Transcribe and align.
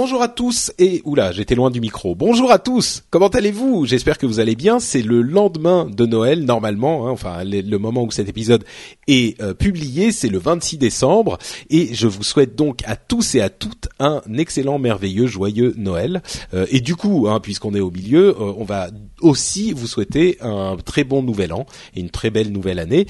Bonjour 0.00 0.22
à 0.22 0.28
tous 0.28 0.70
et 0.78 1.02
oula, 1.04 1.32
j'étais 1.32 1.56
loin 1.56 1.72
du 1.72 1.80
micro. 1.80 2.14
Bonjour 2.14 2.52
à 2.52 2.60
tous. 2.60 3.02
Comment 3.10 3.26
allez-vous? 3.26 3.84
J'espère 3.84 4.16
que 4.16 4.26
vous 4.26 4.38
allez 4.38 4.54
bien. 4.54 4.78
C'est 4.78 5.02
le 5.02 5.22
lendemain 5.22 5.90
de 5.90 6.06
Noël 6.06 6.44
normalement, 6.44 7.08
hein, 7.08 7.10
enfin 7.10 7.42
le, 7.42 7.78
moment 7.78 8.04
où 8.04 8.12
cet 8.12 8.28
épisode 8.28 8.62
est 9.08 9.42
euh, 9.42 9.54
publié, 9.54 10.12
c'est 10.12 10.28
le 10.28 10.38
26 10.38 10.78
décembre 10.78 11.36
et 11.68 11.92
je 11.96 12.06
vous 12.06 12.22
souhaite 12.22 12.54
donc 12.54 12.82
à 12.86 12.94
tous 12.94 13.34
et 13.34 13.40
à 13.40 13.50
toutes 13.50 13.88
un 13.98 14.22
excellent, 14.36 14.78
merveilleux, 14.78 15.26
joyeux 15.26 15.74
Noël. 15.76 16.22
Euh, 16.54 16.64
et 16.70 16.80
du 16.80 16.94
coup, 16.94 17.26
hein, 17.28 17.40
puisqu'on 17.40 17.74
est 17.74 17.80
au 17.80 17.90
milieu, 17.90 18.36
euh, 18.40 18.52
on 18.56 18.64
va 18.64 18.90
aussi 19.20 19.72
vous 19.72 19.88
souhaiter 19.88 20.38
un 20.40 20.76
très 20.76 21.02
bon 21.02 21.24
nouvel 21.24 21.52
an 21.52 21.66
et 21.96 22.00
une 22.00 22.10
très 22.10 22.30
belle 22.30 22.52
nouvelle 22.52 22.78
année. 22.78 23.06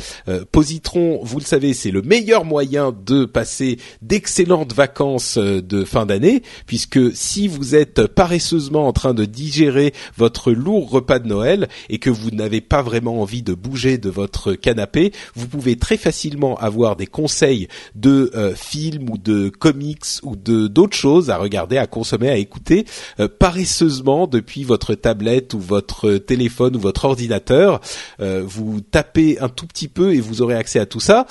Positron, 0.53 1.21
vous 1.23 1.39
le 1.39 1.45
savez, 1.45 1.75
c'est 1.75 1.91
le 1.91 2.01
meilleur 2.01 2.47
moyen 2.47 2.97
de 3.05 3.27
passer 3.27 3.77
d'excellentes 4.01 4.73
vacances 4.73 5.37
de 5.37 5.85
fin 5.85 6.07
d'année 6.07 6.43
puisque 6.79 7.17
si 7.17 7.49
vous 7.49 7.75
êtes 7.75 8.07
paresseusement 8.07 8.87
en 8.87 8.93
train 8.93 9.13
de 9.13 9.25
digérer 9.25 9.93
votre 10.17 10.53
lourd 10.53 10.89
repas 10.89 11.19
de 11.19 11.27
Noël 11.27 11.69
et 11.89 11.99
que 11.99 12.09
vous 12.09 12.31
n'avez 12.31 12.61
pas 12.61 12.83
vraiment 12.83 13.21
envie 13.21 13.43
de 13.43 13.53
bouger 13.53 13.99
de 13.99 14.09
votre 14.09 14.53
canapé, 14.53 15.13
vous 15.35 15.49
pouvez 15.49 15.75
très 15.75 15.97
facilement 15.97 16.57
avoir 16.59 16.95
des 16.95 17.09
conseils 17.09 17.67
de 17.97 18.31
euh, 18.37 18.55
films 18.55 19.11
ou 19.11 19.19
de 19.19 19.49
comics 19.49 20.05
ou 20.23 20.37
de 20.37 20.69
d'autres 20.69 20.97
choses 20.97 21.31
à 21.31 21.37
regarder, 21.39 21.79
à 21.79 21.89
consommer, 21.89 22.29
à 22.29 22.37
écouter 22.37 22.85
euh, 23.19 23.27
paresseusement 23.27 24.29
depuis 24.29 24.63
votre 24.63 24.95
tablette 24.95 25.55
ou 25.55 25.59
votre 25.59 26.13
téléphone 26.13 26.77
ou 26.77 26.79
votre 26.79 27.07
ordinateur. 27.07 27.81
Euh, 28.21 28.45
vous 28.47 28.83
tapez 28.83 29.41
un 29.41 29.49
tout 29.49 29.67
petit 29.67 29.89
peu 29.89 30.15
et 30.15 30.21
vous 30.21 30.43
aurez 30.43 30.55
accès 30.55 30.79
à 30.79 30.87
tout 30.87 31.01
ça. 31.01 31.27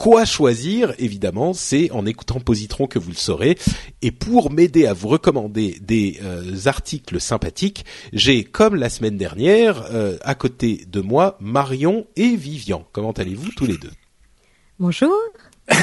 Quoi 0.00 0.24
choisir 0.24 0.94
Évidemment, 0.96 1.52
c'est 1.52 1.90
en 1.90 2.06
écoutant 2.06 2.40
Positron 2.40 2.86
que 2.86 2.98
vous 2.98 3.10
le 3.10 3.16
saurez. 3.16 3.58
Et 4.00 4.10
pour 4.10 4.50
m'aider 4.50 4.86
à 4.86 4.94
vous 4.94 5.08
recommander 5.08 5.76
des 5.82 6.18
euh, 6.22 6.56
articles 6.64 7.20
sympathiques, 7.20 7.84
j'ai, 8.14 8.42
comme 8.42 8.76
la 8.76 8.88
semaine 8.88 9.18
dernière, 9.18 9.84
euh, 9.92 10.16
à 10.22 10.34
côté 10.34 10.86
de 10.88 11.02
moi, 11.02 11.36
Marion 11.38 12.06
et 12.16 12.34
Vivian. 12.34 12.86
Comment 12.92 13.10
allez-vous 13.10 13.50
tous 13.54 13.66
les 13.66 13.76
deux? 13.76 13.90
Bonjour. 14.78 15.12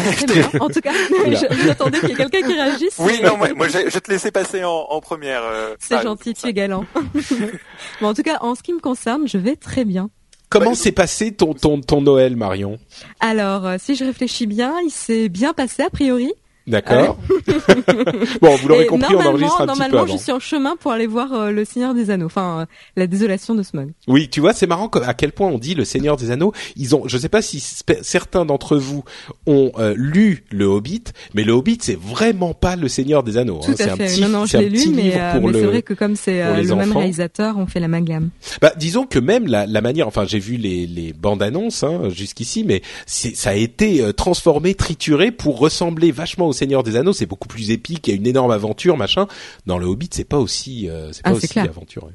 En 0.60 0.68
tout 0.68 0.82
cas, 0.82 0.94
j'attendais 1.66 2.00
qu'il 2.00 2.10
y 2.10 2.12
ait 2.14 2.16
quelqu'un 2.16 2.42
qui 2.42 2.54
réagisse. 2.54 2.96
Oui, 2.98 3.22
non, 3.24 3.38
moi, 3.38 3.54
moi 3.54 3.68
je, 3.68 4.00
te 4.00 4.12
laissais 4.12 4.32
passer 4.32 4.64
en, 4.64 4.88
en 4.90 5.00
première. 5.00 5.44
Euh, 5.44 5.76
c'est 5.80 6.02
gentil, 6.02 6.34
tu 6.34 6.48
es 6.48 6.54
galant. 6.54 6.86
bon, 8.02 8.08
en 8.08 8.14
tout 8.16 8.24
cas, 8.24 8.40
en 8.42 8.56
ce 8.56 8.64
qui 8.64 8.74
me 8.74 8.80
concerne, 8.80 9.28
je 9.28 9.38
vais 9.38 9.56
très 9.56 9.86
bien. 9.86 10.10
Comment 10.50 10.74
s'est 10.76 10.92
passé 10.92 11.34
ton, 11.34 11.54
ton, 11.54 11.82
ton 11.82 12.02
Noël, 12.02 12.36
Marion? 12.36 12.80
Alors, 13.20 13.66
euh, 13.66 13.76
si 13.80 13.96
je 13.96 14.06
réfléchis 14.06 14.48
bien, 14.48 14.74
il 14.86 14.92
s'est 14.92 15.30
bien 15.30 15.54
passé 15.54 15.84
a 15.84 15.90
priori. 15.90 16.32
D'accord. 16.68 17.18
bon, 18.42 18.56
vous 18.58 18.68
l'aurez 18.68 18.88
compris, 18.88 19.16
on 19.16 19.20
enregistre 19.26 19.62
un 19.62 19.66
normalement, 19.68 19.86
petit 19.86 19.92
peu 19.92 19.98
avant. 20.00 20.18
je 20.18 20.22
suis 20.22 20.32
en 20.34 20.40
chemin 20.40 20.76
pour 20.76 20.92
aller 20.92 21.08
voir 21.08 21.32
euh, 21.32 21.52
le 21.52 21.64
Seigneur 21.64 21.94
des 21.94 22.10
Anneaux, 22.10 22.26
enfin 22.26 22.62
euh, 22.62 22.66
la 22.98 23.08
désolation 23.08 23.56
de 23.56 23.64
Smog. 23.64 23.92
Oui, 24.08 24.28
tu 24.28 24.42
vois, 24.42 24.52
c'est 24.52 24.68
marrant 24.68 24.88
à 24.88 25.14
quel 25.14 25.32
point 25.32 25.48
on 25.48 25.60
dit 25.60 25.76
le 25.76 25.86
Seigneur 25.86 26.18
des 26.18 26.30
Anneaux. 26.30 26.52
Ils 26.76 26.94
ont, 26.94 27.08
je 27.08 27.18
sais 27.18 27.30
pas 27.30 27.42
si 27.42 27.64
certains 28.02 28.44
d'entre 28.44 28.76
vous 28.76 29.06
ont 29.46 29.72
euh, 29.80 29.94
lu 29.96 30.44
le 30.52 30.66
Hobbit, 30.66 31.06
mais 31.34 31.46
le 31.46 31.54
Hobbit 31.54 31.78
c'est 31.82 31.98
vraiment 31.98 32.54
pas 32.54 32.76
le 32.76 32.90
Seigneur 32.90 33.24
des 33.24 33.38
Anneaux. 33.38 33.62
Tout 33.64 33.72
hein. 33.72 33.76
à 33.80 33.84
fait. 33.86 33.90
Un 33.92 33.98
petit, 33.98 34.22
non, 34.22 34.28
non, 34.28 34.46
je 34.46 34.58
l'ai 34.58 34.70
lu, 34.70 34.90
mais, 34.94 35.14
mais 35.42 35.54
c'est 35.54 35.66
vrai 35.66 35.82
que 35.84 35.94
comme 35.94 36.18
c'est 36.18 36.44
le 36.64 36.76
même 36.76 36.92
réalisateur, 36.92 37.58
on 37.58 37.66
fait 37.66 37.80
la 37.80 37.88
l'amalgame. 37.88 38.30
Bah, 38.62 38.74
disons 38.76 39.06
que 39.06 39.20
même 39.20 39.48
la, 39.48 39.66
la 39.66 39.80
manière, 39.80 40.08
enfin, 40.08 40.26
j'ai 40.26 40.40
vu 40.40 40.58
les, 40.58 40.86
les 40.86 41.14
bandes 41.14 41.42
annonces 41.42 41.84
hein, 41.84 42.10
jusqu'ici, 42.10 42.66
mais 42.66 42.82
ça 43.06 43.52
a 43.52 43.54
été 43.54 44.12
transformé, 44.12 44.76
trituré 44.76 45.32
pour 45.32 45.60
ressembler 45.60 46.12
vachement 46.12 46.48
au 46.48 46.54
Seigneur 46.58 46.84
des 46.84 46.96
Anneaux. 46.96 47.14
C'est 47.14 47.26
beaucoup 47.26 47.48
plus 47.48 47.72
épique, 47.72 48.08
il 48.08 48.12
y 48.12 48.14
a 48.14 48.18
une 48.18 48.28
énorme 48.28 48.52
aventure, 48.52 48.98
machin. 48.98 49.28
Dans 49.66 49.78
le 49.78 49.86
Hobbit, 49.86 50.10
c'est 50.12 50.28
pas 50.28 50.38
aussi, 50.38 50.90
euh, 50.90 51.12
c'est 51.14 51.24
pas 51.24 51.32
ah, 51.32 51.34
aussi 51.34 51.60
aventureux. 51.60 52.12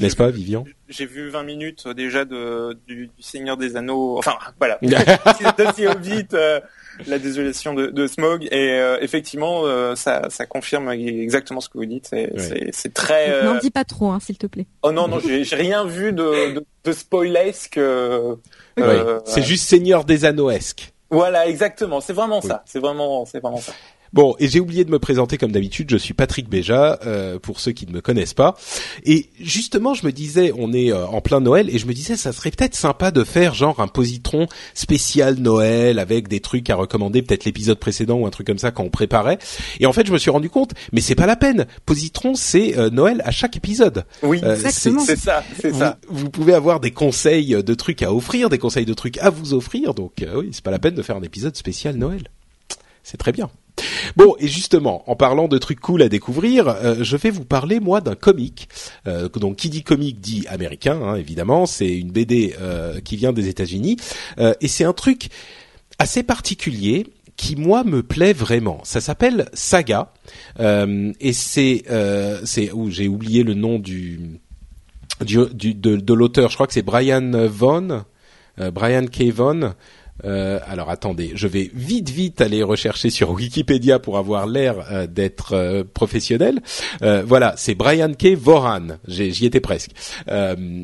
N'est-ce 0.00 0.16
pas, 0.16 0.30
Vivian? 0.30 0.64
J'ai 0.88 1.06
vu 1.06 1.28
20 1.28 1.42
minutes 1.42 1.84
euh, 1.86 1.94
déjà 1.94 2.24
de 2.24 2.78
du, 2.86 3.10
Seigneur 3.18 3.56
des 3.56 3.76
Anneaux. 3.76 4.18
Enfin, 4.18 4.34
voilà. 4.58 4.78
c'est 5.74 5.86
Hobbit. 5.86 6.28
Euh, 6.34 6.60
la 7.06 7.20
désolation 7.20 7.74
de, 7.74 7.86
de 7.86 8.06
Smog 8.08 8.48
et 8.50 8.76
effectivement 9.00 9.62
ça, 9.94 10.30
ça 10.30 10.46
confirme 10.46 10.90
exactement 10.90 11.60
ce 11.60 11.68
que 11.68 11.78
vous 11.78 11.84
dites 11.84 12.08
c'est 12.10 12.32
c'est 12.72 12.92
très 12.92 13.44
n'en 13.44 13.56
dis 13.58 13.70
pas 13.70 13.84
trop 13.84 14.10
hein, 14.10 14.18
s'il 14.18 14.36
te 14.36 14.48
plaît 14.48 14.66
oh 14.82 14.90
non 14.90 15.06
non 15.06 15.20
j'ai 15.20 15.44
rien 15.54 15.84
vu 15.84 16.12
de 16.12 16.54
de, 16.54 16.66
de 16.82 16.92
spoilesque 16.92 17.78
c'est 19.26 19.42
juste 19.42 19.68
Seigneur 19.68 20.04
des 20.04 20.24
Anneaux-esque 20.24 20.92
voilà 21.10 21.46
exactement. 21.46 22.00
C'est 22.00 22.12
vraiment 22.12 22.40
ça. 22.40 22.62
C'est 22.66 22.80
vraiment 22.80 23.24
c'est 23.24 23.40
vraiment 23.40 23.58
ça 23.58 23.72
Bon, 24.12 24.34
et 24.38 24.48
j'ai 24.48 24.60
oublié 24.60 24.84
de 24.84 24.90
me 24.90 24.98
présenter 24.98 25.38
comme 25.38 25.52
d'habitude. 25.52 25.90
Je 25.90 25.96
suis 25.96 26.14
Patrick 26.14 26.48
Béja, 26.48 26.98
euh, 27.06 27.38
pour 27.38 27.60
ceux 27.60 27.72
qui 27.72 27.86
ne 27.86 27.92
me 27.92 28.00
connaissent 28.00 28.34
pas. 28.34 28.56
Et 29.04 29.30
justement, 29.40 29.94
je 29.94 30.06
me 30.06 30.12
disais, 30.12 30.52
on 30.56 30.72
est 30.72 30.92
euh, 30.92 31.06
en 31.06 31.20
plein 31.20 31.40
Noël, 31.40 31.68
et 31.70 31.78
je 31.78 31.86
me 31.86 31.92
disais, 31.92 32.16
ça 32.16 32.32
serait 32.32 32.50
peut-être 32.50 32.74
sympa 32.74 33.10
de 33.10 33.24
faire 33.24 33.54
genre 33.54 33.80
un 33.80 33.88
positron 33.88 34.46
spécial 34.74 35.36
Noël 35.36 35.98
avec 35.98 36.28
des 36.28 36.40
trucs 36.40 36.70
à 36.70 36.76
recommander, 36.76 37.22
peut-être 37.22 37.44
l'épisode 37.44 37.78
précédent 37.78 38.16
ou 38.16 38.26
un 38.26 38.30
truc 38.30 38.46
comme 38.46 38.58
ça 38.58 38.70
quand 38.70 38.84
on 38.84 38.90
préparait. 38.90 39.38
Et 39.80 39.86
en 39.86 39.92
fait, 39.92 40.06
je 40.06 40.12
me 40.12 40.18
suis 40.18 40.30
rendu 40.30 40.50
compte, 40.50 40.72
mais 40.92 41.00
c'est 41.00 41.14
pas 41.14 41.26
la 41.26 41.36
peine. 41.36 41.66
Positron, 41.86 42.34
c'est 42.34 42.78
euh, 42.78 42.90
Noël 42.90 43.22
à 43.24 43.30
chaque 43.30 43.56
épisode. 43.56 44.04
Oui, 44.22 44.38
exactement. 44.38 45.02
C'est 45.04 45.18
ça, 45.18 45.42
c'est 45.60 45.74
ça. 45.74 45.98
Vous 46.08 46.30
pouvez 46.30 46.54
avoir 46.54 46.80
des 46.80 46.90
conseils 46.90 47.62
de 47.62 47.74
trucs 47.74 48.02
à 48.02 48.12
offrir, 48.12 48.48
des 48.48 48.58
conseils 48.58 48.86
de 48.86 48.94
trucs 48.94 49.18
à 49.18 49.30
vous 49.30 49.54
offrir. 49.54 49.94
Donc 49.94 50.24
oui, 50.34 50.50
c'est 50.52 50.64
pas 50.64 50.70
la 50.70 50.78
peine 50.78 50.94
de 50.94 51.02
faire 51.02 51.16
un 51.16 51.22
épisode 51.22 51.56
spécial 51.56 51.96
Noël. 51.96 52.28
C'est 53.02 53.16
très 53.16 53.32
bien. 53.32 53.50
Bon, 54.16 54.34
et 54.38 54.48
justement, 54.48 55.08
en 55.10 55.16
parlant 55.16 55.48
de 55.48 55.58
trucs 55.58 55.80
cool 55.80 56.02
à 56.02 56.08
découvrir, 56.08 56.68
euh, 56.68 56.96
je 57.00 57.16
vais 57.16 57.30
vous 57.30 57.44
parler 57.44 57.80
moi 57.80 58.00
d'un 58.00 58.14
comic. 58.14 58.68
Euh, 59.06 59.28
donc, 59.28 59.56
qui 59.56 59.68
dit 59.68 59.82
comic 59.82 60.20
dit 60.20 60.44
américain, 60.48 61.00
hein, 61.02 61.14
évidemment. 61.16 61.66
C'est 61.66 61.96
une 61.96 62.10
BD 62.10 62.54
euh, 62.60 63.00
qui 63.00 63.16
vient 63.16 63.32
des 63.32 63.48
États-Unis, 63.48 63.96
et 64.60 64.68
c'est 64.68 64.84
un 64.84 64.92
truc 64.92 65.28
assez 65.98 66.22
particulier 66.22 67.06
qui 67.36 67.56
moi 67.56 67.84
me 67.84 68.02
plaît 68.02 68.32
vraiment. 68.32 68.80
Ça 68.84 69.00
s'appelle 69.00 69.48
Saga, 69.52 70.12
et 70.58 71.32
c'est 71.32 71.84
c'est 72.44 72.72
où 72.72 72.90
j'ai 72.90 73.08
oublié 73.08 73.42
le 73.42 73.54
nom 73.54 73.78
du, 73.78 74.40
du, 75.20 75.74
de, 75.74 75.96
de 75.96 76.14
l'auteur. 76.14 76.50
Je 76.50 76.54
crois 76.54 76.66
que 76.66 76.72
c'est 76.72 76.82
Brian 76.82 77.30
Vaughan. 77.46 78.04
Brian 78.72 79.06
K. 79.06 79.30
Vaughan, 79.30 79.74
euh, 80.24 80.58
alors 80.66 80.90
attendez, 80.90 81.32
je 81.34 81.46
vais 81.46 81.70
vite 81.74 82.10
vite 82.10 82.40
aller 82.40 82.62
rechercher 82.62 83.10
sur 83.10 83.30
Wikipédia 83.30 83.98
pour 83.98 84.18
avoir 84.18 84.46
l'air 84.46 84.86
euh, 84.90 85.06
d'être 85.06 85.52
euh, 85.52 85.84
professionnel. 85.84 86.60
Euh, 87.02 87.22
voilà, 87.26 87.54
c'est 87.56 87.74
Brian 87.74 88.12
K. 88.12 88.34
Voran, 88.34 88.98
j'y 89.06 89.46
étais 89.46 89.60
presque, 89.60 89.90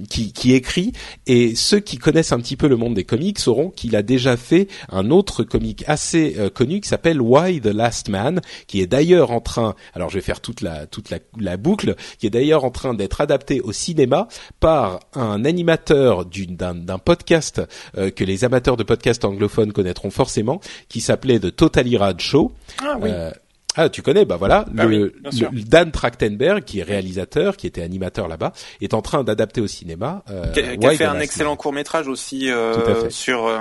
qui, 0.09 0.33
qui 0.33 0.53
écrit. 0.55 0.93
Et 1.27 1.55
ceux 1.55 1.81
qui 1.81 1.99
connaissent 1.99 2.33
un 2.33 2.39
petit 2.39 2.57
peu 2.57 2.69
le 2.69 2.77
monde 2.77 2.95
des 2.95 3.05
comics 3.05 3.39
sauront 3.39 3.71
qu'il 3.71 3.97
a 3.97 4.03
déjà 4.03 4.37
fait 4.37 4.69
un 4.91 5.11
autre 5.11 5.43
comic 5.43 5.85
assez 5.87 6.37
connu 6.55 6.81
qui 6.81 6.89
s'appelle 6.89 7.21
Why 7.21 7.61
the 7.61 7.67
Last 7.67 8.09
Man, 8.09 8.41
qui 8.67 8.81
est 8.81 8.87
d'ailleurs 8.87 9.31
en 9.31 9.41
train, 9.41 9.75
alors 9.95 10.11
je 10.11 10.17
vais 10.17 10.23
faire 10.23 10.41
toute 10.41 10.61
la 10.61 10.87
toute 10.87 11.11
la, 11.11 11.19
la 11.39 11.57
boucle, 11.57 11.95
qui 12.19 12.27
est 12.27 12.31
d'ailleurs 12.31 12.65
en 12.65 12.71
train 12.71 12.95
d'être 12.95 13.21
adapté 13.21 13.61
au 13.61 13.73
cinéma 13.73 14.29
par 14.61 15.01
un 15.15 15.45
animateur 15.45 16.25
d'un 16.25 16.99
podcast 16.99 17.63
que 17.95 18.25
les 18.25 18.45
amateurs 18.45 18.77
de 18.77 18.83
podcast 18.83 19.24
anglophones 19.25 19.73
connaîtront 19.73 20.11
forcément, 20.11 20.61
qui 20.89 21.01
s'appelait 21.01 21.39
The 21.39 21.55
Totally 21.55 21.97
Rad 21.97 22.21
Show. 22.21 22.53
Ah, 22.83 22.97
oui. 23.01 23.11
Euh, 23.13 23.31
Ah, 23.77 23.89
tu 23.89 24.03
connais, 24.03 24.25
bah 24.25 24.37
voilà, 24.37 24.65
Ah 24.79 24.85
le, 24.85 25.15
oui, 25.53 25.65
Dan 25.65 25.91
Trachtenberg, 25.91 26.63
qui 26.63 26.79
est 26.79 26.85
réalisateur, 26.85 27.57
qui 27.57 27.67
était 27.67 27.83
animateur 27.83 28.29
là-bas, 28.29 28.53
est 28.81 28.95
en 28.95 29.03
train 29.03 29.25
d'adapter 29.25 29.61
au 29.61 29.67
cinéma. 29.67 30.23
Euh, 30.31 30.53
Qui 30.53 30.87
a, 30.87 30.91
fait 30.93 31.05
un 31.05 31.19
excellent 31.19 31.57
court 31.57 31.73
métrage 31.73 32.07
aussi 32.07 32.53
euh, 32.53 33.11
sur 33.11 33.47
euh, 33.47 33.59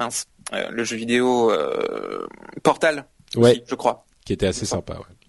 mince, 0.00 0.26
euh, 0.52 0.68
le 0.70 0.82
jeu 0.82 0.96
vidéo 0.96 1.52
euh, 1.52 2.26
Portal. 2.64 3.04
Ouais. 3.36 3.52
aussi, 3.52 3.62
je 3.68 3.74
crois. 3.76 4.04
qui 4.24 4.32
était 4.32 4.48
assez 4.48 4.66
sympa. 4.66 4.94
Ouais. 4.94 5.25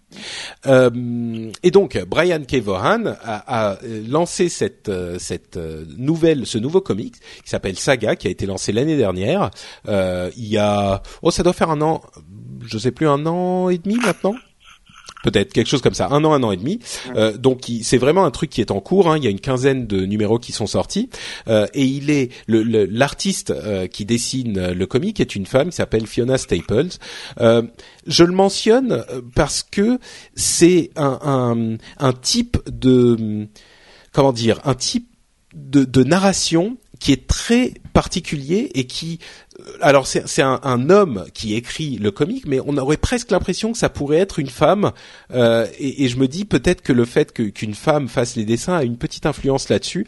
Euh, 0.65 1.51
et 1.63 1.71
donc 1.71 1.97
Brian 2.07 2.43
K. 2.43 2.57
A, 2.67 3.71
a 3.71 3.77
lancé 4.07 4.49
cette 4.49 4.89
euh, 4.89 5.17
euh, 5.55 5.85
nouvelle 5.97 6.45
ce 6.45 6.57
nouveau 6.57 6.81
comic 6.81 7.15
qui 7.43 7.49
s'appelle 7.49 7.77
Saga 7.77 8.15
qui 8.15 8.27
a 8.27 8.31
été 8.31 8.45
lancé 8.45 8.71
l'année 8.71 8.97
dernière. 8.97 9.49
Euh, 9.87 10.29
il 10.37 10.47
y 10.47 10.57
a 10.57 11.01
oh 11.21 11.31
ça 11.31 11.43
doit 11.43 11.53
faire 11.53 11.69
un 11.69 11.81
an, 11.81 12.01
je 12.65 12.77
sais 12.77 12.91
plus 12.91 13.07
un 13.07 13.25
an 13.25 13.69
et 13.69 13.77
demi 13.77 13.97
maintenant. 13.97 14.35
Peut-être 15.27 15.51
quelque 15.51 15.67
chose 15.67 15.81
comme 15.81 15.93
ça, 15.93 16.07
un 16.09 16.23
an, 16.23 16.31
un 16.33 16.41
an 16.43 16.51
et 16.51 16.57
demi. 16.57 16.79
Euh, 17.15 17.35
donc 17.37 17.69
c'est 17.83 17.97
vraiment 17.97 18.23
un 18.25 18.31
truc 18.31 18.49
qui 18.49 18.61
est 18.61 18.71
en 18.71 18.79
cours. 18.79 19.09
Hein. 19.11 19.17
Il 19.17 19.23
y 19.23 19.27
a 19.27 19.29
une 19.29 19.41
quinzaine 19.41 19.85
de 19.85 20.05
numéros 20.05 20.39
qui 20.39 20.51
sont 20.53 20.67
sortis 20.67 21.09
Euh, 21.49 21.67
et 21.73 21.83
il 21.83 22.09
est 22.09 22.29
le- 22.47 22.63
le- 22.63 22.85
l'artiste 22.85 23.51
euh, 23.51 23.87
qui 23.87 24.05
dessine 24.05 24.71
le 24.71 24.85
comic 24.85 25.19
est 25.19 25.35
une 25.35 25.45
femme 25.45 25.69
qui 25.69 25.75
s'appelle 25.75 26.07
Fiona 26.07 26.37
Staples. 26.37 26.89
Je 27.39 28.23
le 28.23 28.31
mentionne 28.31 29.03
parce 29.35 29.63
que 29.63 29.99
c'est 30.35 30.91
un, 30.95 31.19
un, 31.23 31.77
un 32.07 32.13
type 32.13 32.57
de 32.71 33.47
comment 34.13 34.31
dire 34.33 34.59
un 34.63 34.75
type 34.75 35.09
de, 35.53 35.83
de 35.83 36.03
narration 36.03 36.77
qui 36.99 37.11
est 37.11 37.27
très 37.27 37.73
particulier 37.93 38.71
et 38.75 38.85
qui 38.85 39.19
euh, 39.59 39.63
alors 39.81 40.07
c'est 40.07 40.41
un, 40.41 40.59
un 40.63 40.89
homme 40.89 41.25
qui 41.33 41.55
écrit 41.55 41.97
le 41.97 42.11
comic 42.11 42.45
mais 42.45 42.59
on 42.65 42.77
aurait 42.77 42.97
presque 42.97 43.31
l'impression 43.31 43.71
que 43.71 43.77
ça 43.77 43.89
pourrait 43.89 44.17
être 44.17 44.39
une 44.39 44.49
femme 44.49 44.91
euh, 45.33 45.67
et, 45.79 46.03
et 46.03 46.07
je 46.07 46.17
me 46.17 46.27
dis 46.27 46.45
peut-être 46.45 46.81
que 46.81 46.93
le 46.93 47.05
fait 47.05 47.33
qu'une 47.33 47.73
femme 47.73 48.07
fasse 48.07 48.35
les 48.35 48.45
dessins 48.45 48.75
a 48.75 48.83
une 48.83 48.97
petite 48.97 49.25
influence 49.25 49.69
là-dessus. 49.69 50.05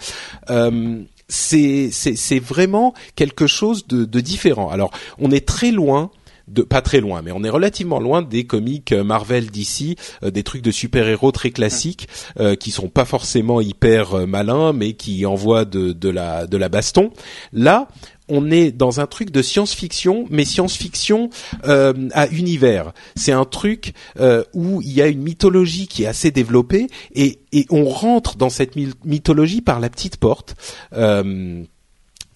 Euh, 0.50 1.02
c'est 1.32 2.40
vraiment 2.40 2.96
quelque 3.16 3.46
chose 3.46 3.86
de, 3.88 4.04
de 4.04 4.20
différent. 4.20 4.70
Alors 4.70 4.92
on 5.20 5.30
est 5.30 5.48
très 5.48 5.72
loin 5.72 6.10
de 6.50 6.62
pas 6.62 6.82
très 6.82 7.00
loin, 7.00 7.22
mais 7.22 7.32
on 7.32 7.44
est 7.44 7.50
relativement 7.50 8.00
loin 8.00 8.22
des 8.22 8.46
comics 8.46 8.92
euh, 8.92 9.04
Marvel 9.04 9.48
d'ici, 9.48 9.96
des 10.24 10.44
trucs 10.44 10.62
de 10.62 10.72
super-héros 10.72 11.32
très 11.32 11.52
classiques 11.52 12.08
euh, 12.40 12.56
qui 12.56 12.72
sont 12.72 12.90
pas 12.90 13.06
forcément 13.06 13.62
hyper 13.62 14.14
euh, 14.14 14.26
malins, 14.26 14.74
mais 14.74 14.94
qui 14.94 15.26
envoient 15.26 15.66
de, 15.66 15.92
de 15.92 16.10
la 16.10 16.48
de 16.48 16.58
la 16.58 16.70
baston. 16.70 17.12
Là, 17.54 17.88
on 18.28 18.52
est 18.52 18.72
dans 18.72 19.00
un 19.00 19.08
truc 19.08 19.32
de 19.32 19.42
science-fiction, 19.42 20.26
mais 20.30 20.46
science-fiction 20.46 21.30
euh, 21.66 22.10
à 22.14 22.28
univers. 22.28 22.94
C'est 23.16 23.32
un 23.32 23.46
truc 23.46 23.94
euh, 24.20 24.44
où 24.54 24.82
il 24.82 24.92
y 24.92 25.02
a 25.02 25.08
une 25.08 25.22
mythologie 25.22 25.88
qui 25.88 26.04
est 26.04 26.08
assez 26.08 26.30
développée 26.30 26.88
et, 27.14 27.40
et 27.52 27.66
on 27.72 27.86
rentre 27.86 28.38
dans 28.38 28.50
cette 28.50 28.76
myth- 28.76 28.94
mythologie 29.04 29.62
par 29.62 29.80
la 29.80 29.90
petite 29.90 30.18
porte. 30.18 30.56
Euh, 30.94 31.64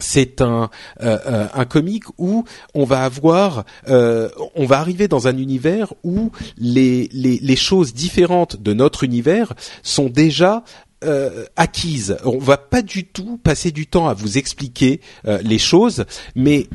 c'est 0.04 0.42
un 0.42 0.70
euh, 1.02 1.18
euh, 1.26 1.48
un 1.54 1.66
comique 1.66 2.04
où 2.18 2.44
on 2.74 2.84
va 2.84 3.04
avoir 3.04 3.66
euh, 3.88 4.30
on 4.56 4.66
va 4.66 4.80
arriver 4.80 5.08
dans 5.08 5.28
un 5.28 5.38
univers 5.38 5.94
où 6.04 6.32
les 6.58 7.08
les 7.14 7.56
choses 7.56 7.94
différentes 7.94 8.62
de 8.62 8.74
notre 8.74 9.04
univers 9.04 9.54
sont 9.82 10.10
déjà 10.10 10.64
acquises. 11.58 12.16
On 12.24 12.38
va 12.38 12.56
pas 12.56 12.82
du 12.82 13.06
tout 13.06 13.38
passer 13.38 13.72
du 13.72 13.88
temps 13.88 14.08
à 14.08 14.14
vous 14.14 14.38
expliquer 14.38 15.02
les 15.26 15.60
choses, 15.60 16.06
mais 16.34 16.70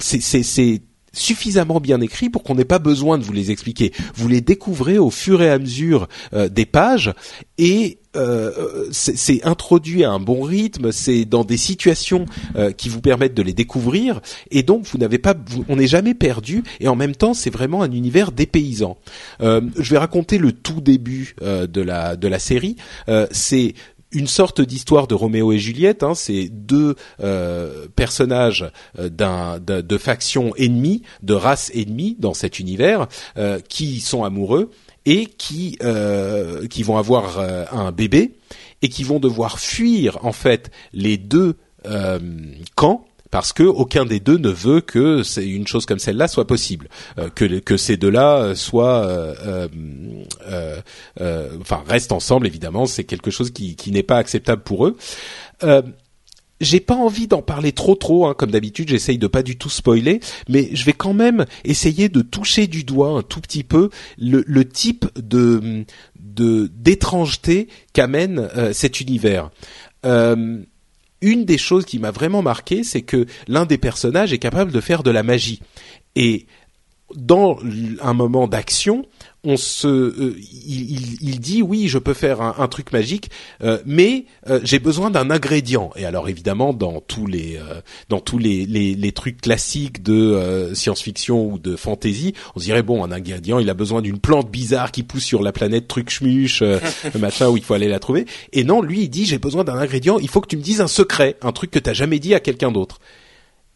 c'est 0.00 0.80
suffisamment 1.12 1.78
bien 1.78 2.00
écrit 2.00 2.30
pour 2.30 2.44
qu'on 2.44 2.54
n'ait 2.54 2.64
pas 2.64 2.78
besoin 2.78 3.18
de 3.18 3.24
vous 3.24 3.34
les 3.34 3.50
expliquer. 3.50 3.92
Vous 4.14 4.26
les 4.26 4.40
découvrez 4.40 4.96
au 4.96 5.10
fur 5.10 5.42
et 5.42 5.50
à 5.50 5.58
mesure 5.58 6.08
des 6.32 6.64
pages 6.64 7.12
et 7.58 7.98
euh, 8.16 8.88
c'est 8.92 9.44
introduit 9.44 10.04
à 10.04 10.10
un 10.10 10.18
bon 10.20 10.42
rythme, 10.42 10.92
c'est 10.92 11.24
dans 11.24 11.44
des 11.44 11.56
situations 11.56 12.26
euh, 12.56 12.70
qui 12.72 12.88
vous 12.88 13.00
permettent 13.00 13.34
de 13.34 13.42
les 13.42 13.52
découvrir 13.54 14.20
et 14.50 14.62
donc 14.62 14.84
vous 14.86 14.98
n'avez 14.98 15.18
pas, 15.18 15.34
on 15.68 15.76
n'est 15.76 15.86
jamais 15.86 16.14
perdu 16.14 16.62
et 16.80 16.88
en 16.88 16.96
même 16.96 17.14
temps 17.14 17.34
c'est 17.34 17.50
vraiment 17.50 17.82
un 17.82 17.90
univers 17.92 18.32
dépaysant. 18.32 18.98
Euh, 19.40 19.60
je 19.78 19.90
vais 19.90 19.98
raconter 19.98 20.38
le 20.38 20.52
tout 20.52 20.80
début 20.80 21.34
euh, 21.42 21.66
de 21.66 21.80
la 21.80 22.16
de 22.16 22.28
la 22.28 22.38
série. 22.38 22.76
Euh, 23.08 23.26
c'est 23.30 23.74
une 24.14 24.26
sorte 24.26 24.60
d'histoire 24.60 25.06
de 25.06 25.14
Roméo 25.14 25.52
et 25.52 25.58
Juliette. 25.58 26.02
Hein, 26.02 26.14
c'est 26.14 26.50
deux 26.50 26.96
euh, 27.22 27.86
personnages 27.96 28.70
euh, 28.98 29.08
d'un, 29.08 29.58
d'un- 29.58 29.80
de 29.80 29.96
factions 29.98 30.54
ennemies, 30.56 31.00
de 31.22 31.32
races 31.32 31.70
ennemies 31.74 32.16
dans 32.18 32.34
cet 32.34 32.58
univers, 32.58 33.06
euh, 33.38 33.58
qui 33.70 34.00
sont 34.00 34.22
amoureux 34.22 34.70
et 35.06 35.26
qui 35.26 35.78
euh, 35.82 36.66
qui 36.68 36.82
vont 36.82 36.96
avoir 36.96 37.38
euh, 37.38 37.64
un 37.72 37.92
bébé 37.92 38.32
et 38.82 38.88
qui 38.88 39.04
vont 39.04 39.20
devoir 39.20 39.58
fuir 39.58 40.18
en 40.24 40.32
fait 40.32 40.70
les 40.92 41.16
deux 41.16 41.56
euh, 41.86 42.18
camps 42.74 43.06
parce 43.32 43.54
que 43.54 43.62
aucun 43.62 44.04
des 44.04 44.20
deux 44.20 44.36
ne 44.36 44.50
veut 44.50 44.82
que 44.82 45.22
c'est 45.22 45.48
une 45.48 45.66
chose 45.66 45.86
comme 45.86 45.98
celle-là 45.98 46.28
soit 46.28 46.46
possible, 46.46 46.88
euh, 47.18 47.30
que 47.30 47.60
que 47.60 47.78
ces 47.78 47.96
deux-là 47.96 48.36
euh, 48.36 48.54
soient, 48.54 49.06
euh, 49.06 49.34
euh, 49.46 49.68
euh, 50.48 50.80
euh, 51.20 51.48
enfin 51.60 51.82
restent 51.88 52.12
ensemble 52.12 52.46
évidemment, 52.46 52.84
c'est 52.84 53.04
quelque 53.04 53.30
chose 53.30 53.50
qui 53.50 53.74
qui 53.74 53.90
n'est 53.90 54.02
pas 54.02 54.18
acceptable 54.18 54.62
pour 54.62 54.86
eux. 54.86 54.96
J'ai 56.62 56.78
pas 56.78 56.94
envie 56.94 57.26
d'en 57.26 57.42
parler 57.42 57.72
trop 57.72 57.96
trop, 57.96 58.26
hein, 58.26 58.34
comme 58.34 58.52
d'habitude. 58.52 58.88
J'essaye 58.88 59.18
de 59.18 59.26
pas 59.26 59.42
du 59.42 59.58
tout 59.58 59.68
spoiler, 59.68 60.20
mais 60.48 60.70
je 60.72 60.84
vais 60.84 60.92
quand 60.92 61.12
même 61.12 61.44
essayer 61.64 62.08
de 62.08 62.22
toucher 62.22 62.68
du 62.68 62.84
doigt 62.84 63.10
un 63.10 63.22
tout 63.22 63.40
petit 63.40 63.64
peu 63.64 63.90
le, 64.16 64.62
type 64.64 65.06
de 65.16 65.84
d'étrangeté 66.14 67.68
qu'amène 67.92 68.48
euh, 68.56 68.72
cet 68.72 69.00
univers. 69.00 69.50
Euh, 70.06 70.62
une 71.20 71.44
des 71.44 71.58
choses 71.58 71.84
qui 71.84 71.98
m'a 71.98 72.12
vraiment 72.12 72.42
marqué, 72.42 72.84
c'est 72.84 73.02
que 73.02 73.26
l'un 73.48 73.66
des 73.66 73.78
personnages 73.78 74.32
est 74.32 74.38
capable 74.38 74.70
de 74.70 74.80
faire 74.80 75.02
de 75.02 75.10
la 75.10 75.24
magie. 75.24 75.60
Et 76.14 76.46
dans 77.16 77.58
un 78.00 78.14
moment 78.14 78.46
d'action, 78.46 79.04
on 79.44 79.56
se, 79.56 79.88
euh, 79.88 80.36
il, 80.66 80.92
il- 80.92 81.18
il 81.20 81.40
dit 81.40 81.62
oui, 81.62 81.88
je 81.88 81.98
peux 81.98 82.14
faire 82.14 82.40
un, 82.40 82.54
un 82.58 82.68
truc 82.68 82.92
magique, 82.92 83.28
euh, 83.62 83.78
mais 83.84 84.26
euh, 84.48 84.60
j'ai 84.62 84.78
besoin 84.78 85.10
d'un 85.10 85.30
ingrédient. 85.30 85.90
Et 85.96 86.04
alors 86.04 86.28
évidemment, 86.28 86.72
dans 86.72 87.00
tous 87.00 87.26
les, 87.26 87.56
euh, 87.56 87.80
dans 88.08 88.20
tous 88.20 88.38
les, 88.38 88.66
les, 88.66 88.94
les 88.94 89.12
trucs 89.12 89.40
classiques 89.40 90.02
de 90.02 90.12
euh, 90.14 90.74
science-fiction 90.74 91.44
ou 91.52 91.58
de 91.58 91.74
fantasy, 91.74 92.34
on 92.54 92.60
se 92.60 92.64
dirait 92.66 92.82
bon, 92.84 93.02
un 93.04 93.10
ingrédient, 93.10 93.58
il 93.58 93.68
a 93.68 93.74
besoin 93.74 94.00
d'une 94.00 94.20
plante 94.20 94.50
bizarre 94.50 94.92
qui 94.92 95.02
pousse 95.02 95.24
sur 95.24 95.42
la 95.42 95.50
planète 95.52 95.88
truc 95.88 96.10
schmuche, 96.10 96.62
euh, 96.62 96.78
machin 97.18 97.48
où 97.48 97.56
il 97.56 97.64
faut 97.64 97.74
aller 97.74 97.88
la 97.88 97.98
trouver. 97.98 98.26
Et 98.52 98.62
non, 98.62 98.80
lui, 98.80 99.02
il 99.02 99.08
dit 99.08 99.24
j'ai 99.26 99.38
besoin 99.38 99.64
d'un 99.64 99.76
ingrédient. 99.76 100.18
Il 100.20 100.28
faut 100.28 100.40
que 100.40 100.48
tu 100.48 100.56
me 100.56 100.62
dises 100.62 100.80
un 100.80 100.86
secret, 100.88 101.36
un 101.42 101.50
truc 101.52 101.72
que 101.72 101.78
t'as 101.80 101.94
jamais 101.94 102.18
dit 102.20 102.34
à 102.34 102.40
quelqu'un 102.40 102.70
d'autre 102.70 103.00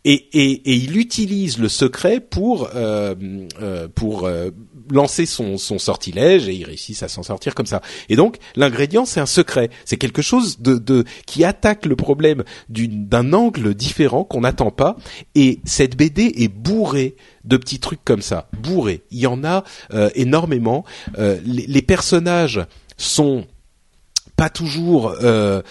et, 0.04 0.28
et, 0.34 0.52
et 0.70 0.74
il 0.76 0.96
utilise 0.98 1.58
le 1.58 1.68
secret 1.68 2.20
pour 2.20 2.68
euh, 2.76 3.16
euh, 3.60 3.88
pour 3.92 4.24
euh, 4.26 4.50
lancer 4.90 5.26
son, 5.26 5.58
son 5.58 5.78
sortilège 5.78 6.48
et 6.48 6.54
il 6.54 6.64
réussit 6.64 7.02
à 7.02 7.08
s'en 7.08 7.22
sortir 7.22 7.54
comme 7.54 7.66
ça. 7.66 7.82
Et 8.08 8.16
donc 8.16 8.36
l'ingrédient 8.54 9.04
c'est 9.04 9.20
un 9.20 9.26
secret, 9.26 9.70
c'est 9.84 9.96
quelque 9.96 10.22
chose 10.22 10.60
de, 10.60 10.76
de 10.76 11.04
qui 11.26 11.44
attaque 11.44 11.86
le 11.86 11.96
problème 11.96 12.44
d'un 12.68 13.32
angle 13.32 13.74
différent 13.74 14.24
qu'on 14.24 14.42
n'attend 14.42 14.70
pas. 14.70 14.96
Et 15.34 15.60
cette 15.64 15.96
BD 15.96 16.32
est 16.36 16.48
bourrée 16.48 17.16
de 17.44 17.56
petits 17.56 17.80
trucs 17.80 18.04
comme 18.04 18.22
ça, 18.22 18.48
bourrée. 18.60 19.02
Il 19.10 19.20
y 19.20 19.26
en 19.26 19.44
a 19.44 19.64
euh, 19.92 20.10
énormément. 20.14 20.84
Euh, 21.18 21.38
les, 21.44 21.66
les 21.66 21.82
personnages 21.82 22.60
sont 22.96 23.46
pas 24.36 24.50
toujours 24.50 25.14
euh, 25.22 25.62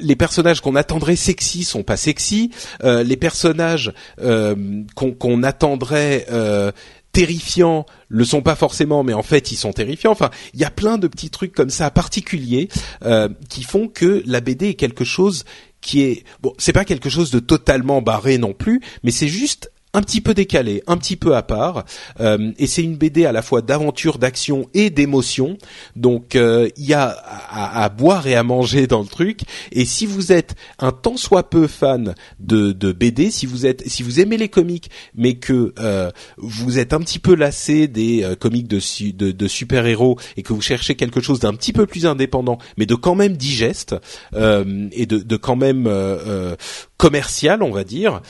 les 0.00 0.16
personnages 0.16 0.60
qu'on 0.60 0.76
attendrait 0.76 1.16
sexy 1.16 1.64
sont 1.64 1.82
pas 1.82 1.96
sexy. 1.96 2.50
Euh, 2.84 3.02
les 3.02 3.16
personnages 3.16 3.92
euh, 4.20 4.82
qu'on 4.94 5.12
qu'on 5.12 5.42
attendrait 5.42 6.26
euh, 6.30 6.72
terrifiants 7.12 7.86
le 8.08 8.24
sont 8.24 8.42
pas 8.42 8.54
forcément, 8.54 9.04
mais 9.04 9.12
en 9.14 9.22
fait 9.22 9.52
ils 9.52 9.56
sont 9.56 9.72
terrifiants. 9.72 10.12
Enfin, 10.12 10.30
il 10.54 10.60
y 10.60 10.64
a 10.64 10.70
plein 10.70 10.98
de 10.98 11.06
petits 11.06 11.30
trucs 11.30 11.52
comme 11.52 11.70
ça 11.70 11.90
particuliers 11.90 12.68
euh, 13.04 13.28
qui 13.48 13.62
font 13.62 13.88
que 13.88 14.22
la 14.26 14.40
BD 14.40 14.68
est 14.68 14.74
quelque 14.74 15.04
chose 15.04 15.44
qui 15.80 16.02
est 16.02 16.24
bon. 16.40 16.54
C'est 16.58 16.72
pas 16.72 16.84
quelque 16.84 17.10
chose 17.10 17.30
de 17.30 17.40
totalement 17.40 18.02
barré 18.02 18.38
non 18.38 18.52
plus, 18.52 18.80
mais 19.02 19.10
c'est 19.10 19.28
juste 19.28 19.71
un 19.94 20.02
petit 20.02 20.20
peu 20.20 20.34
décalé, 20.34 20.82
un 20.86 20.96
petit 20.96 21.16
peu 21.16 21.36
à 21.36 21.42
part, 21.42 21.84
euh, 22.20 22.52
et 22.58 22.66
c'est 22.66 22.82
une 22.82 22.96
BD 22.96 23.26
à 23.26 23.32
la 23.32 23.42
fois 23.42 23.60
d'aventure, 23.60 24.18
d'action 24.18 24.66
et 24.72 24.90
d'émotion. 24.90 25.58
Donc 25.96 26.34
euh, 26.34 26.68
il 26.76 26.86
y 26.86 26.94
a 26.94 27.08
à, 27.08 27.84
à 27.84 27.88
boire 27.88 28.26
et 28.26 28.34
à 28.34 28.42
manger 28.42 28.86
dans 28.86 29.00
le 29.00 29.06
truc. 29.06 29.40
Et 29.70 29.84
si 29.84 30.06
vous 30.06 30.32
êtes 30.32 30.54
un 30.78 30.92
tant 30.92 31.16
soit 31.16 31.50
peu 31.50 31.66
fan 31.66 32.14
de, 32.40 32.72
de 32.72 32.92
BD, 32.92 33.30
si 33.30 33.46
vous 33.46 33.66
êtes, 33.66 33.86
si 33.86 34.02
vous 34.02 34.20
aimez 34.20 34.38
les 34.38 34.48
comics, 34.48 34.90
mais 35.14 35.34
que 35.34 35.74
euh, 35.78 36.10
vous 36.38 36.78
êtes 36.78 36.92
un 36.92 37.00
petit 37.00 37.18
peu 37.18 37.34
lassé 37.34 37.86
des 37.86 38.22
euh, 38.22 38.34
comics 38.34 38.68
de, 38.68 38.80
de, 39.12 39.30
de 39.30 39.48
super 39.48 39.86
héros 39.86 40.18
et 40.36 40.42
que 40.42 40.52
vous 40.52 40.62
cherchez 40.62 40.94
quelque 40.94 41.20
chose 41.20 41.40
d'un 41.40 41.54
petit 41.54 41.72
peu 41.72 41.86
plus 41.86 42.06
indépendant, 42.06 42.58
mais 42.78 42.86
de 42.86 42.94
quand 42.94 43.14
même 43.14 43.36
digeste 43.36 43.94
euh, 44.34 44.88
et 44.92 45.06
de, 45.06 45.18
de 45.18 45.36
quand 45.36 45.56
même 45.56 45.86
euh, 45.86 46.18
euh, 46.26 46.56
commercial, 46.96 47.62
on 47.62 47.72
va 47.72 47.84
dire 47.84 48.22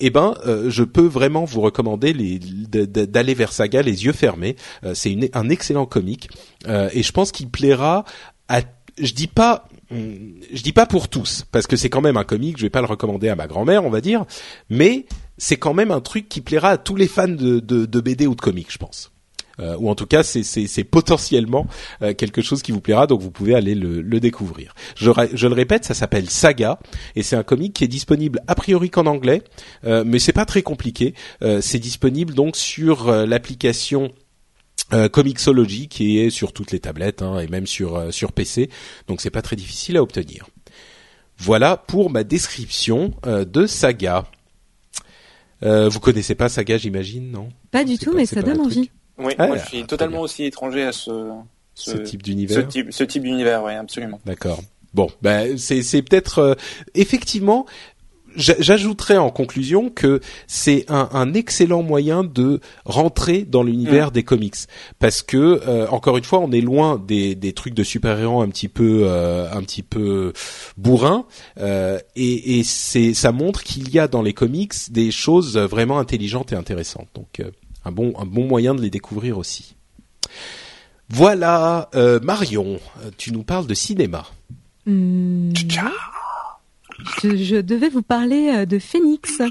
eh 0.00 0.10
ben, 0.10 0.34
je 0.68 0.82
peux 0.82 1.06
vraiment 1.06 1.44
vous 1.44 1.60
recommander 1.60 2.12
d'aller 2.12 3.34
vers 3.34 3.52
Saga 3.52 3.82
les 3.82 4.04
yeux 4.04 4.12
fermés. 4.12 4.56
c'est 4.94 5.16
un 5.34 5.48
excellent 5.48 5.86
comique 5.86 6.28
et 6.68 7.02
je 7.02 7.12
pense 7.12 7.32
qu'il 7.32 7.48
plaira 7.48 8.04
à. 8.48 8.60
Je 8.98 9.12
dis 9.12 9.26
pas 9.26 9.68
je 9.90 10.62
dis 10.62 10.72
pas 10.72 10.86
pour 10.86 11.08
tous 11.08 11.44
parce 11.52 11.66
que 11.66 11.76
c'est 11.76 11.90
quand 11.90 12.00
même 12.00 12.16
un 12.16 12.24
comique, 12.24 12.58
je 12.58 12.62
vais 12.62 12.70
pas 12.70 12.80
le 12.80 12.86
recommander 12.86 13.28
à 13.28 13.36
ma 13.36 13.46
grand-mère, 13.46 13.84
on 13.84 13.90
va 13.90 14.00
dire, 14.00 14.24
mais 14.68 15.06
c'est 15.38 15.56
quand 15.56 15.74
même 15.74 15.90
un 15.90 16.00
truc 16.00 16.28
qui 16.28 16.40
plaira 16.40 16.70
à 16.70 16.78
tous 16.78 16.96
les 16.96 17.08
fans 17.08 17.28
de, 17.28 17.60
de, 17.60 17.86
de 17.86 18.00
BD 18.00 18.26
ou 18.26 18.34
de 18.34 18.40
comics, 18.40 18.70
je 18.70 18.78
pense. 18.78 19.12
Euh, 19.58 19.76
ou 19.78 19.88
en 19.88 19.94
tout 19.94 20.06
cas 20.06 20.22
c'est 20.22 20.84
potentiellement 20.84 21.66
euh, 22.02 22.12
quelque 22.14 22.42
chose 22.42 22.62
qui 22.62 22.72
vous 22.72 22.80
plaira, 22.80 23.06
donc 23.06 23.20
vous 23.22 23.30
pouvez 23.30 23.54
aller 23.54 23.74
le, 23.74 24.02
le 24.02 24.20
découvrir. 24.20 24.74
Je, 24.96 25.10
je, 25.32 25.46
le 25.46 25.54
répète, 25.54 25.84
ça 25.84 25.94
s'appelle 25.94 26.28
Saga 26.28 26.78
et 27.14 27.22
c'est 27.22 27.36
un 27.36 27.42
comic 27.42 27.72
qui 27.72 27.84
est 27.84 27.88
disponible 27.88 28.40
a 28.48 28.54
priori 28.54 28.90
qu'en 28.90 29.06
anglais, 29.06 29.42
euh, 29.84 30.04
mais 30.06 30.18
c'est 30.18 30.32
pas 30.32 30.44
très 30.44 30.62
compliqué. 30.62 31.14
Euh, 31.42 31.60
c'est 31.60 31.78
disponible 31.78 32.34
donc 32.34 32.56
sur 32.56 33.10
l'application 33.10 34.12
euh, 34.92 35.08
Comixology 35.08 35.88
qui 35.88 36.18
est 36.18 36.30
sur 36.30 36.52
toutes 36.52 36.70
les 36.70 36.78
tablettes 36.78 37.20
hein, 37.20 37.40
et 37.40 37.48
même 37.48 37.66
sur 37.66 37.96
euh, 37.96 38.10
sur 38.12 38.30
PC, 38.30 38.70
donc 39.08 39.20
c'est 39.20 39.30
pas 39.30 39.42
très 39.42 39.56
difficile 39.56 39.96
à 39.96 40.02
obtenir. 40.02 40.46
Voilà 41.38 41.76
pour 41.76 42.08
ma 42.08 42.22
description 42.22 43.12
euh, 43.26 43.44
de 43.44 43.66
Saga. 43.66 44.26
vous 45.60 46.00
connaissez 46.00 46.36
pas 46.36 46.48
Saga, 46.48 46.78
j'imagine, 46.78 47.32
non? 47.32 47.48
Pas 47.72 47.82
du 47.82 47.98
tout, 47.98 48.12
mais 48.12 48.26
ça 48.26 48.42
donne 48.42 48.60
envie. 48.60 48.90
Oui, 49.18 49.32
moi 49.38 49.56
je 49.56 49.66
suis 49.66 49.84
totalement 49.86 50.20
aussi 50.20 50.44
étranger 50.44 50.84
à 50.84 50.92
ce 50.92 51.32
ce, 51.74 51.96
type 51.98 52.22
d'univers. 52.22 52.56
Ce 52.56 52.60
type, 52.62 52.86
ce 52.90 53.04
type 53.04 53.22
d'univers, 53.22 53.62
oui, 53.62 53.72
absolument. 53.72 54.18
D'accord. 54.24 54.62
Bon, 54.94 55.10
ben 55.20 55.58
c'est 55.58 55.82
c'est 55.82 56.00
peut-être 56.00 56.56
effectivement 56.94 57.66
J'ajouterais 58.36 59.16
en 59.16 59.30
conclusion 59.30 59.88
que 59.88 60.20
c'est 60.46 60.84
un, 60.88 61.08
un, 61.12 61.32
excellent 61.32 61.82
moyen 61.82 62.22
de 62.22 62.60
rentrer 62.84 63.44
dans 63.44 63.62
l'univers 63.62 64.08
mm. 64.08 64.12
des 64.12 64.22
comics 64.24 64.56
parce 64.98 65.22
que 65.22 65.62
euh, 65.66 65.88
encore 65.88 66.18
une 66.18 66.24
fois 66.24 66.40
on 66.40 66.52
est 66.52 66.60
loin 66.60 67.02
des, 67.06 67.34
des 67.34 67.52
trucs 67.54 67.72
de 67.72 67.82
super-héros 67.82 68.42
un 68.42 68.48
petit 68.48 68.68
peu 68.68 69.02
euh, 69.04 69.50
un 69.50 69.62
petit 69.62 69.82
peu 69.82 70.34
bourrin 70.76 71.24
euh, 71.58 71.98
et, 72.14 72.58
et 72.58 72.64
c'est 72.64 73.14
ça 73.14 73.32
montre 73.32 73.62
qu'il 73.62 73.90
y 73.90 73.98
a 73.98 74.06
dans 74.06 74.22
les 74.22 74.34
comics 74.34 74.74
des 74.90 75.10
choses 75.10 75.56
vraiment 75.56 75.98
intelligentes 75.98 76.52
et 76.52 76.56
intéressantes 76.56 77.08
donc 77.14 77.42
un 77.86 77.92
bon 77.92 78.12
un 78.18 78.26
bon 78.26 78.46
moyen 78.46 78.74
de 78.74 78.82
les 78.82 78.90
découvrir 78.90 79.38
aussi. 79.38 79.76
Voilà 81.08 81.88
Marion, 82.22 82.80
tu 83.16 83.32
nous 83.32 83.44
parles 83.44 83.66
de 83.66 83.74
cinéma. 83.74 84.26
Mmh. 84.86 85.52
Je, 87.22 87.36
je, 87.36 87.56
devais 87.56 87.88
vous 87.88 88.02
parler 88.02 88.52
euh, 88.54 88.66
de 88.66 88.78
Phoenix. 88.78 89.42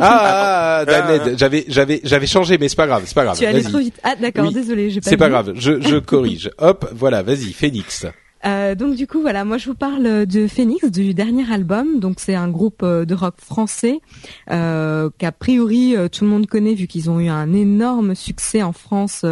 Ah, 0.00 0.84
ah 0.88 1.34
j'avais 1.36 1.64
j'avais 1.68 2.00
j'avais 2.02 2.26
changé, 2.26 2.56
mais 2.58 2.68
c'est 2.68 2.76
pas 2.76 2.86
grave, 2.86 3.02
c'est 3.06 3.14
pas 3.14 3.24
grave. 3.24 3.36
Tu 3.36 3.44
allais 3.44 3.62
trop 3.62 3.78
vite. 3.78 3.98
Ah 4.02 4.16
d'accord, 4.16 4.50
désolé, 4.52 4.90
j'ai 4.90 5.00
pas. 5.00 5.10
C'est 5.10 5.16
pas 5.16 5.28
grave, 5.28 5.52
je 5.54 5.80
je 5.80 5.96
corrige. 5.96 6.50
Hop, 6.58 6.88
voilà, 6.94 7.22
vas-y, 7.22 7.52
Phoenix. 7.52 8.06
Euh, 8.46 8.74
donc 8.74 8.94
du 8.94 9.06
coup 9.06 9.20
voilà, 9.20 9.44
moi 9.44 9.58
je 9.58 9.68
vous 9.68 9.74
parle 9.74 10.26
de 10.26 10.46
Phoenix 10.46 10.90
du 10.90 11.14
dernier 11.14 11.50
album. 11.50 12.00
Donc 12.00 12.20
c'est 12.20 12.34
un 12.34 12.48
groupe 12.48 12.82
euh, 12.82 13.04
de 13.04 13.14
rock 13.14 13.34
français 13.38 14.00
euh, 14.50 15.10
qu'a 15.18 15.32
priori 15.32 15.94
tout 16.12 16.24
le 16.24 16.30
monde 16.30 16.46
connaît 16.46 16.74
vu 16.74 16.86
qu'ils 16.86 17.10
ont 17.10 17.20
eu 17.20 17.28
un 17.28 17.52
énorme 17.52 18.14
succès 18.14 18.62
en 18.62 18.72
France 18.72 19.24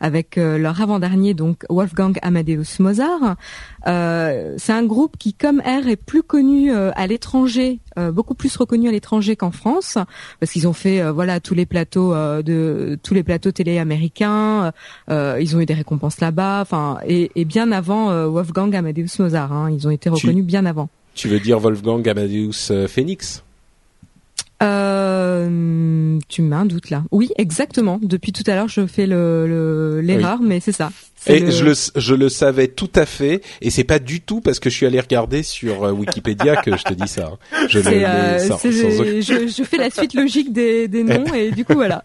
avec 0.00 0.36
leur 0.36 0.80
avant-dernier 0.80 1.34
donc 1.34 1.64
Wolfgang 1.68 2.18
Amadeus 2.22 2.80
Mozart. 2.80 3.36
c'est 3.84 4.72
un 4.72 4.84
groupe 4.84 5.16
qui 5.18 5.34
comme 5.34 5.60
R 5.60 5.88
est 5.88 5.96
plus 5.96 6.22
connu 6.22 6.72
à 6.72 7.06
l'étranger, 7.06 7.80
beaucoup 8.12 8.34
plus 8.34 8.56
reconnu 8.56 8.88
à 8.88 8.92
l'étranger 8.92 9.36
qu'en 9.36 9.50
France 9.50 9.98
parce 10.40 10.52
qu'ils 10.52 10.68
ont 10.68 10.72
fait 10.72 11.10
voilà 11.10 11.40
tous 11.40 11.54
les 11.54 11.66
plateaux 11.66 12.14
de 12.14 12.98
tous 13.02 13.14
les 13.14 13.22
plateaux 13.22 13.50
télé 13.50 13.78
américains. 13.78 14.72
ils 15.08 15.56
ont 15.56 15.60
eu 15.60 15.66
des 15.66 15.74
récompenses 15.74 16.20
là-bas. 16.20 16.60
Enfin 16.62 16.98
et, 17.06 17.30
et, 17.34 17.44
bien 17.44 17.72
avant 17.72 18.28
Wolfgang 18.28 18.74
Amadeus 18.74 19.18
Mozart. 19.18 19.52
Hein. 19.52 19.70
Ils 19.70 19.86
ont 19.86 19.90
été 19.90 20.08
reconnus 20.08 20.44
bien 20.44 20.66
avant. 20.66 20.88
Tu 21.18 21.26
veux 21.26 21.40
dire 21.40 21.58
Wolfgang 21.58 22.08
Amadeus 22.08 22.70
euh, 22.70 22.86
Phoenix? 22.86 23.42
Euh, 24.62 26.18
tu 26.28 26.42
mets 26.42 26.54
un 26.54 26.64
doute 26.64 26.90
là. 26.90 27.02
Oui, 27.10 27.30
exactement. 27.36 27.98
Depuis 28.00 28.30
tout 28.30 28.44
à 28.46 28.54
l'heure, 28.54 28.68
je 28.68 28.86
fais 28.86 29.04
le 29.04 30.00
l'erreur, 30.00 30.40
mais 30.40 30.60
c'est 30.60 30.70
ça. 30.70 30.92
Et 31.28 31.50
je 31.50 31.64
le 31.64 31.74
je 31.96 32.14
le 32.14 32.28
savais 32.28 32.68
tout 32.68 32.90
à 32.94 33.06
fait 33.06 33.42
et 33.60 33.70
c'est 33.70 33.84
pas 33.84 33.98
du 33.98 34.20
tout 34.20 34.40
parce 34.40 34.60
que 34.60 34.70
je 34.70 34.74
suis 34.74 34.86
allé 34.86 35.00
regarder 35.00 35.42
sur 35.42 35.84
euh, 35.84 35.92
Wikipédia 35.92 36.56
que 36.56 36.76
je 36.76 36.82
te 36.82 36.94
dis 36.94 37.08
ça. 37.08 37.32
Hein. 37.32 37.66
Je, 37.68 37.78
euh, 37.78 39.20
je, 39.20 39.48
je, 39.48 39.62
fais 39.62 39.76
la 39.76 39.90
suite 39.90 40.14
logique 40.14 40.52
des, 40.52 40.88
des 40.88 41.04
noms 41.04 41.32
et 41.34 41.50
du 41.50 41.64
coup 41.64 41.74
voilà. 41.74 42.02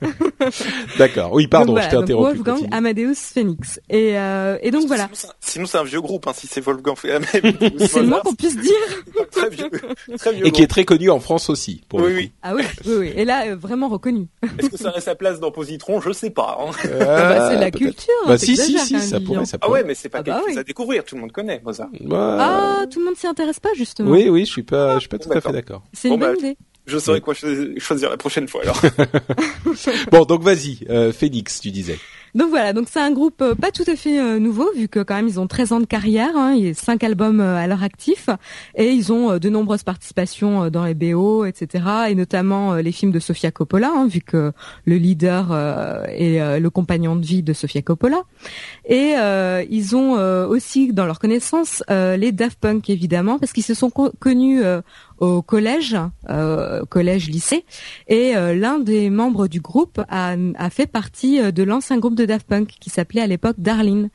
D'accord. 0.98 1.34
Oui, 1.34 1.48
pardon, 1.48 1.80
je 1.80 1.90
t'ai 1.90 1.96
interrompu. 1.96 2.38
Wolfgang 2.38 2.68
Amadeus 2.72 3.16
Phoenix 3.16 3.80
et 3.90 4.18
euh, 4.18 4.58
et 4.62 4.72
donc 4.72 4.88
voilà. 4.88 5.10
Sinon 5.40 5.66
c'est 5.66 5.78
un 5.78 5.84
vieux 5.84 6.02
groupe 6.02 6.28
hein, 6.28 6.34
si 6.36 6.48
c'est 6.48 6.62
Wolfgang 6.62 6.96
Amadeus. 7.04 7.70
c'est 7.88 8.02
le 8.02 8.08
moins 8.08 8.20
qu'on 8.20 8.36
puisse 8.36 8.58
dire. 8.58 8.74
très 9.32 9.50
vieux, 9.50 9.70
très 10.18 10.34
vieux. 10.34 10.48
Et 10.48 10.52
qui 10.52 10.62
est 10.62 10.68
très 10.68 10.86
connu 10.86 11.10
en 11.10 11.20
France 11.20 11.50
aussi. 11.50 11.84
Pour 11.88 12.02
oui, 12.02 12.14
oui. 12.14 12.32
Ah 12.42 12.54
oui, 12.56 12.64
oui, 12.86 12.94
oui. 12.98 13.14
Et 13.16 13.26
là 13.26 13.48
euh, 13.48 13.56
vraiment 13.56 13.88
reconnu. 13.88 14.28
Est-ce 14.60 14.70
que 14.70 14.78
ça 14.78 14.92
a 14.96 15.02
sa 15.02 15.16
place 15.16 15.40
dans 15.40 15.52
Positron? 15.52 16.02
Je 16.02 16.12
sais 16.12 16.30
pas. 16.30 16.58
Hein. 16.60 16.72
bah, 17.00 17.50
c'est 17.50 17.60
la 17.60 17.72
culture. 17.72 18.14
Bah 18.28 18.38
si 18.38 18.58
si 18.58 18.78
si 18.80 19.13
ça 19.14 19.20
pourrait, 19.20 19.44
Ah 19.62 19.70
ouais, 19.70 19.84
mais 19.84 19.96
c'est 19.96 20.10
pas 20.10 20.20
ah 20.20 20.24
quelque 20.24 20.38
bah 20.38 20.44
chose 20.48 20.58
à 20.58 20.64
découvrir. 20.64 21.04
Tout 21.04 21.16
le 21.16 21.22
monde 21.22 21.32
connaît 21.32 21.62
Mozart. 21.64 21.90
Ah, 22.12 22.86
tout 22.92 23.00
le 23.00 23.06
monde 23.06 23.16
s'y 23.16 23.28
intéresse 23.28 23.60
pas 23.60 23.74
justement. 23.76 24.12
Oui, 24.12 24.30
oui, 24.30 24.46
je 24.46 24.52
suis 24.52 24.64
pas, 24.64 24.96
je 24.96 25.02
suis 25.02 25.10
pas 25.10 25.20
tout 25.20 25.32
à 25.32 25.42
fait 25.42 25.52
d'accord. 25.52 25.84
C'est 25.94 26.10
une 26.10 26.20
bonne 26.20 26.34
bah, 26.34 26.40
idée. 26.40 26.58
Je 26.86 26.98
saurai 26.98 27.22
quoi 27.22 27.34
choisir 27.34 28.10
la 28.10 28.18
prochaine 28.18 28.48
fois 28.48 28.62
alors. 28.64 28.82
bon, 30.12 30.26
donc 30.26 30.42
vas-y, 30.42 30.80
euh, 30.90 31.14
Phoenix, 31.14 31.62
tu 31.62 31.72
disais. 31.72 31.98
Donc 32.36 32.50
voilà, 32.50 32.74
donc 32.74 32.88
c'est 32.90 33.00
un 33.00 33.12
groupe 33.12 33.42
euh, 33.42 33.54
pas 33.54 33.70
tout 33.70 33.84
à 33.86 33.96
fait 33.96 34.20
euh, 34.20 34.40
nouveau 34.40 34.68
vu 34.76 34.88
que 34.88 35.00
quand 35.00 35.16
même 35.16 35.28
ils 35.28 35.40
ont 35.40 35.46
13 35.46 35.72
ans 35.72 35.80
de 35.80 35.86
carrière, 35.86 36.36
hein, 36.36 36.54
il 36.58 36.66
y 36.66 36.70
a 36.70 36.74
5 36.74 37.04
albums 37.04 37.40
euh, 37.40 37.58
à 37.58 37.68
leur 37.68 37.84
actif 37.84 38.28
et 38.76 38.90
ils 38.90 39.14
ont 39.14 39.38
de 39.38 39.50
nombreuses 39.50 39.84
participations 39.84 40.70
dans 40.70 40.84
les 40.84 40.96
BO, 40.96 41.46
etc. 41.46 41.86
et 42.10 42.16
notamment 42.16 42.76
les 42.76 42.92
films 42.92 43.12
de 43.12 43.20
Sofia 43.20 43.52
Coppola, 43.52 43.92
hein, 43.96 44.08
vu 44.08 44.22
que 44.22 44.52
le 44.86 44.96
leader 44.96 45.54
est 46.08 46.60
le 46.60 46.70
compagnon 46.70 47.16
de 47.16 47.26
vie 47.26 47.44
de 47.44 47.54
Sofia 47.54 47.82
Coppola. 47.82 48.24
Et 48.88 49.14
ils 49.70 49.96
ont 49.96 50.14
aussi 50.48 50.94
dans 50.94 51.06
leur 51.06 51.20
connaissance 51.20 51.84
les 51.90 52.32
Daft 52.32 52.60
Punk 52.60 52.90
évidemment 52.90 53.40
parce 53.40 53.54
qu'ils 53.54 53.64
se 53.64 53.74
sont 53.74 53.90
connus 53.90 54.64
au 55.20 55.42
collège, 55.42 55.98
euh, 56.30 56.84
collège 56.86 57.30
lycée, 57.30 57.66
et 58.08 58.36
euh, 58.36 58.54
l'un 58.54 58.80
des 58.80 59.10
membres 59.10 59.48
du 59.48 59.62
groupe 59.62 60.02
a, 60.10 60.36
fait 60.70 60.88
partie 60.88 61.40
euh, 61.40 61.52
de 61.52 61.64
l'ancien 61.64 61.98
groupe 61.98 62.16
de 62.16 62.26
Daft 62.26 62.48
Punk 62.48 62.68
qui 62.80 62.90
s'appelait 62.90 63.22
à 63.22 63.28
l'époque 63.28 63.56
Darlene. 63.60 64.10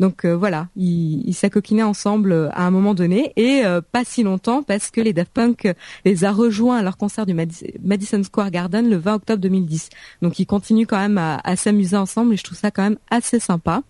Donc 0.00 0.24
euh, 0.24 0.34
voilà, 0.34 0.68
ils, 0.74 1.22
ils 1.28 1.34
s'acoquinaient 1.34 1.84
ensemble 1.84 2.50
à 2.52 2.66
un 2.66 2.70
moment 2.70 2.94
donné 2.94 3.32
et 3.36 3.62
pas 3.92 4.04
si 4.04 4.22
longtemps 4.22 4.62
parce 4.62 4.90
que 4.90 5.00
les 5.00 5.12
Daft 5.12 5.32
Punk 5.32 5.72
les 6.04 6.24
a 6.24 6.32
rejoints 6.32 6.78
à 6.78 6.82
leur 6.82 6.96
concert 6.96 7.26
du 7.26 7.34
Madison 7.82 8.22
Square 8.22 8.50
Garden 8.50 8.88
le 8.88 8.96
20 8.96 9.14
octobre 9.14 9.40
2010. 9.40 9.90
Donc 10.22 10.38
ils 10.38 10.46
continuent 10.46 10.86
quand 10.86 10.98
même 10.98 11.18
à, 11.18 11.40
à 11.44 11.56
s'amuser 11.56 11.96
ensemble 11.96 12.34
et 12.34 12.36
je 12.36 12.44
trouve 12.44 12.58
ça 12.58 12.70
quand 12.70 12.82
même 12.82 12.98
assez 13.10 13.38
sympa. 13.38 13.82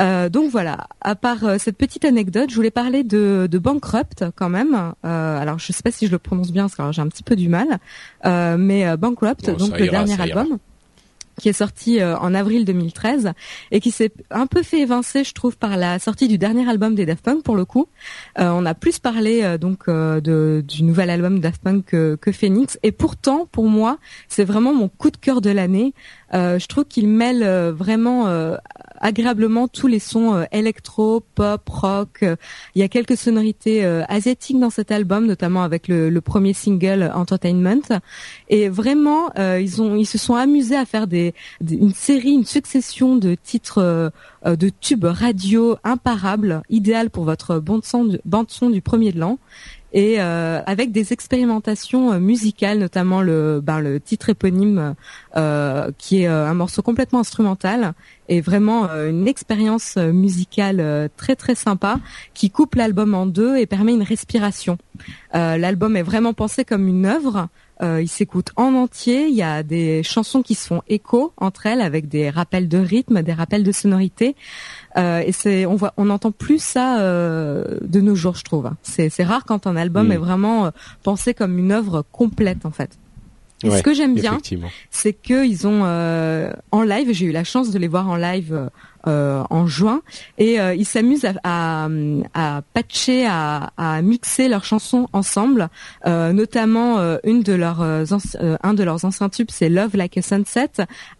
Euh, 0.00 0.28
donc 0.28 0.50
voilà, 0.50 0.86
à 1.00 1.16
part 1.16 1.44
euh, 1.44 1.56
cette 1.58 1.76
petite 1.76 2.04
anecdote, 2.04 2.50
je 2.50 2.54
voulais 2.54 2.70
parler 2.70 3.02
de, 3.02 3.48
de 3.50 3.58
Bankrupt 3.58 4.26
quand 4.36 4.48
même. 4.48 4.74
Euh, 5.04 5.38
alors 5.38 5.58
je 5.58 5.72
sais 5.72 5.82
pas 5.82 5.90
si 5.90 6.06
je 6.06 6.12
le 6.12 6.18
prononce 6.18 6.52
bien 6.52 6.68
parce 6.68 6.76
que 6.76 6.92
j'ai 6.92 7.02
un 7.02 7.08
petit 7.08 7.24
peu 7.24 7.34
du 7.34 7.48
mal, 7.48 7.78
euh, 8.24 8.56
mais 8.56 8.96
Bankrupt, 8.96 9.50
donc 9.58 9.78
le 9.78 9.88
dernier 9.88 10.20
album 10.20 10.58
qui 11.38 11.48
est 11.48 11.52
sorti 11.54 12.02
en 12.02 12.34
avril 12.34 12.64
2013 12.64 13.32
et 13.70 13.80
qui 13.80 13.90
s'est 13.90 14.12
un 14.30 14.46
peu 14.46 14.62
fait 14.62 14.80
évincer, 14.80 15.24
je 15.24 15.32
trouve, 15.32 15.56
par 15.56 15.76
la 15.76 15.98
sortie 15.98 16.28
du 16.28 16.38
dernier 16.38 16.68
album 16.68 16.94
des 16.94 17.06
Daft 17.06 17.24
Punk 17.24 17.42
pour 17.42 17.56
le 17.56 17.64
coup. 17.64 17.88
on 18.36 18.66
a 18.66 18.74
plus 18.74 18.98
parlé 18.98 19.56
donc 19.58 19.88
de, 19.88 20.64
du 20.66 20.82
nouvel 20.82 21.10
album 21.10 21.40
Daft 21.40 21.62
Punk 21.62 21.84
que, 21.86 22.16
que 22.20 22.32
Phoenix 22.32 22.78
et 22.82 22.92
pourtant 22.92 23.48
pour 23.50 23.68
moi 23.68 23.98
c'est 24.28 24.44
vraiment 24.44 24.74
mon 24.74 24.88
coup 24.88 25.10
de 25.10 25.16
cœur 25.16 25.40
de 25.40 25.50
l'année. 25.50 25.94
Je 26.32 26.66
trouve 26.66 26.84
qu'il 26.84 27.08
mêle 27.08 27.44
vraiment 27.70 28.56
agréablement 29.00 29.68
tous 29.68 29.86
les 29.86 29.98
sons 29.98 30.34
euh, 30.34 30.44
électro, 30.52 31.22
pop, 31.34 31.68
rock. 31.68 32.24
Il 32.74 32.80
y 32.80 32.82
a 32.82 32.88
quelques 32.88 33.16
sonorités 33.16 33.84
euh, 33.84 34.02
asiatiques 34.08 34.58
dans 34.58 34.70
cet 34.70 34.90
album, 34.90 35.26
notamment 35.26 35.62
avec 35.62 35.88
le, 35.88 36.18
premier 36.20 36.52
single 36.52 37.10
Entertainment. 37.14 38.00
Et 38.48 38.68
vraiment, 38.68 39.30
euh, 39.38 39.60
ils 39.60 40.06
se 40.06 40.18
sont 40.18 40.34
amusés 40.34 40.76
à 40.76 40.84
faire 40.84 41.06
une 41.60 41.94
série, 41.94 42.32
une 42.32 42.44
succession 42.44 43.16
de 43.16 43.34
titres 43.34 44.12
de 44.44 44.68
tubes 44.80 45.04
radio 45.04 45.76
imparables, 45.84 46.62
idéal 46.68 47.10
pour 47.10 47.24
votre 47.24 47.60
bande 47.60 47.82
bande 48.24 48.50
son 48.50 48.70
du 48.70 48.82
premier 48.82 49.12
de 49.12 49.20
l'an 49.20 49.38
et 49.92 50.16
euh, 50.18 50.60
avec 50.66 50.92
des 50.92 51.12
expérimentations 51.12 52.12
euh, 52.12 52.18
musicales, 52.18 52.78
notamment 52.78 53.22
le, 53.22 53.60
ben, 53.62 53.98
titre 54.00 54.28
éponyme 54.28 54.94
euh, 55.36 55.90
qui 55.98 56.22
est 56.22 56.26
un 56.26 56.54
morceau 56.54 56.82
complètement 56.82 57.20
instrumental 57.20 57.94
est 58.28 58.40
vraiment 58.40 58.88
une 58.88 59.26
expérience 59.26 59.96
musicale 59.96 61.08
très 61.16 61.34
très 61.34 61.54
sympa 61.54 61.98
qui 62.34 62.50
coupe 62.50 62.74
l'album 62.74 63.14
en 63.14 63.24
deux 63.24 63.56
et 63.56 63.64
permet 63.64 63.92
une 63.92 64.02
respiration. 64.02 64.76
l'album 65.32 65.96
est 65.96 66.02
vraiment 66.02 66.34
pensé 66.34 66.64
comme 66.64 66.88
une 66.88 67.06
œuvre. 67.06 67.48
Il 67.80 68.08
s'écoute 68.08 68.50
en 68.56 68.74
entier. 68.74 69.28
Il 69.28 69.34
y 69.34 69.42
a 69.42 69.62
des 69.62 70.02
chansons 70.02 70.42
qui 70.42 70.54
se 70.54 70.66
font 70.66 70.82
écho 70.88 71.32
entre 71.36 71.66
elles 71.66 71.80
avec 71.80 72.08
des 72.08 72.30
rappels 72.30 72.68
de 72.68 72.78
rythme, 72.78 73.22
des 73.22 73.32
rappels 73.32 73.62
de 73.62 73.72
sonorité. 73.72 74.34
Euh, 74.96 75.22
et 75.24 75.32
c'est 75.32 75.66
on 75.66 75.76
voit 75.76 75.92
on 75.96 76.10
entend 76.10 76.32
plus 76.32 76.62
ça 76.62 77.00
euh, 77.00 77.78
de 77.82 78.00
nos 78.00 78.14
jours, 78.14 78.34
je 78.34 78.44
trouve. 78.44 78.70
C'est 78.82 79.10
c'est 79.10 79.24
rare 79.24 79.44
quand 79.44 79.66
un 79.66 79.76
album 79.76 80.08
mm. 80.08 80.12
est 80.12 80.16
vraiment 80.16 80.66
euh, 80.66 80.70
pensé 81.02 81.34
comme 81.34 81.58
une 81.58 81.72
œuvre 81.72 82.04
complète 82.10 82.64
en 82.64 82.70
fait. 82.70 82.90
Et 83.64 83.70
ce 83.70 83.82
que 83.82 83.92
j'aime 83.92 84.14
bien, 84.14 84.38
c'est 84.90 85.12
qu'ils 85.12 85.66
ont 85.66 85.82
en 85.82 86.82
live, 86.82 87.12
j'ai 87.12 87.26
eu 87.26 87.32
la 87.32 87.42
chance 87.42 87.72
de 87.72 87.78
les 87.80 87.88
voir 87.88 88.08
en 88.08 88.14
live 88.14 88.70
euh, 89.06 89.44
en 89.48 89.68
juin. 89.68 90.02
Et 90.38 90.60
euh, 90.60 90.74
ils 90.74 90.84
s'amusent 90.84 91.24
à, 91.44 91.88
patcher, 92.74 93.26
à, 93.26 94.02
mixer 94.02 94.48
leurs 94.48 94.64
chansons 94.64 95.08
ensemble, 95.12 95.68
euh, 96.04 96.32
notamment 96.32 96.98
une 97.22 97.42
de 97.42 97.52
leurs 97.52 97.80
un 97.80 98.74
de 98.74 98.82
leurs 98.82 99.04
anciens 99.04 99.28
tubes, 99.28 99.50
c'est 99.50 99.68
Love 99.68 99.94
Like 99.94 100.18
a 100.18 100.22
Sunset 100.22 100.70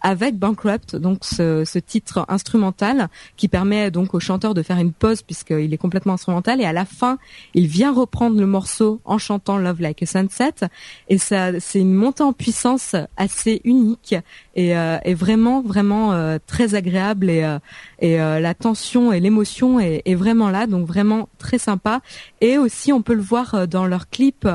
avec 0.01 0.37
Bankrupt, 0.37 0.97
donc 0.97 1.19
ce, 1.23 1.65
ce, 1.65 1.79
titre 1.79 2.25
instrumental 2.29 3.09
qui 3.37 3.47
permet 3.47 3.91
donc 3.93 4.13
au 4.13 4.21
chanteur 4.21 4.55
de 4.55 4.63
faire 4.63 4.79
une 4.79 4.93
pause 4.93 5.23
puisqu'il 5.23 5.73
est 5.73 5.79
complètement 5.79 6.15
instrumental. 6.15 6.61
Et 6.61 6.65
à 6.65 6.73
la 6.73 6.85
fin 6.85 7.19
il 7.55 7.69
vient 7.69 7.93
reprendre 7.93 8.41
le 8.41 8.47
morceau 8.47 9.01
en 9.05 9.19
chantant 9.19 9.57
Love 9.57 9.81
Like 9.81 10.03
a 10.03 10.07
Sunset. 10.07 10.67
Et 11.09 11.19
ça 11.19 11.61
c'est 11.61 11.81
une 11.81 11.95
montée 11.95 12.25
en 12.25 12.33
puissance 12.33 12.97
assez 13.17 13.61
unique 13.65 14.17
et, 14.57 14.71
et 14.71 15.15
vraiment 15.15 15.63
vraiment 15.63 16.39
très 16.47 16.75
agréable 16.75 17.31
et 17.31 17.59
et 18.01 18.21
euh, 18.21 18.41
la 18.41 18.55
tension 18.55 19.13
et 19.13 19.21
l'émotion 19.21 19.81
est, 19.81 20.03
est, 20.05 20.15
vraiment 20.15 20.51
là, 20.51 20.67
donc 20.67 20.87
vraiment 20.87 21.29
très 21.39 21.59
sympa. 21.59 22.01
Et 22.41 22.59
aussi, 22.59 22.93
on 22.93 23.03
peut 23.03 23.15
le 23.15 23.23
voir 23.23 23.55
euh, 23.55 23.67
dans 23.67 23.87
leur 23.87 24.09
clip. 24.09 24.49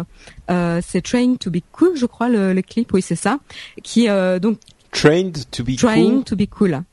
Euh, 0.49 0.81
c'est 0.85 1.01
Train 1.01 1.35
to 1.35 1.49
be 1.49 1.59
Cool, 1.71 1.95
je 1.95 2.05
crois 2.05 2.29
le, 2.29 2.53
le 2.53 2.61
clip. 2.61 2.93
Oui, 2.93 3.01
c'est 3.01 3.15
ça. 3.15 3.39
Qui 3.83 4.07
donc 4.41 4.57
Trained 4.91 5.49
to 5.51 5.63
be 5.63 5.75
Trying 5.75 6.23
to 6.23 6.35
be 6.35 6.47
cool. 6.47 6.83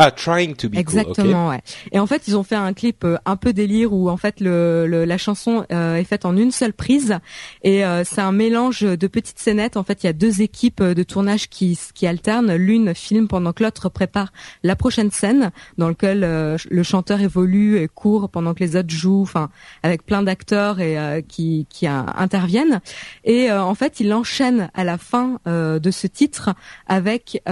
Ah, 0.00 0.12
trying 0.12 0.54
to 0.54 0.68
be 0.68 0.76
Exactement, 0.76 1.48
ouais. 1.48 1.60
Et 1.90 1.98
en 1.98 2.06
fait, 2.06 2.28
ils 2.28 2.36
ont 2.36 2.44
fait 2.44 2.54
un 2.54 2.72
clip 2.72 3.02
euh, 3.02 3.16
un 3.26 3.34
peu 3.34 3.52
délire 3.52 3.92
où 3.92 4.08
en 4.08 4.16
fait 4.16 4.40
le, 4.40 4.86
la 4.86 5.18
chanson 5.18 5.66
euh, 5.72 5.96
est 5.96 6.04
faite 6.04 6.24
en 6.24 6.36
une 6.36 6.52
seule 6.52 6.72
prise 6.72 7.18
et 7.64 7.84
euh, 7.84 8.04
c'est 8.04 8.20
un 8.20 8.30
mélange 8.30 8.82
de 8.82 9.06
petites 9.08 9.40
scénettes. 9.40 9.76
En 9.76 9.82
fait, 9.82 10.04
il 10.04 10.06
y 10.06 10.08
a 10.08 10.12
deux 10.12 10.40
équipes 10.40 10.80
de 10.82 11.02
tournage 11.02 11.48
qui 11.48 11.76
qui 11.94 12.06
alternent. 12.06 12.54
L'une 12.54 12.94
filme 12.94 13.26
pendant 13.26 13.52
que 13.52 13.64
l'autre 13.64 13.88
prépare 13.88 14.32
la 14.62 14.76
prochaine 14.76 15.10
scène 15.10 15.50
dans 15.78 15.88
lequel 15.88 16.20
le 16.20 16.82
chanteur 16.84 17.20
évolue 17.20 17.78
et 17.78 17.88
court 17.88 18.28
pendant 18.30 18.54
que 18.54 18.62
les 18.62 18.76
autres 18.76 18.90
jouent. 18.90 19.22
Enfin, 19.22 19.50
avec 19.82 20.06
plein 20.06 20.22
d'acteurs 20.22 20.80
et 20.80 21.24
qui 21.26 21.66
qui 21.70 21.88
interviennent. 21.88 22.80
Et 23.24 23.50
en 23.50 23.74
fait, 23.74 23.98
il 23.98 24.12
enchaîne 24.14 24.70
à 24.74 24.84
la 24.84 24.96
fin 24.96 25.40
de 25.44 25.90
ce 25.90 26.06
titre 26.06 26.50
avec, 26.86 27.42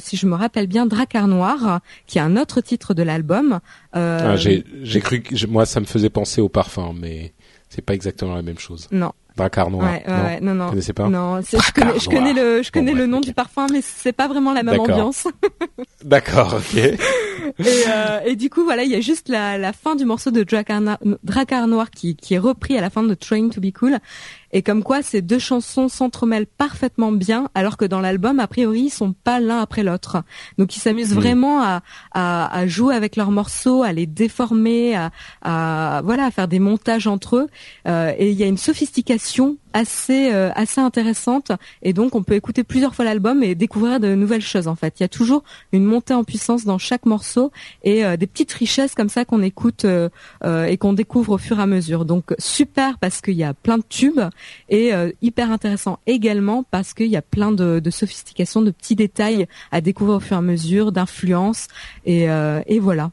si 0.00 0.16
je 0.16 0.26
me 0.26 0.34
rappelle 0.34 0.66
bien, 0.66 0.86
Dracar 0.86 1.28
Noir 1.28 1.80
qui 2.06 2.18
est 2.18 2.22
un 2.22 2.36
autre 2.36 2.60
titre 2.60 2.94
de 2.94 3.02
l'album. 3.02 3.60
Euh, 3.96 4.34
ah, 4.34 4.36
j'ai 4.36 5.00
cru 5.00 5.20
que 5.20 5.46
moi 5.46 5.66
ça 5.66 5.80
me 5.80 5.86
faisait 5.86 6.10
penser 6.10 6.40
au 6.40 6.48
parfum, 6.48 6.94
mais 6.98 7.32
c'est 7.68 7.82
pas 7.82 7.94
exactement 7.94 8.34
la 8.34 8.42
même 8.42 8.58
chose. 8.58 8.88
Non. 8.92 9.12
Dracar 9.36 9.68
noir. 9.68 9.90
Ouais, 9.90 10.04
ouais, 10.06 10.40
non, 10.40 10.54
non. 10.54 10.66
Vous 10.66 10.70
connaissez 10.70 10.92
pas 10.92 11.08
Non, 11.08 11.40
je 11.40 11.72
connais, 11.72 11.98
je 11.98 12.08
connais, 12.08 12.32
le, 12.32 12.62
je 12.62 12.70
connais 12.70 12.92
le 12.92 13.06
nom 13.06 13.20
du 13.20 13.34
parfum, 13.34 13.66
mais 13.72 13.80
c'est 13.82 14.12
pas 14.12 14.28
vraiment 14.28 14.52
la 14.52 14.62
même 14.62 14.78
ambiance. 14.78 15.26
D'accord, 16.04 16.54
ok. 16.58 16.76
et, 16.78 16.96
euh, 17.58 18.20
et, 18.26 18.36
du 18.36 18.48
coup, 18.48 18.62
voilà, 18.62 18.84
il 18.84 18.90
y 18.90 18.94
a 18.94 19.00
juste 19.00 19.28
la, 19.28 19.58
la 19.58 19.72
fin 19.72 19.96
du 19.96 20.04
morceau 20.04 20.30
de 20.30 20.44
Dracar, 20.44 21.66
Noir 21.66 21.90
qui, 21.90 22.14
qui 22.14 22.34
est 22.34 22.38
repris 22.38 22.78
à 22.78 22.80
la 22.80 22.90
fin 22.90 23.02
de 23.02 23.12
Trying 23.14 23.50
to 23.50 23.60
Be 23.60 23.72
Cool. 23.72 23.98
Et 24.54 24.62
comme 24.62 24.84
quoi, 24.84 25.02
ces 25.02 25.20
deux 25.20 25.40
chansons 25.40 25.88
s'entremêlent 25.88 26.46
parfaitement 26.46 27.10
bien, 27.10 27.50
alors 27.54 27.76
que 27.76 27.84
dans 27.84 28.00
l'album, 28.00 28.38
a 28.38 28.46
priori, 28.46 28.82
ils 28.82 28.90
sont 28.90 29.12
pas 29.12 29.40
l'un 29.40 29.58
après 29.58 29.82
l'autre. 29.82 30.22
Donc, 30.58 30.76
ils 30.76 30.80
s'amusent 30.80 31.12
vraiment 31.12 31.60
à, 31.60 31.82
à, 32.12 32.56
à, 32.56 32.66
jouer 32.68 32.94
avec 32.94 33.16
leurs 33.16 33.32
morceaux, 33.32 33.82
à 33.82 33.92
les 33.92 34.06
déformer, 34.06 34.94
à, 34.94 35.10
à 35.42 36.02
voilà, 36.04 36.26
à 36.26 36.30
faire 36.30 36.46
des 36.46 36.60
montages 36.60 37.08
entre 37.08 37.36
eux. 37.36 37.48
Euh, 37.88 38.14
et 38.16 38.30
il 38.30 38.36
y 38.36 38.44
a 38.44 38.46
une 38.46 38.56
sophistication 38.56 39.58
assez 39.74 40.32
euh, 40.32 40.50
assez 40.54 40.80
intéressante 40.80 41.52
et 41.82 41.92
donc 41.92 42.14
on 42.14 42.22
peut 42.22 42.34
écouter 42.34 42.62
plusieurs 42.64 42.94
fois 42.94 43.04
l'album 43.04 43.42
et 43.42 43.54
découvrir 43.54 44.00
de 44.00 44.14
nouvelles 44.14 44.40
choses 44.40 44.68
en 44.68 44.76
fait. 44.76 45.00
Il 45.00 45.02
y 45.02 45.04
a 45.04 45.08
toujours 45.08 45.42
une 45.72 45.84
montée 45.84 46.14
en 46.14 46.24
puissance 46.24 46.64
dans 46.64 46.78
chaque 46.78 47.04
morceau 47.04 47.50
et 47.82 48.04
euh, 48.04 48.16
des 48.16 48.28
petites 48.28 48.52
richesses 48.52 48.94
comme 48.94 49.08
ça 49.08 49.24
qu'on 49.24 49.42
écoute 49.42 49.84
euh, 49.84 50.08
et 50.42 50.78
qu'on 50.78 50.92
découvre 50.92 51.32
au 51.32 51.38
fur 51.38 51.58
et 51.58 51.62
à 51.62 51.66
mesure. 51.66 52.04
Donc 52.04 52.34
super 52.38 52.98
parce 52.98 53.20
qu'il 53.20 53.34
y 53.34 53.44
a 53.44 53.52
plein 53.52 53.78
de 53.78 53.84
tubes 53.88 54.20
et 54.68 54.92
hyper 55.22 55.50
intéressant 55.50 55.98
également 56.06 56.64
parce 56.70 56.94
qu'il 56.94 57.06
y 57.06 57.16
a 57.16 57.22
plein 57.22 57.52
de, 57.52 57.80
de 57.80 57.90
sophistication, 57.90 58.62
de 58.62 58.70
petits 58.70 58.96
détails 58.96 59.46
à 59.72 59.80
découvrir 59.80 60.16
au 60.16 60.20
fur 60.20 60.36
et 60.36 60.38
à 60.38 60.42
mesure, 60.42 60.92
d'influence 60.92 61.68
et, 62.04 62.24
et 62.66 62.78
voilà. 62.78 63.10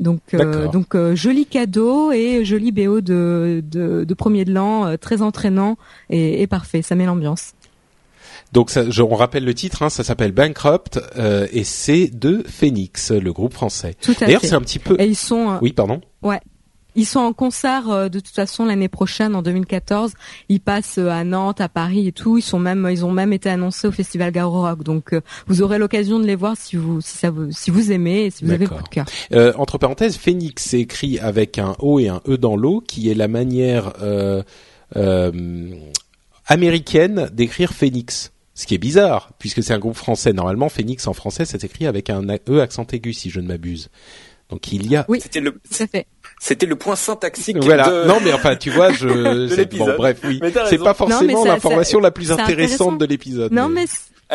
Donc, 0.00 0.20
euh, 0.34 0.68
donc 0.68 0.94
euh, 0.94 1.16
joli 1.16 1.44
cadeau 1.46 2.12
et 2.12 2.44
joli 2.44 2.70
BO 2.70 3.00
de, 3.00 3.62
de, 3.68 4.04
de 4.04 4.14
premier 4.14 4.44
de 4.44 4.52
l'an, 4.52 4.86
euh, 4.86 4.96
très 4.96 5.22
entraînant 5.22 5.76
et, 6.08 6.42
et, 6.42 6.46
parfait. 6.46 6.82
Ça 6.82 6.94
met 6.94 7.04
l'ambiance. 7.04 7.52
Donc, 8.52 8.70
ça, 8.70 8.88
je, 8.88 9.02
on 9.02 9.14
rappelle 9.14 9.44
le 9.44 9.52
titre, 9.54 9.82
hein, 9.82 9.90
ça 9.90 10.04
s'appelle 10.04 10.32
Bankrupt 10.32 10.98
et 11.52 11.64
c'est 11.64 12.06
de 12.06 12.42
Phoenix, 12.48 13.10
le 13.10 13.32
groupe 13.32 13.52
français. 13.52 13.94
D'ailleurs, 14.20 14.40
c'est 14.42 14.54
un 14.54 14.62
petit 14.62 14.78
peu. 14.78 14.96
Et 14.98 15.06
ils 15.06 15.16
sont. 15.16 15.58
Oui, 15.60 15.72
pardon. 15.72 16.00
Ouais, 16.22 16.40
ils 16.98 17.06
sont 17.06 17.20
en 17.20 17.32
concert 17.32 17.88
euh, 17.90 18.08
de 18.08 18.18
toute 18.18 18.34
façon 18.34 18.64
l'année 18.64 18.88
prochaine 18.88 19.36
en 19.36 19.42
2014. 19.42 20.14
Ils 20.48 20.60
passent 20.60 20.98
euh, 20.98 21.08
à 21.08 21.22
Nantes, 21.22 21.60
à 21.60 21.68
Paris 21.68 22.08
et 22.08 22.12
tout. 22.12 22.38
Ils 22.38 22.42
sont 22.42 22.58
même, 22.58 22.88
ils 22.90 23.04
ont 23.04 23.12
même 23.12 23.32
été 23.32 23.48
annoncés 23.48 23.86
au 23.86 23.92
Festival 23.92 24.32
Garo 24.32 24.62
Rock. 24.62 24.82
Donc 24.82 25.12
euh, 25.12 25.20
vous 25.46 25.62
aurez 25.62 25.78
l'occasion 25.78 26.18
de 26.18 26.26
les 26.26 26.34
voir 26.34 26.56
si 26.56 26.74
vous, 26.74 27.00
si 27.00 27.16
ça 27.16 27.30
vous, 27.30 27.52
si 27.52 27.70
vous 27.70 27.92
aimez 27.92 28.26
et 28.26 28.30
si 28.30 28.44
vous 28.44 28.50
avez 28.50 28.66
beaucoup 28.66 28.82
de 28.82 28.88
cœur. 28.88 29.06
Euh, 29.32 29.52
entre 29.56 29.78
parenthèses, 29.78 30.16
Phoenix 30.16 30.64
c'est 30.64 30.80
écrit 30.80 31.20
avec 31.20 31.58
un 31.58 31.76
O 31.78 32.00
et 32.00 32.08
un 32.08 32.20
E 32.26 32.36
dans 32.36 32.56
l'eau, 32.56 32.80
qui 32.80 33.08
est 33.08 33.14
la 33.14 33.28
manière 33.28 33.92
américaine 36.46 37.30
d'écrire 37.32 37.72
Phoenix. 37.72 38.32
Ce 38.54 38.66
qui 38.66 38.74
est 38.74 38.78
bizarre, 38.78 39.30
puisque 39.38 39.62
c'est 39.62 39.72
un 39.72 39.78
groupe 39.78 39.94
français. 39.94 40.32
Normalement, 40.32 40.68
Phoenix 40.68 41.06
en 41.06 41.12
français, 41.12 41.44
ça 41.44 41.60
s'écrit 41.60 41.86
avec 41.86 42.10
un 42.10 42.26
E 42.48 42.60
accent 42.60 42.84
aigu, 42.90 43.12
si 43.12 43.30
je 43.30 43.38
ne 43.38 43.46
m'abuse. 43.46 43.88
Donc 44.50 44.72
il 44.72 44.90
y 44.90 44.96
a. 44.96 45.04
Oui, 45.08 45.20
c'était 45.20 45.40
le. 45.40 45.60
Ça 45.70 45.86
fait. 45.86 46.06
C'était 46.40 46.66
le 46.66 46.76
point 46.76 46.96
syntaxique. 46.96 47.58
Voilà. 47.62 48.04
Non, 48.06 48.18
mais 48.22 48.32
enfin, 48.32 48.56
tu 48.56 48.70
vois, 48.70 48.92
je. 48.92 49.76
bon, 49.76 49.94
bref, 49.96 50.18
oui. 50.24 50.40
C'est 50.68 50.78
pas 50.78 50.94
forcément 50.94 51.44
l'information 51.44 52.00
la 52.00 52.10
plus 52.10 52.32
intéressante 52.32 52.98
de 52.98 53.04
l'épisode. 53.04 53.52
Non, 53.52 53.68
mais, 53.68 53.84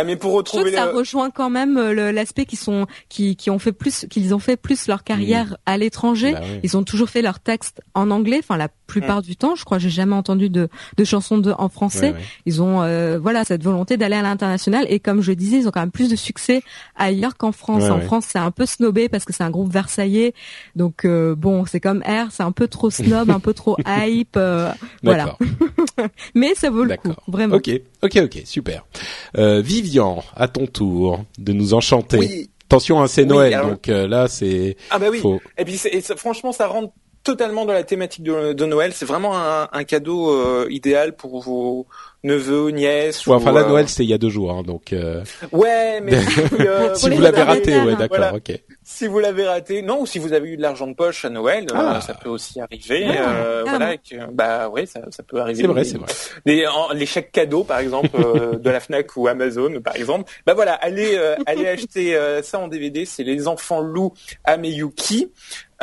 mais 0.03 0.15
pour 0.15 0.33
retrouver 0.33 0.71
ça 0.71 0.85
rejoint 0.91 1.29
quand 1.29 1.49
même 1.49 1.77
euh, 1.77 2.11
l'aspect 2.11 2.45
qu'ils 2.45 2.59
sont 2.59 2.87
qui 3.09 3.35
qui 3.35 3.49
ont 3.51 3.59
fait 3.59 3.71
plus 3.71 4.05
qu'ils 4.09 4.33
ont 4.33 4.39
fait 4.39 4.57
plus 4.57 4.87
leur 4.87 5.03
carrière 5.03 5.51
mmh. 5.51 5.57
à 5.67 5.77
l'étranger. 5.77 6.31
Bah 6.33 6.41
Ils 6.63 6.75
ont 6.77 6.83
toujours 6.83 7.09
fait 7.09 7.21
leurs 7.21 7.39
textes 7.39 7.81
en 7.93 8.09
anglais, 8.09 8.39
enfin 8.39 8.57
la 8.57 8.69
plupart 8.87 9.19
mmh. 9.19 9.23
du 9.23 9.35
temps. 9.35 9.55
Je 9.55 9.65
crois 9.65 9.77
j'ai 9.77 9.91
jamais 9.91 10.15
entendu 10.15 10.49
de 10.49 10.67
de 10.97 11.03
chansons 11.03 11.37
de 11.37 11.51
en 11.51 11.69
français. 11.69 12.15
Ils 12.45 12.61
ont 12.61 12.81
euh, 12.81 13.19
voilà 13.21 13.43
cette 13.43 13.63
volonté 13.63 13.97
d'aller 13.97 14.15
à 14.15 14.23
l'international 14.23 14.85
et 14.89 14.99
comme 14.99 15.21
je 15.21 15.31
disais, 15.31 15.57
ils 15.57 15.67
ont 15.67 15.71
quand 15.71 15.81
même 15.81 15.91
plus 15.91 16.09
de 16.09 16.15
succès 16.15 16.63
ailleurs 16.95 17.37
qu'en 17.37 17.51
France. 17.51 17.83
en 17.83 17.99
France, 18.01 18.25
c'est 18.27 18.39
un 18.39 18.51
peu 18.51 18.65
snobé 18.65 19.09
parce 19.09 19.25
que 19.25 19.33
c'est 19.33 19.43
un 19.43 19.51
groupe 19.51 19.71
versaillais. 19.71 20.33
Donc 20.75 21.05
euh, 21.05 21.35
bon, 21.35 21.65
c'est 21.65 21.79
comme 21.79 22.01
R, 22.01 22.31
c'est 22.31 22.43
un 22.43 22.51
peu 22.51 22.67
trop 22.67 22.89
snob, 22.89 23.29
un 23.29 23.39
peu 23.39 23.53
trop 23.53 23.77
hype. 23.87 24.39
voilà. 25.03 25.37
mais 26.33 26.55
ça 26.55 26.71
vaut 26.71 26.83
le 26.83 26.95
coup, 26.97 27.13
vraiment. 27.27 27.57
Ok, 27.57 27.69
ok, 28.01 28.17
ok, 28.23 28.41
super. 28.45 28.85
vive 29.35 29.82
Vivian, 29.83 30.23
à 30.35 30.47
ton 30.47 30.65
tour 30.65 31.23
de 31.37 31.53
nous 31.53 31.73
enchanter. 31.73 32.17
Oui. 32.17 32.49
Attention, 32.65 33.01
hein, 33.01 33.07
c'est 33.07 33.25
Noël, 33.25 33.59
donc 33.61 33.89
euh, 33.89 34.07
là 34.07 34.27
c'est. 34.27 34.77
Ah 34.89 34.97
bah 34.97 35.07
oui. 35.11 35.21
Et 35.57 35.65
puis 35.65 35.79
franchement, 36.17 36.51
ça 36.51 36.67
rentre 36.67 36.93
totalement 37.23 37.65
dans 37.65 37.73
la 37.73 37.83
thématique 37.83 38.23
de, 38.23 38.65
Noël. 38.65 38.91
C'est 38.93 39.05
vraiment 39.05 39.33
un, 39.35 39.83
cadeau 39.83 40.31
euh, 40.31 40.67
idéal 40.69 41.15
pour 41.15 41.41
vos 41.41 41.87
neveux, 42.23 42.69
nièces. 42.69 43.25
Ouais, 43.27 43.35
enfin 43.35 43.51
la 43.51 43.63
Noël 43.63 43.89
c'est 43.89 44.03
il 44.03 44.09
y 44.09 44.13
a 44.13 44.17
deux 44.17 44.29
jours, 44.29 44.51
hein, 44.51 44.63
donc. 44.63 44.93
Euh, 44.93 45.23
ouais, 45.51 45.99
mais 46.01 46.21
si, 46.95 47.09
vous 47.09 47.21
l'avez 47.21 47.41
raté, 47.41 47.79
ouais, 47.81 47.95
d'accord, 47.95 48.35
ok. 48.35 48.61
Si 48.83 49.07
vous 49.07 49.19
l'avez 49.19 49.45
raté, 49.45 49.81
non, 49.81 50.01
ou 50.01 50.05
si 50.05 50.19
vous 50.19 50.33
avez 50.33 50.49
eu 50.49 50.57
de 50.57 50.61
l'argent 50.61 50.87
de 50.87 50.93
poche 50.93 51.25
à 51.25 51.29
Noël, 51.29 51.65
ah. 51.73 51.99
ça 52.01 52.13
peut 52.13 52.29
aussi 52.29 52.59
arriver. 52.59 53.07
Ah. 53.17 53.63
voilà, 53.65 53.95
bah 54.31 54.69
oui, 54.69 54.87
ça, 54.87 55.01
ça 55.09 55.23
peut 55.23 55.39
arriver. 55.39 55.61
C'est 55.61 55.67
vrai, 55.67 55.83
c'est 55.83 55.97
vrai. 55.97 56.95
Les, 56.95 57.05
chèques 57.05 57.31
cadeaux, 57.31 57.63
par 57.63 57.79
exemple, 57.79 58.09
de 58.59 58.69
la 58.69 58.79
Fnac 58.79 59.15
ou 59.15 59.27
Amazon, 59.27 59.81
par 59.81 59.95
exemple. 59.95 60.31
Bah 60.45 60.53
voilà, 60.53 60.73
allez, 60.73 61.17
allez 61.45 61.67
acheter 61.67 62.17
ça 62.41 62.59
en 62.59 62.67
DVD. 62.67 63.05
C'est 63.05 63.23
Les 63.23 63.47
Enfants 63.47 63.81
Loups 63.81 64.13
Ameyuki. 64.45 65.31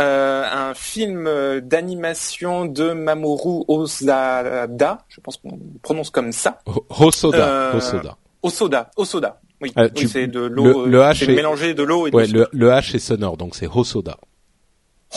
Euh, 0.00 0.44
un 0.50 0.74
film 0.74 1.28
d'animation 1.62 2.64
de 2.64 2.92
Mamoru 2.92 3.64
Osada, 3.68 4.98
je 5.08 5.20
pense 5.20 5.36
qu'on 5.36 5.58
prononce 5.82 6.10
comme 6.10 6.32
ça. 6.32 6.60
Hosoda, 6.88 7.48
euh, 7.48 7.76
Hosoda. 7.76 8.16
Osoda, 8.42 8.90
Osoda. 8.96 9.40
Oui, 9.60 9.72
c'est 10.06 10.26
de 10.26 10.40
l'eau. 10.40 10.86
Le, 10.86 11.00
H 11.00 11.24
est 11.24 11.34
mélangé 11.34 11.74
de 11.74 11.82
l'eau 11.82 12.06
et 12.06 12.10
ouais, 12.12 12.26
le, 12.26 12.48
le 12.50 12.70
H 12.70 12.96
est 12.96 12.98
sonore, 12.98 13.36
donc 13.36 13.54
c'est 13.54 13.66
Hosoda. 13.66 14.16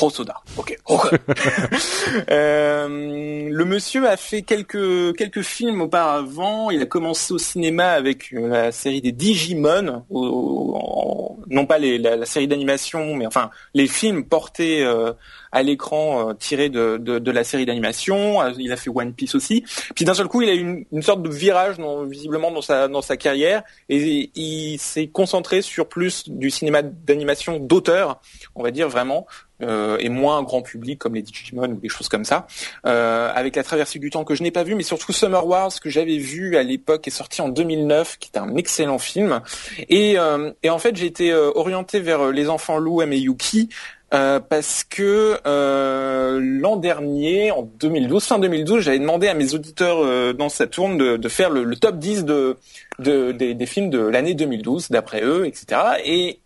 Hosoda. 0.01 0.41
Ok. 0.57 0.75
euh, 2.31 3.47
le 3.49 3.65
monsieur 3.65 4.07
a 4.07 4.17
fait 4.17 4.41
quelques 4.41 5.15
quelques 5.15 5.43
films 5.43 5.81
auparavant. 5.81 6.71
Il 6.71 6.81
a 6.81 6.85
commencé 6.85 7.33
au 7.33 7.37
cinéma 7.37 7.91
avec 7.91 8.31
la 8.31 8.71
série 8.71 9.01
des 9.01 9.11
Digimon, 9.11 10.03
non 10.09 11.65
pas 11.67 11.77
la, 11.77 12.25
série 12.25 12.47
d'animation, 12.47 13.15
mais 13.15 13.27
enfin 13.27 13.51
les 13.75 13.87
films 13.87 14.25
portés 14.25 14.83
euh, 14.83 15.13
à 15.51 15.61
l'écran 15.61 16.29
euh, 16.29 16.33
tirés 16.33 16.69
de, 16.69 17.31
la 17.31 17.43
série 17.43 17.67
d'animation. 17.67 18.41
Il 18.57 18.71
a 18.71 18.77
fait 18.77 18.89
One 18.89 19.13
Piece 19.13 19.35
aussi. 19.35 19.63
Puis 19.95 20.05
d'un 20.05 20.15
seul 20.15 20.27
coup, 20.27 20.41
il 20.41 20.49
a 20.49 20.55
eu 20.55 20.87
une, 20.91 21.01
sorte 21.03 21.21
de 21.21 21.29
virage, 21.29 21.75
visiblement 22.07 22.51
dans 22.51 22.61
sa 22.61 22.87
dans 22.87 23.03
sa 23.03 23.15
carrière, 23.15 23.61
et 23.89 24.31
il 24.35 24.79
s'est 24.79 25.07
concentré 25.07 25.61
sur 25.61 25.87
plus 25.87 26.27
du 26.29 26.49
cinéma 26.49 26.81
d'animation 26.81 27.59
d'auteur, 27.59 28.19
on 28.55 28.63
va 28.63 28.71
dire 28.71 28.89
vraiment, 28.89 29.27
euh, 29.67 29.97
et 29.99 30.09
moins 30.09 30.43
grand 30.43 30.61
public 30.61 30.99
comme 30.99 31.15
les 31.15 31.21
Digimon 31.21 31.69
ou 31.69 31.75
des 31.75 31.89
choses 31.89 32.09
comme 32.09 32.25
ça. 32.25 32.47
Euh, 32.85 33.31
avec 33.33 33.55
la 33.55 33.63
traversée 33.63 33.99
du 33.99 34.09
temps 34.09 34.23
que 34.23 34.35
je 34.35 34.43
n'ai 34.43 34.51
pas 34.51 34.63
vu, 34.63 34.75
mais 34.75 34.83
surtout 34.83 35.11
Summer 35.11 35.45
Wars 35.45 35.71
que 35.81 35.89
j'avais 35.89 36.17
vu 36.17 36.57
à 36.57 36.63
l'époque 36.63 37.07
est 37.07 37.11
sorti 37.11 37.41
en 37.41 37.49
2009, 37.49 38.17
qui 38.19 38.29
est 38.33 38.37
un 38.37 38.55
excellent 38.55 38.99
film. 38.99 39.41
Et, 39.89 40.17
euh, 40.17 40.51
et 40.63 40.69
en 40.69 40.79
fait 40.79 40.95
j'ai 40.95 41.05
été 41.05 41.31
euh, 41.31 41.51
orienté 41.55 41.99
vers 41.99 42.31
les 42.31 42.49
enfants 42.49 42.77
Lou 42.77 43.01
et 43.01 43.17
Yuki. 43.17 43.69
Euh, 44.13 44.39
parce 44.39 44.83
que 44.83 45.39
euh, 45.47 46.39
l'an 46.39 46.75
dernier, 46.75 47.49
en 47.49 47.63
2012, 47.63 48.23
fin 48.23 48.37
2012, 48.37 48.81
j'avais 48.83 48.99
demandé 48.99 49.27
à 49.27 49.33
mes 49.33 49.55
auditeurs 49.55 50.35
dans 50.35 50.49
cette 50.49 50.69
tourne 50.69 50.99
de, 50.99 51.17
de 51.17 51.29
faire 51.29 51.49
le, 51.49 51.63
le, 51.63 51.75
top 51.75 51.97
10 51.97 52.23
de, 52.23 52.57
de 52.99 53.31
des, 53.31 53.55
des, 53.55 53.65
films 53.65 53.89
de 53.89 53.97
l'année 53.97 54.35
2012, 54.35 54.89
d'après 54.91 55.23
eux, 55.23 55.47
etc. 55.47 55.81
Et 56.05 56.41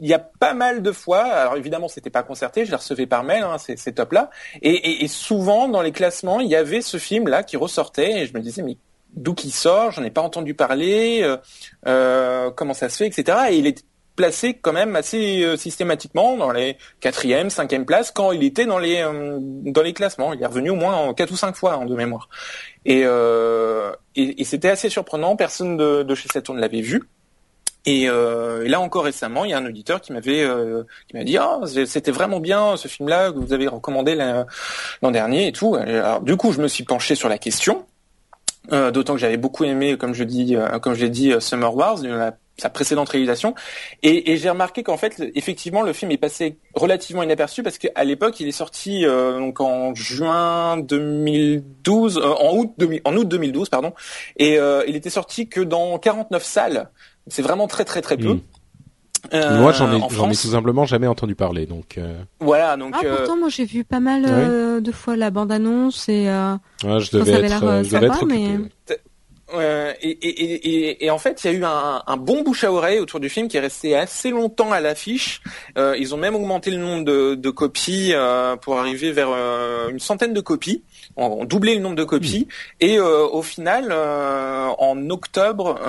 il 0.00 0.08
y 0.08 0.14
a 0.14 0.18
pas 0.18 0.54
mal 0.54 0.82
de 0.82 0.92
fois, 0.92 1.22
alors 1.22 1.56
évidemment 1.56 1.88
c'était 1.88 2.10
pas 2.10 2.22
concerté, 2.22 2.64
je 2.64 2.70
les 2.70 2.76
recevais 2.76 3.06
par 3.06 3.22
mail, 3.22 3.42
hein, 3.42 3.58
ces, 3.58 3.76
ces 3.76 3.92
tops-là, 3.92 4.30
et, 4.62 4.70
et, 4.70 5.04
et, 5.04 5.08
souvent 5.08 5.68
dans 5.68 5.82
les 5.82 5.92
classements, 5.92 6.40
il 6.40 6.48
y 6.48 6.56
avait 6.56 6.80
ce 6.80 6.96
film-là 6.96 7.42
qui 7.42 7.56
ressortait, 7.56 8.22
et 8.22 8.26
je 8.26 8.34
me 8.34 8.40
disais, 8.40 8.62
mais 8.62 8.76
d'où 9.14 9.34
qu'il 9.34 9.52
sort, 9.52 9.92
j'en 9.92 10.02
ai 10.02 10.10
pas 10.10 10.22
entendu 10.22 10.54
parler, 10.54 11.20
euh, 11.22 11.36
euh, 11.86 12.50
comment 12.50 12.74
ça 12.74 12.88
se 12.88 12.96
fait, 12.96 13.06
etc. 13.06 13.38
Et 13.50 13.56
il 13.56 13.66
est 13.66 13.84
placé 14.20 14.52
quand 14.52 14.74
même 14.74 14.96
assez 14.96 15.42
euh, 15.42 15.56
systématiquement 15.56 16.36
dans 16.36 16.50
les 16.50 16.76
quatrième, 17.00 17.48
cinquième 17.48 17.86
places 17.86 18.10
quand 18.10 18.32
il 18.32 18.42
était 18.42 18.66
dans 18.66 18.78
les 18.78 19.00
euh, 19.00 19.38
dans 19.40 19.82
les 19.82 19.94
classements. 19.94 20.34
Il 20.34 20.42
est 20.42 20.46
revenu 20.46 20.68
au 20.68 20.74
moins 20.76 21.14
quatre 21.14 21.30
ou 21.30 21.36
cinq 21.36 21.56
fois 21.56 21.74
hein, 21.74 21.86
de 21.86 21.94
mémoire. 21.94 22.28
Et, 22.84 23.02
euh, 23.04 23.92
et, 24.16 24.44
c'était 24.44 24.68
assez 24.68 24.90
surprenant. 24.90 25.36
Personne 25.36 25.78
de, 25.78 26.02
de 26.02 26.14
chez 26.14 26.28
Saturn 26.28 26.56
ne 26.56 26.60
l'avait 26.60 26.82
vu. 26.82 27.02
Euh, 27.88 28.62
et, 28.64 28.68
là 28.68 28.80
encore 28.80 29.04
récemment, 29.04 29.44
il 29.44 29.50
y 29.50 29.54
a 29.54 29.58
un 29.58 29.66
auditeur 29.66 30.00
qui 30.00 30.12
m'avait 30.12 30.42
euh, 30.42 30.84
qui 31.08 31.16
m'a 31.16 31.24
dit 31.24 31.36
ah 31.38 31.60
c'était 31.86 32.10
vraiment 32.10 32.40
bien 32.40 32.76
ce 32.76 32.88
film-là 32.88 33.32
que 33.32 33.38
vous 33.38 33.52
avez 33.52 33.68
recommandé 33.68 34.14
l'an 34.14 35.10
dernier 35.10 35.48
et 35.48 35.52
tout. 35.52 35.74
Alors 35.76 36.20
du 36.20 36.36
coup, 36.36 36.52
je 36.52 36.60
me 36.60 36.68
suis 36.68 36.84
penché 36.84 37.14
sur 37.14 37.28
la 37.28 37.38
question. 37.38 37.86
Euh, 38.72 38.90
d'autant 38.90 39.14
que 39.14 39.18
j'avais 39.18 39.38
beaucoup 39.38 39.64
aimé, 39.64 39.96
comme 39.96 40.12
je 40.12 40.22
dis, 40.22 40.54
comme 40.82 40.94
je 40.94 41.00
l'ai 41.00 41.10
dit, 41.10 41.32
Summer 41.40 41.74
Wars, 41.74 41.98
sa 42.58 42.68
précédente 42.68 43.08
réalisation, 43.08 43.54
et, 44.02 44.32
et 44.32 44.36
j'ai 44.36 44.50
remarqué 44.50 44.82
qu'en 44.82 44.98
fait, 44.98 45.14
effectivement, 45.34 45.80
le 45.80 45.94
film 45.94 46.10
est 46.10 46.18
passé 46.18 46.58
relativement 46.74 47.22
inaperçu 47.22 47.62
parce 47.62 47.78
qu'à 47.78 48.04
l'époque, 48.04 48.38
il 48.38 48.46
est 48.46 48.52
sorti 48.52 49.06
donc 49.06 49.62
en 49.62 49.94
juin 49.94 50.76
2012, 50.76 52.18
en 52.18 52.54
août 52.58 52.74
en 53.04 53.16
août 53.16 53.26
2012, 53.26 53.70
pardon, 53.70 53.94
et 54.36 54.58
il 54.86 54.94
était 54.94 55.10
sorti 55.10 55.48
que 55.48 55.62
dans 55.62 55.98
49 55.98 56.44
salles 56.44 56.90
c'est 57.26 57.42
vraiment 57.42 57.66
très 57.66 57.84
très 57.84 58.00
très 58.00 58.16
peu. 58.16 58.34
Hmm. 58.34 58.40
Euh, 59.34 59.60
moi, 59.60 59.72
j'en 59.72 59.92
ai, 59.92 60.00
j'en 60.10 60.30
ai 60.30 60.34
tout 60.34 60.48
simplement 60.48 60.86
jamais 60.86 61.06
entendu 61.06 61.34
parler, 61.34 61.66
donc. 61.66 61.98
Euh... 61.98 62.22
Voilà, 62.40 62.76
donc. 62.76 62.94
Ah, 62.96 63.00
pourtant, 63.16 63.36
moi, 63.36 63.48
j'ai 63.48 63.64
vu 63.64 63.84
pas 63.84 64.00
mal 64.00 64.24
euh, 64.26 64.80
de 64.80 64.92
fois 64.92 65.16
la 65.16 65.30
bande-annonce 65.30 66.08
et. 66.08 66.28
Euh, 66.28 66.54
ouais, 66.84 67.00
je 67.00 67.16
devais 67.16 67.32
être, 67.32 67.64
euh, 67.64 67.84
je 67.84 67.90
devais 67.94 68.06
être 68.06 68.24
mais. 68.24 68.58
Euh, 69.54 69.92
et, 70.00 70.10
et, 70.10 70.88
et, 70.88 71.04
et, 71.04 71.10
en 71.10 71.18
fait, 71.18 71.42
il 71.42 71.50
y 71.50 71.54
a 71.54 71.58
eu 71.58 71.64
un, 71.64 72.02
un, 72.06 72.16
bon 72.16 72.42
bouche 72.42 72.64
à 72.64 72.72
oreille 72.72 73.00
autour 73.00 73.20
du 73.20 73.28
film 73.28 73.48
qui 73.48 73.56
est 73.56 73.60
resté 73.60 73.96
assez 73.96 74.30
longtemps 74.30 74.70
à 74.72 74.80
l'affiche. 74.80 75.40
Euh, 75.76 75.96
ils 75.98 76.14
ont 76.14 76.18
même 76.18 76.34
augmenté 76.34 76.70
le 76.70 76.76
nombre 76.76 77.04
de, 77.04 77.34
de 77.34 77.50
copies 77.50 78.12
euh, 78.12 78.56
pour 78.56 78.78
arriver 78.78 79.12
vers 79.12 79.30
euh, 79.32 79.88
une 79.88 79.98
centaine 79.98 80.32
de 80.32 80.40
copies, 80.40 80.84
ont 81.16 81.44
doublé 81.44 81.74
le 81.74 81.80
nombre 81.80 81.96
de 81.96 82.04
copies. 82.04 82.48
Et 82.80 82.98
euh, 82.98 83.26
au 83.26 83.42
final, 83.42 83.92
en 83.92 85.10
octobre 85.10 85.80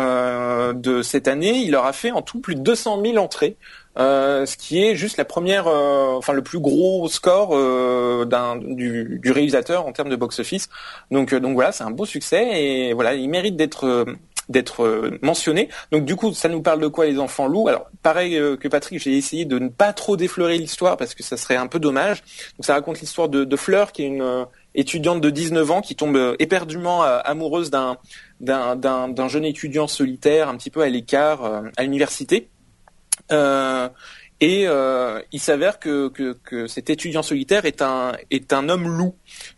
de 0.74 1.02
cette 1.02 1.28
année, 1.28 1.60
il 1.60 1.72
leur 1.72 1.86
a 1.86 1.94
fait 1.94 2.12
en 2.12 2.22
tout 2.22 2.40
plus 2.40 2.56
de 2.56 2.62
200 2.62 3.02
000 3.04 3.18
entrées. 3.18 3.58
Euh, 3.98 4.46
ce 4.46 4.56
qui 4.56 4.82
est 4.82 4.96
juste 4.96 5.18
la 5.18 5.26
première, 5.26 5.68
euh, 5.68 6.14
enfin 6.14 6.32
le 6.32 6.42
plus 6.42 6.60
gros 6.60 7.10
score 7.10 7.50
euh, 7.54 8.24
d'un 8.26 8.56
du, 8.56 9.20
du, 9.22 9.32
réalisateur 9.32 9.86
en 9.86 9.92
termes 9.92 10.10
de 10.10 10.16
box-office. 10.16 10.70
Donc 11.12 11.36
donc 11.36 11.54
voilà, 11.54 11.72
c'est 11.72 11.84
un 11.84 11.92
beau 11.92 12.06
succès 12.06 12.62
et 12.62 12.94
voilà, 12.94 13.16
il 13.16 13.30
mérite 13.30 13.58
d'être 13.58 14.06
d'être 14.48 15.12
mentionné. 15.22 15.70
Donc 15.92 16.06
du 16.06 16.16
coup, 16.16 16.34
ça 16.34 16.50
nous 16.50 16.62
parle 16.62 16.80
de 16.82 16.88
quoi 16.88 17.06
les 17.06 17.20
enfants 17.20 17.48
loups? 17.48 17.68
Alors 17.68 17.90
pareil 18.02 18.34
que 18.60 18.68
Patrick, 18.68 19.00
j'ai 19.00 19.18
essayé 19.18 19.46
de 19.46 19.60
ne 19.60 19.70
pas 19.70 19.94
trop 19.94 20.18
déflorer 20.18 20.58
l'histoire 20.58 20.98
parce 20.98 21.14
que 21.14 21.24
ça 21.24 21.38
serait 21.38 21.56
un 21.58 21.68
peu 21.68 21.80
dommage. 21.80 22.22
Donc 22.58 22.66
ça 22.66 22.74
raconte 22.74 23.00
l'histoire 23.02 23.30
de, 23.30 23.44
de, 23.44 23.56
Fleur 23.56 23.92
qui 23.92 24.04
est 24.04 24.08
une 24.08 24.46
étudiante 24.76 25.22
de 25.22 25.30
19 25.30 25.72
ans 25.72 25.82
qui 25.82 25.96
tombe 25.96 26.36
éperdument 26.40 27.02
amoureuse 27.02 27.72
d'un 27.72 27.98
d'un 28.40 29.28
jeune 29.28 29.46
étudiant 29.46 29.88
solitaire 29.88 30.50
un 30.50 30.58
petit 30.58 30.70
peu 30.70 30.82
à 30.82 30.90
l'écart 30.90 31.64
à 31.78 31.84
l'université. 31.84 32.50
Euh, 33.32 33.90
et 34.42 34.64
euh, 34.68 35.22
il 35.32 35.40
s'avère 35.40 35.80
que, 35.80 36.08
que, 36.08 36.34
que, 36.34 36.66
cet 36.66 36.90
étudiant 36.90 37.22
solitaire 37.22 37.66
est 37.66 37.84
un 37.84 38.14
est 38.32 38.54
un 38.54 38.70
homme 38.70 38.88
loup, 38.88 39.14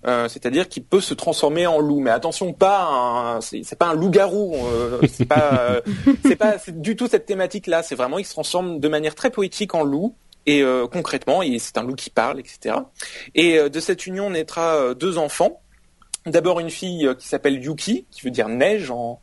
euh, 0.06 0.28
c'est-à-dire 0.28 0.67
qu'il 0.67 0.84
peut 0.84 0.99
se 0.99 1.13
transformer 1.13 1.65
en 1.65 1.80
loup. 1.80 2.02
Mais 2.02 2.12
attention, 2.12 2.52
pas 2.52 3.39
c'est 3.41 3.80
pas 3.80 3.88
un 3.88 3.93
loup-garou, 3.93 4.58
euh, 4.58 4.99
c'est 5.08 5.26
pas 5.26 5.78
c'est 6.26 6.36
pas 6.36 6.58
du 6.67 6.97
tout 6.97 7.08
cette 7.08 7.26
thématique-là. 7.26 7.82
C'est 7.82 7.95
vraiment 7.95 8.19
il 8.19 8.26
se 8.26 8.34
transforme 8.34 8.82
de 8.82 8.88
manière 8.89 9.15
très 9.15 9.30
poétique 9.30 9.73
en 9.73 9.86
loup. 9.86 10.15
Et 10.45 10.62
euh, 10.62 10.88
concrètement, 10.88 11.41
c'est 11.60 11.77
un 11.77 11.84
loup 11.84 11.95
qui 11.95 12.10
parle, 12.10 12.39
etc. 12.39 12.75
Et 13.36 13.58
euh, 13.58 13.69
de 13.69 13.79
cette 13.79 14.06
union 14.08 14.29
naîtra 14.29 14.93
deux 14.93 15.17
enfants. 15.17 15.60
D'abord 16.25 16.62
une 16.62 16.69
fille 16.69 17.10
qui 17.19 17.27
s'appelle 17.27 17.62
Yuki, 17.62 18.06
qui 18.10 18.21
veut 18.21 18.32
dire 18.32 18.47
neige 18.47 18.91
en, 18.91 19.19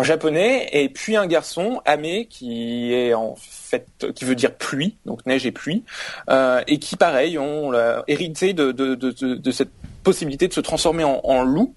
japonais, 0.00 0.68
et 0.72 0.88
puis 0.88 1.14
un 1.14 1.26
garçon, 1.26 1.82
Ame, 1.84 2.24
qui 2.30 2.94
est 2.94 3.12
en 3.12 3.34
fait, 3.36 4.06
qui 4.14 4.24
veut 4.24 4.34
dire 4.34 4.54
pluie, 4.54 4.96
donc 5.04 5.26
neige 5.26 5.44
et 5.44 5.52
pluie, 5.52 5.84
euh, 6.30 6.62
et 6.66 6.78
qui, 6.78 6.96
pareil, 6.96 7.38
ont 7.38 7.72
hérité 8.06 8.54
de, 8.54 9.50
cette 9.50 9.72
possibilité 10.02 10.48
de 10.48 10.54
se 10.54 10.60
transformer 10.60 11.04
en, 11.04 11.42
loup. 11.42 11.74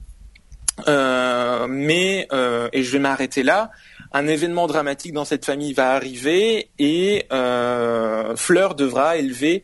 Euh, 0.87 1.67
mais, 1.67 2.27
euh, 2.31 2.69
et 2.73 2.83
je 2.83 2.91
vais 2.91 2.99
m'arrêter 2.99 3.43
là, 3.43 3.71
un 4.11 4.27
événement 4.27 4.67
dramatique 4.67 5.13
dans 5.13 5.25
cette 5.25 5.45
famille 5.45 5.73
va 5.73 5.91
arriver 5.91 6.69
et 6.79 7.25
euh, 7.31 8.35
Fleur 8.35 8.75
devra 8.75 9.17
élever 9.17 9.63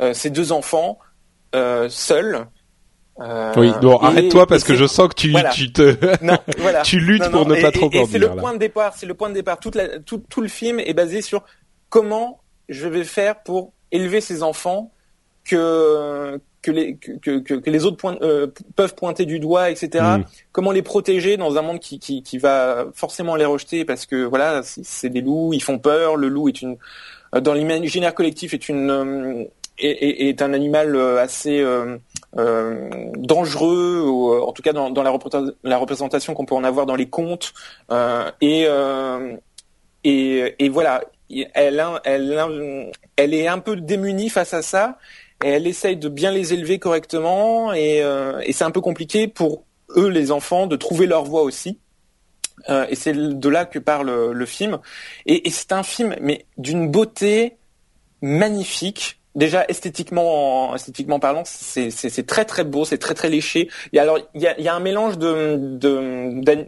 euh, 0.00 0.12
ses 0.12 0.30
deux 0.30 0.52
enfants 0.52 0.98
euh, 1.54 1.88
seule 1.88 2.46
euh, 3.18 3.54
oui, 3.56 3.72
bon, 3.80 3.96
arrête-toi 3.96 4.46
parce 4.46 4.62
que 4.62 4.74
je 4.74 4.86
sens 4.86 5.08
que 5.08 5.14
tu, 5.14 5.34
tu 5.54 5.72
te, 5.72 5.96
tu 6.84 7.00
luttes 7.00 7.30
pour 7.30 7.46
ne 7.46 7.60
pas 7.60 7.72
trop 7.72 7.90
et, 7.90 8.00
et 8.00 8.06
c'est 8.06 8.18
le 8.18 8.36
point 8.36 8.52
de 8.52 8.58
départ, 8.58 8.92
c'est 8.94 9.06
le 9.06 9.14
point 9.14 9.30
de 9.30 9.34
départ. 9.34 9.58
Toute 9.58 9.74
la, 9.74 10.00
tout, 10.00 10.22
tout 10.28 10.42
le 10.42 10.48
film 10.48 10.80
est 10.80 10.92
basé 10.92 11.22
sur 11.22 11.42
comment 11.88 12.42
je 12.68 12.86
vais 12.86 13.04
faire 13.04 13.42
pour 13.42 13.72
élever 13.90 14.20
ces 14.20 14.42
enfants 14.42 14.92
que 15.44 16.38
que 16.66 16.72
les 16.72 16.96
que, 16.96 17.38
que, 17.38 17.54
que 17.54 17.70
les 17.70 17.84
autres 17.84 17.96
point, 17.96 18.16
euh, 18.22 18.48
peuvent 18.74 18.94
pointer 18.94 19.24
du 19.24 19.38
doigt, 19.38 19.70
etc. 19.70 20.04
Mm. 20.18 20.24
Comment 20.52 20.72
les 20.72 20.82
protéger 20.82 21.36
dans 21.36 21.56
un 21.56 21.62
monde 21.62 21.80
qui, 21.80 21.98
qui, 21.98 22.22
qui 22.22 22.38
va 22.38 22.86
forcément 22.94 23.36
les 23.36 23.44
rejeter 23.44 23.84
parce 23.84 24.06
que 24.06 24.24
voilà, 24.24 24.62
c'est 24.62 25.08
des 25.08 25.20
loups, 25.20 25.52
ils 25.52 25.62
font 25.62 25.78
peur. 25.78 26.16
Le 26.16 26.28
loup 26.28 26.48
est 26.48 26.62
une 26.62 26.76
dans 27.32 27.54
l'imaginaire 27.54 28.14
collectif 28.14 28.54
est 28.54 28.68
une 28.68 28.90
euh, 28.90 29.44
est, 29.78 30.28
est, 30.28 30.42
un 30.42 30.52
animal 30.52 30.96
euh, 30.96 31.20
assez 31.20 31.60
euh, 31.60 31.98
euh, 32.38 32.88
dangereux, 33.16 34.02
ou, 34.06 34.32
en 34.32 34.52
tout 34.52 34.62
cas 34.62 34.72
dans, 34.72 34.90
dans 34.90 35.02
la, 35.02 35.12
la, 35.64 35.78
représentation 35.78 36.34
qu'on 36.34 36.46
peut 36.46 36.54
en 36.54 36.64
avoir 36.64 36.86
dans 36.86 36.96
les 36.96 37.08
contes. 37.08 37.52
Euh, 37.90 38.30
et, 38.40 38.66
et, 40.04 40.64
et, 40.64 40.68
voilà, 40.68 41.02
elle, 41.54 41.84
elle, 42.04 42.90
elle 43.16 43.34
est 43.34 43.48
un 43.48 43.58
peu 43.58 43.76
démunie 43.76 44.28
face 44.28 44.54
à 44.54 44.62
ça. 44.62 44.98
Elle 45.44 45.66
essaye 45.66 45.96
de 45.96 46.08
bien 46.08 46.32
les 46.32 46.54
élever 46.54 46.78
correctement. 46.78 47.72
Et, 47.72 47.98
et 47.98 48.52
c'est 48.52 48.64
un 48.64 48.70
peu 48.70 48.80
compliqué 48.80 49.28
pour 49.28 49.64
eux, 49.96 50.08
les 50.08 50.30
enfants, 50.30 50.66
de 50.66 50.76
trouver 50.76 51.06
leur 51.06 51.24
voie 51.24 51.42
aussi. 51.42 51.78
et 52.68 52.94
c'est 52.94 53.12
de 53.12 53.48
là 53.48 53.64
que 53.66 53.78
parle 53.78 54.32
le 54.32 54.46
film. 54.46 54.78
Et 55.26 55.48
c'est 55.50 55.72
un 55.72 55.82
film, 55.82 56.16
mais 56.20 56.46
d'une 56.56 56.90
beauté 56.90 57.56
magnifique 58.22 59.20
déjà 59.36 59.64
esthétiquement, 59.68 60.74
esthétiquement 60.74 61.20
parlant, 61.20 61.42
c'est 61.44 62.26
très 62.26 62.44
très 62.44 62.64
beau, 62.64 62.84
c'est 62.84 62.98
très 62.98 63.14
très 63.14 63.28
léché. 63.28 63.68
Et 63.92 64.00
alors 64.00 64.18
il 64.34 64.40
y 64.40 64.46
a, 64.46 64.58
y 64.60 64.66
a, 64.66 64.74
un 64.74 64.80
mélange 64.80 65.18
de 65.18 65.56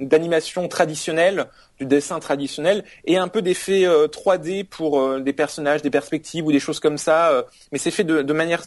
d'animation 0.05 0.69
traditionnelle, 0.69 1.47
du 1.81 1.87
dessin 1.87 2.21
traditionnel, 2.21 2.85
et 3.05 3.17
un 3.17 3.29
peu 3.29 3.43
d'effets 3.43 3.85
3D 3.85 4.65
pour 4.65 5.21
des 5.21 5.33
personnages, 5.33 5.83
des 5.83 5.91
perspectives 5.91 6.47
ou 6.47 6.53
des 6.53 6.61
choses 6.61 6.79
comme 6.79 6.99
ça. 6.99 7.45
mais 7.73 7.79
c'est 7.79 7.91
fait 7.91 8.05
de, 8.05 8.23
de 8.23 8.33
manière 8.33 8.65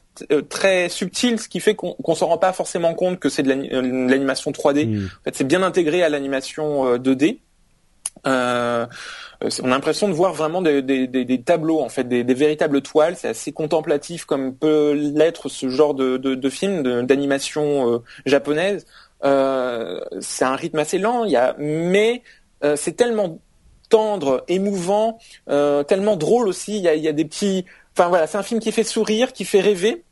très 0.50 0.90
subtile, 0.90 1.40
ce 1.40 1.48
qui 1.48 1.60
fait 1.60 1.76
qu'on 1.76 1.94
qu'on 1.94 2.16
s'en 2.16 2.28
rend 2.28 2.38
pas 2.38 2.54
forcément 2.54 2.94
compte 2.94 3.20
que 3.20 3.30
c'est 3.30 3.44
de 3.44 3.50
l'animation 3.50 4.52
3D. 4.52 4.88
Hmm. 4.88 5.06
En 5.06 5.24
fait, 5.26 5.36
c'est 5.36 5.48
bien 5.48 5.64
intégré 5.64 6.04
à 6.04 6.10
l'animation 6.10 6.98
2D. 6.98 7.40
Euh, 8.28 8.86
on 9.62 9.66
a 9.66 9.70
l'impression 9.70 10.08
de 10.08 10.14
voir 10.14 10.34
vraiment 10.34 10.62
des, 10.62 11.44
tableaux, 11.44 11.82
en 11.82 11.90
fait, 11.90 12.04
des, 12.04 12.34
véritables 12.34 12.82
toiles. 12.82 13.16
C'est 13.16 13.30
assez 13.30 13.52
contemplatif 13.52 14.26
comme 14.26 14.56
peut 14.56 14.94
l'être 14.94 15.50
ce 15.50 15.70
genre 15.70 15.94
de, 15.94 16.50
film 16.50 16.84
d'animation 17.06 17.94
euh, 17.94 18.00
japonaise. 18.26 18.86
Euh, 19.24 20.00
c'est 20.20 20.46
un 20.46 20.56
rythme 20.56 20.80
assez 20.80 20.98
lent, 20.98 21.26
y 21.26 21.36
a, 21.36 21.56
mais 21.60 22.24
euh, 22.64 22.76
c'est 22.76 22.94
tellement 22.94 23.40
tendre, 23.90 24.44
émouvant, 24.48 25.20
tellement 25.48 26.16
drôle 26.16 26.48
aussi. 26.48 26.78
Il 26.78 26.84
y 26.84 26.88
a, 26.88 26.96
y 26.96 27.08
a 27.08 27.14
des 27.14 27.26
petits, 27.26 27.66
enfin 27.96 28.08
voilà, 28.10 28.28
c'est 28.28 28.38
un 28.38 28.44
film 28.44 28.60
qui 28.60 28.72
fait 28.72 28.84
sourire, 28.84 29.34
qui 29.34 29.44
fait 29.44 29.60
rêver. 29.60 30.04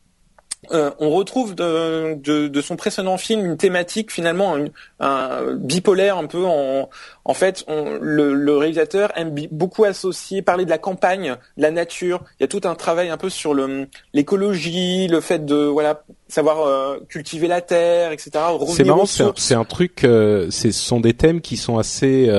Euh, 0.71 0.91
on 0.99 1.09
retrouve 1.11 1.55
de, 1.55 2.15
de, 2.15 2.61
son 2.61 2.75
précédent 2.75 3.17
film 3.17 3.45
une 3.45 3.55
thématique 3.55 4.11
finalement 4.11 4.57
un, 4.99 5.55
bipolaire 5.55 6.17
un 6.17 6.25
peu 6.25 6.43
en 6.45 6.89
en 7.23 7.33
fait 7.33 7.63
le, 7.69 8.57
réalisateur 8.57 9.09
aime 9.15 9.33
beaucoup 9.51 9.85
associer 9.85 10.41
parler 10.41 10.65
de 10.65 10.69
la 10.69 10.77
campagne 10.77 11.37
de 11.55 11.61
la 11.61 11.71
nature. 11.71 12.23
Il 12.39 12.43
y 12.43 12.45
a 12.45 12.47
tout 12.49 12.67
un 12.67 12.75
travail 12.75 13.07
un 13.07 13.15
peu 13.15 13.29
sur 13.29 13.53
le 13.53 13.87
l'écologie 14.13 15.07
le 15.07 15.21
fait 15.21 15.45
de 15.45 15.55
voilà 15.55 16.03
savoir 16.27 16.67
euh, 16.67 16.99
cultiver 17.07 17.47
la 17.47 17.61
terre 17.61 18.11
etc 18.11 18.31
c'est 18.67 18.83
marrant 18.83 19.05
c'est 19.05 19.55
un, 19.55 19.63
truc 19.63 20.03
euh, 20.03 20.51
ce 20.51 20.71
sont 20.71 20.99
des 20.99 21.13
thèmes 21.13 21.39
qui 21.39 21.55
sont 21.55 21.77
assez 21.77 22.29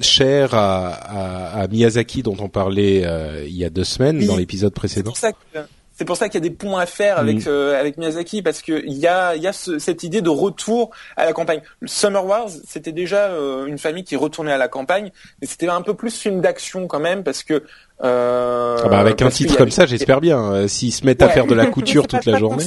chers 0.00 0.54
à, 0.54 1.66
Miyazaki 1.70 2.24
dont 2.24 2.36
on 2.40 2.48
parlait 2.48 3.04
il 3.46 3.56
y 3.56 3.64
a 3.64 3.70
deux 3.70 3.84
semaines 3.84 4.26
dans 4.26 4.36
l'épisode 4.36 4.74
précédent 4.74 5.12
c'est 5.14 5.32
pour 5.32 5.46
ça 5.52 5.68
qu'il 6.04 6.34
y 6.34 6.36
a 6.36 6.48
des 6.48 6.50
ponts 6.50 6.76
à 6.76 6.86
faire 6.86 7.18
avec 7.18 7.46
mm. 7.46 7.48
euh, 7.48 7.78
avec 7.78 7.96
Miyazaki 7.96 8.42
parce 8.42 8.62
que 8.62 8.82
il 8.84 8.96
y 8.96 9.06
a 9.06 9.34
il 9.36 9.42
y 9.42 9.46
a 9.46 9.52
cette 9.52 10.02
idée 10.02 10.22
de 10.22 10.28
retour 10.28 10.90
à 11.16 11.24
la 11.24 11.32
campagne. 11.32 11.60
Summer 11.86 12.24
Wars, 12.24 12.48
c'était 12.66 12.92
déjà 12.92 13.28
euh, 13.28 13.66
une 13.66 13.78
famille 13.78 14.04
qui 14.04 14.16
retournait 14.16 14.52
à 14.52 14.58
la 14.58 14.68
campagne, 14.68 15.10
mais 15.40 15.46
c'était 15.46 15.68
un 15.68 15.82
peu 15.82 15.94
plus 15.94 16.16
film 16.16 16.40
d'action 16.40 16.86
quand 16.86 17.00
même 17.00 17.22
parce 17.22 17.42
que 17.42 17.64
euh, 18.02 18.78
ah 18.82 18.88
bah 18.88 18.98
avec 18.98 19.20
un 19.22 19.28
titre 19.28 19.56
comme 19.56 19.70
ça, 19.70 19.86
j'espère 19.86 20.20
bien. 20.20 20.66
S'ils 20.68 20.92
se 20.92 21.04
mettent 21.04 21.22
à 21.22 21.28
faire 21.28 21.46
de 21.46 21.54
la 21.54 21.66
couture 21.66 22.06
toute 22.08 22.24
la 22.24 22.38
journée. 22.38 22.64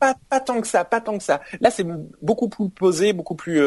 Pas, 0.00 0.14
pas 0.28 0.40
tant 0.40 0.60
que 0.60 0.66
ça, 0.66 0.84
pas 0.84 1.00
tant 1.00 1.16
que 1.16 1.24
ça. 1.24 1.40
Là, 1.60 1.70
c'est 1.70 1.86
beaucoup 2.20 2.48
plus 2.48 2.68
posé, 2.68 3.12
beaucoup 3.12 3.36
plus 3.36 3.60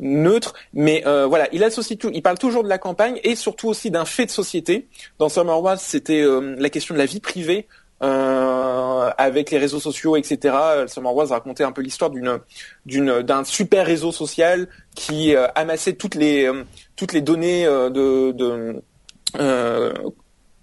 neutre, 0.00 0.54
mais 0.72 1.02
voilà, 1.04 1.48
il 1.52 1.62
associe 1.62 1.98
tout, 1.98 2.10
il 2.12 2.22
parle 2.22 2.38
toujours 2.38 2.64
de 2.64 2.68
la 2.68 2.78
campagne 2.78 3.20
et 3.22 3.36
surtout 3.36 3.68
aussi 3.68 3.90
d'un 3.90 4.04
fait 4.04 4.26
de 4.26 4.30
société. 4.30 4.88
Dans 5.18 5.28
Summer 5.28 5.60
Wars, 5.62 5.78
c'était 5.78 6.24
la 6.58 6.70
question 6.70 6.94
de 6.94 6.98
la 6.98 7.06
vie 7.06 7.20
privée 7.20 7.66
euh, 8.02 9.10
avec 9.16 9.50
les 9.50 9.56
réseaux 9.56 9.80
sociaux, 9.80 10.16
etc. 10.16 10.54
Summer 10.86 11.14
Wars 11.14 11.28
racontait 11.28 11.64
un 11.64 11.72
peu 11.72 11.80
l'histoire 11.80 12.10
d'une 12.10 12.40
d'une 12.84 13.22
d'un 13.22 13.42
super 13.44 13.86
réseau 13.86 14.12
social 14.12 14.68
qui 14.94 15.34
euh, 15.34 15.46
amassait 15.54 15.94
toutes 15.94 16.14
les 16.14 16.44
euh, 16.44 16.64
toutes 16.96 17.14
les 17.14 17.22
données 17.22 17.64
de, 17.64 18.32
de 18.32 18.82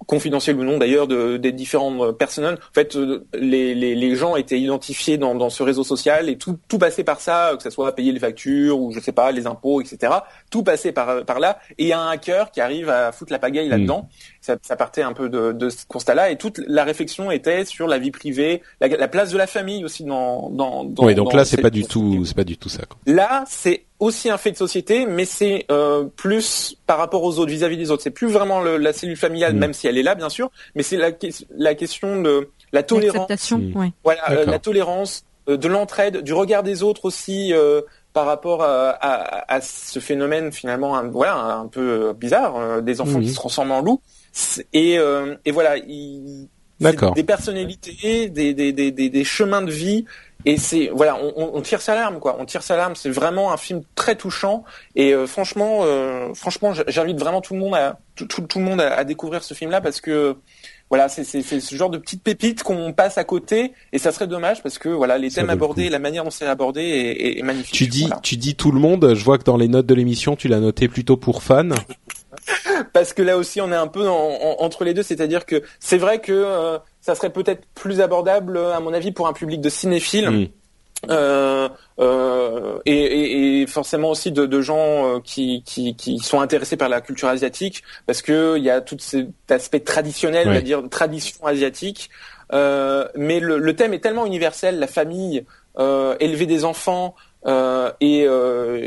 confidentielles 0.05 0.57
ou 0.57 0.63
non 0.63 0.77
d'ailleurs 0.77 1.07
de, 1.07 1.37
des 1.37 1.51
différentes 1.51 2.17
personnes. 2.17 2.55
En 2.55 2.73
fait, 2.73 2.95
les, 3.33 3.73
les, 3.73 3.95
les 3.95 4.15
gens 4.15 4.35
étaient 4.35 4.59
identifiés 4.59 5.17
dans, 5.17 5.33
dans 5.33 5.49
ce 5.49 5.63
réseau 5.63 5.83
social 5.83 6.29
et 6.29 6.37
tout, 6.37 6.59
tout 6.67 6.77
passait 6.77 7.05
par 7.05 7.21
ça, 7.21 7.53
que 7.55 7.63
ce 7.63 7.69
soit 7.69 7.95
payer 7.95 8.11
les 8.11 8.19
factures 8.19 8.79
ou 8.79 8.91
je 8.91 8.99
sais 8.99 9.13
pas 9.13 9.31
les 9.31 9.47
impôts, 9.47 9.81
etc. 9.81 10.13
Tout 10.51 10.61
passait 10.61 10.91
par 10.91 11.25
par 11.25 11.39
là. 11.39 11.57
Et 11.77 11.83
il 11.83 11.87
y 11.87 11.93
a 11.93 11.99
un 11.99 12.09
hacker 12.09 12.51
qui 12.51 12.61
arrive 12.61 12.89
à 12.89 13.11
foutre 13.11 13.31
la 13.31 13.39
pagaille 13.39 13.69
là-dedans 13.69 14.09
ça, 14.43 14.57
ça, 14.61 14.75
partait 14.75 15.01
un 15.01 15.13
peu 15.13 15.29
de, 15.29 15.53
de 15.53 15.69
ce 15.69 15.85
constat-là 15.87 16.29
et 16.29 16.37
toute 16.37 16.59
la 16.67 16.83
réflexion 16.83 17.31
était 17.31 17.65
sur 17.65 17.87
la 17.87 17.97
vie 17.97 18.11
privée, 18.11 18.61
la, 18.81 18.89
la 18.89 19.07
place 19.07 19.31
de 19.31 19.37
la 19.37 19.47
famille 19.47 19.85
aussi 19.85 20.03
dans 20.03 20.49
dans. 20.49 20.83
dans 20.83 21.05
oui, 21.05 21.15
donc 21.15 21.33
là 21.33 21.45
c'est 21.45 21.61
pas 21.61 21.69
du 21.69 21.85
tout, 21.85 22.25
c'est 22.25 22.35
pas 22.35 22.43
du 22.43 22.57
tout 22.57 22.69
ça. 22.69 22.83
Quoi. 22.85 22.97
Là, 23.05 23.45
c'est 23.47 23.85
aussi 23.99 24.29
un 24.29 24.37
fait 24.37 24.51
de 24.51 24.57
société, 24.57 25.05
mais 25.05 25.25
c'est 25.25 25.65
euh, 25.71 26.05
plus 26.15 26.75
par 26.85 26.97
rapport 26.97 27.23
aux 27.23 27.39
autres, 27.39 27.51
vis-à-vis 27.51 27.77
des 27.77 27.89
autres. 27.89 28.03
C'est 28.03 28.11
plus 28.11 28.27
vraiment 28.27 28.61
le, 28.61 28.77
la 28.77 28.91
cellule 28.91 29.17
familiale, 29.17 29.55
mm. 29.55 29.59
même 29.59 29.73
si 29.73 29.87
elle 29.87 29.97
est 29.97 30.03
là 30.03 30.15
bien 30.15 30.29
sûr, 30.29 30.51
mais 30.75 30.83
c'est 30.83 30.97
la, 30.97 31.11
la 31.55 31.75
question 31.75 32.21
de 32.21 32.49
la 32.73 32.83
tolérance. 32.83 33.51
Mm. 33.51 33.91
Voilà, 34.03 34.31
euh, 34.31 34.45
la 34.45 34.59
tolérance, 34.59 35.23
euh, 35.47 35.57
de 35.57 35.67
l'entraide, 35.67 36.17
du 36.17 36.33
regard 36.33 36.63
des 36.63 36.83
autres 36.83 37.05
aussi. 37.05 37.53
Euh, 37.53 37.81
par 38.11 38.27
rapport 38.27 38.61
à, 38.61 38.91
à, 38.91 39.55
à, 39.55 39.59
ce 39.59 39.99
phénomène 39.99 40.51
finalement 40.51 40.95
un, 40.95 41.09
voilà 41.09 41.33
un 41.35 41.65
peu 41.65 42.13
bizarre 42.13 42.83
des 42.83 43.01
enfants 43.01 43.19
qui 43.19 43.29
se 43.29 43.33
transforment 43.33 43.71
en 43.71 43.81
loups 43.81 44.01
et, 44.73 44.97
euh, 44.97 45.35
et 45.45 45.51
voilà, 45.51 45.77
il, 45.77 46.47
des 47.15 47.23
personnalités, 47.23 48.29
des, 48.29 48.53
des, 48.53 48.73
des, 48.73 48.91
des, 48.91 49.23
chemins 49.23 49.61
de 49.61 49.71
vie. 49.71 50.05
Et 50.45 50.57
c'est 50.57 50.89
voilà, 50.93 51.17
on, 51.21 51.51
on, 51.53 51.61
tire 51.61 51.81
sa 51.81 51.95
larme 51.95 52.19
quoi. 52.19 52.35
On 52.39 52.45
tire 52.45 52.63
sa 52.63 52.75
larme. 52.75 52.95
C'est 52.95 53.09
vraiment 53.09 53.53
un 53.53 53.57
film 53.57 53.81
très 53.95 54.15
touchant. 54.15 54.65
Et 54.95 55.13
euh, 55.13 55.25
franchement, 55.25 55.79
euh, 55.83 56.33
franchement, 56.33 56.73
j'invite 56.87 57.17
vraiment 57.17 57.39
tout 57.39 57.53
le 57.53 57.61
monde 57.61 57.75
à 57.75 57.99
tout, 58.15 58.25
tout, 58.25 58.59
le 58.59 58.65
monde 58.65 58.81
à, 58.81 59.03
découvrir 59.05 59.43
ce 59.43 59.53
film-là 59.53 59.79
parce 59.79 60.01
que 60.01 60.35
voilà, 60.89 61.07
c'est 61.07 61.23
ce 61.23 61.75
genre 61.75 61.89
de 61.89 61.97
petites 61.97 62.21
pépites 62.21 62.61
qu'on 62.61 62.91
passe 62.93 63.17
à 63.17 63.23
côté 63.23 63.73
et 63.93 63.97
ça 63.97 64.11
serait 64.11 64.27
dommage 64.27 64.61
parce 64.61 64.77
que 64.77 64.89
voilà, 64.89 65.17
les 65.17 65.31
thèmes 65.31 65.49
abordés, 65.49 65.89
la 65.89 65.97
manière 65.97 66.23
dont 66.23 66.29
c'est 66.29 66.45
abordé 66.45 66.81
est, 66.81 67.39
est, 67.39 67.41
magnifique. 67.41 67.73
Tu 67.73 67.87
dis, 67.87 68.09
tu 68.21 68.35
dis 68.35 68.55
tout 68.55 68.71
le 68.71 68.79
monde. 68.79 69.13
Je 69.15 69.23
vois 69.23 69.37
que 69.37 69.43
dans 69.43 69.57
les 69.57 69.69
notes 69.69 69.85
de 69.85 69.95
l'émission, 69.95 70.35
tu 70.35 70.49
l'as 70.49 70.59
noté 70.59 70.89
plutôt 70.89 71.15
pour 71.15 71.41
fans. 71.41 71.69
Parce 72.93 73.13
que 73.13 73.21
là 73.21 73.37
aussi 73.37 73.61
on 73.61 73.71
est 73.71 73.75
un 73.75 73.87
peu 73.87 74.07
entre 74.07 74.83
les 74.83 74.93
deux, 74.93 75.03
c'est-à-dire 75.03 75.45
que 75.45 75.63
c'est 75.79 75.97
vrai 75.97 76.19
que 76.19 76.31
euh, 76.31 76.77
ça 77.01 77.15
serait 77.15 77.31
peut-être 77.31 77.65
plus 77.75 78.01
abordable 78.01 78.57
à 78.57 78.79
mon 78.79 78.93
avis 78.93 79.11
pour 79.11 79.27
un 79.27 79.33
public 79.33 79.61
de 79.61 79.69
cinéphiles. 79.69 80.29
Mm. 80.29 80.47
Euh, 81.09 81.67
euh, 81.99 82.79
et, 82.85 83.61
et, 83.61 83.67
forcément 83.67 84.11
aussi 84.11 84.31
de, 84.31 84.45
de 84.45 84.61
gens 84.61 85.19
qui, 85.19 85.61
qui, 85.65 85.97
qui, 85.97 86.19
sont 86.19 86.39
intéressés 86.39 86.77
par 86.77 86.87
la 86.87 87.01
culture 87.01 87.27
asiatique 87.27 87.83
parce 88.05 88.21
que 88.21 88.57
il 88.57 88.63
y 88.63 88.69
a 88.69 88.79
tout 88.79 88.95
cet 88.99 89.27
aspect 89.49 89.81
traditionnel, 89.81 90.47
on 90.47 90.53
va 90.53 90.61
dire 90.61 90.81
tradition 90.89 91.45
asiatique. 91.45 92.09
mais 92.53 93.41
le, 93.41 93.57
le, 93.57 93.75
thème 93.75 93.93
est 93.93 93.99
tellement 93.99 94.25
universel, 94.25 94.79
la 94.79 94.87
famille, 94.87 95.45
élever 95.77 96.45
des 96.45 96.63
enfants 96.63 97.15
et, 97.45 98.27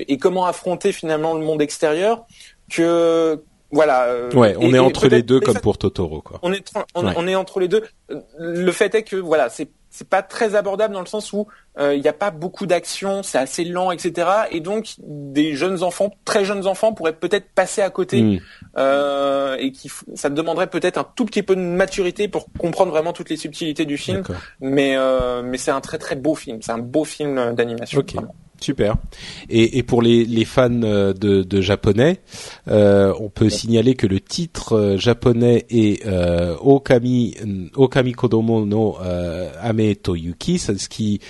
et 0.09 0.19
comment 0.19 0.47
affronter 0.47 0.93
finalement 0.93 1.35
le 1.35 1.45
monde 1.45 1.63
extérieur 1.63 2.27
que 2.71 3.43
voilà. 3.71 4.05
Euh, 4.05 4.31
ouais, 4.33 4.57
on 4.59 4.73
est 4.73 4.79
entre 4.79 5.09
les 5.09 5.23
deux 5.23 5.41
comme 5.41 5.59
pour 5.59 5.79
Totoro, 5.79 6.23
quoi. 6.23 6.39
On 6.43 6.53
est 6.53 6.73
on, 6.95 7.27
est 7.27 7.35
entre 7.35 7.61
les 7.61 7.69
deux. 7.69 7.83
Le 8.39 8.71
fait 8.71 8.95
est 8.95 9.03
que 9.03 9.17
voilà, 9.17 9.49
c'est 9.49 9.69
c'est 9.91 10.09
pas 10.09 10.23
très 10.23 10.55
abordable 10.55 10.93
dans 10.93 11.01
le 11.01 11.07
sens 11.07 11.33
où 11.33 11.47
euh, 11.79 11.95
il 11.95 12.03
n'y 12.03 12.09
a 12.09 12.13
pas 12.13 12.31
beaucoup 12.31 12.67
d'action, 12.67 13.23
c'est 13.23 13.39
assez 13.39 13.65
lent, 13.65 13.91
etc. 13.91 14.29
Et 14.51 14.61
donc 14.61 14.95
des 14.99 15.55
jeunes 15.55 15.83
enfants, 15.83 16.13
très 16.25 16.45
jeunes 16.45 16.67
enfants, 16.67 16.93
pourraient 16.93 17.15
peut-être 17.15 17.49
passer 17.55 17.81
à 17.81 17.91
côté 17.91 18.23
hmm. 18.23 18.39
euh, 18.77 19.57
et 19.59 19.73
qui 19.73 19.91
ça 20.15 20.29
demanderait 20.29 20.69
peut-être 20.69 20.99
un 20.99 21.07
tout 21.17 21.25
petit 21.25 21.43
peu 21.43 21.57
de 21.57 21.61
maturité 21.61 22.29
pour 22.29 22.47
comprendre 22.59 22.93
vraiment 22.93 23.13
toutes 23.13 23.31
les 23.31 23.37
subtilités 23.37 23.87
du 23.87 23.97
film. 23.97 24.23
Mais 24.61 24.97
euh, 24.97 25.43
mais 25.43 25.59
c'est 25.59 25.71
un 25.71 25.81
très 25.81 25.99
très 25.99 26.15
beau 26.15 26.35
film, 26.35 26.59
c'est 26.63 26.73
un 26.73 26.79
beau 26.79 27.05
film 27.05 27.55
d'animation. 27.55 28.05
Super. 28.61 28.97
Et, 29.49 29.79
et 29.79 29.83
pour 29.83 30.03
les, 30.03 30.25
les 30.25 30.45
fans 30.45 30.83
euh, 30.83 31.13
de, 31.13 31.43
de 31.43 31.61
japonais, 31.61 32.21
euh, 32.69 33.13
on 33.21 33.29
peut 33.29 33.51
signaler 33.51 33.95
que 33.95 34.07
le 34.07 34.21
titre 34.21 34.73
euh, 34.73 34.97
japonais 34.97 35.67
est 35.71 36.07
euh, 36.07 36.57
Okami 36.61 37.37
Okami 37.75 38.13
Kodomo 38.13 38.65
no 38.65 38.97
euh, 39.03 39.51
Ame 39.61 39.95
Toyuki, 39.95 40.59
ce 40.59 40.73
qui 40.89 41.21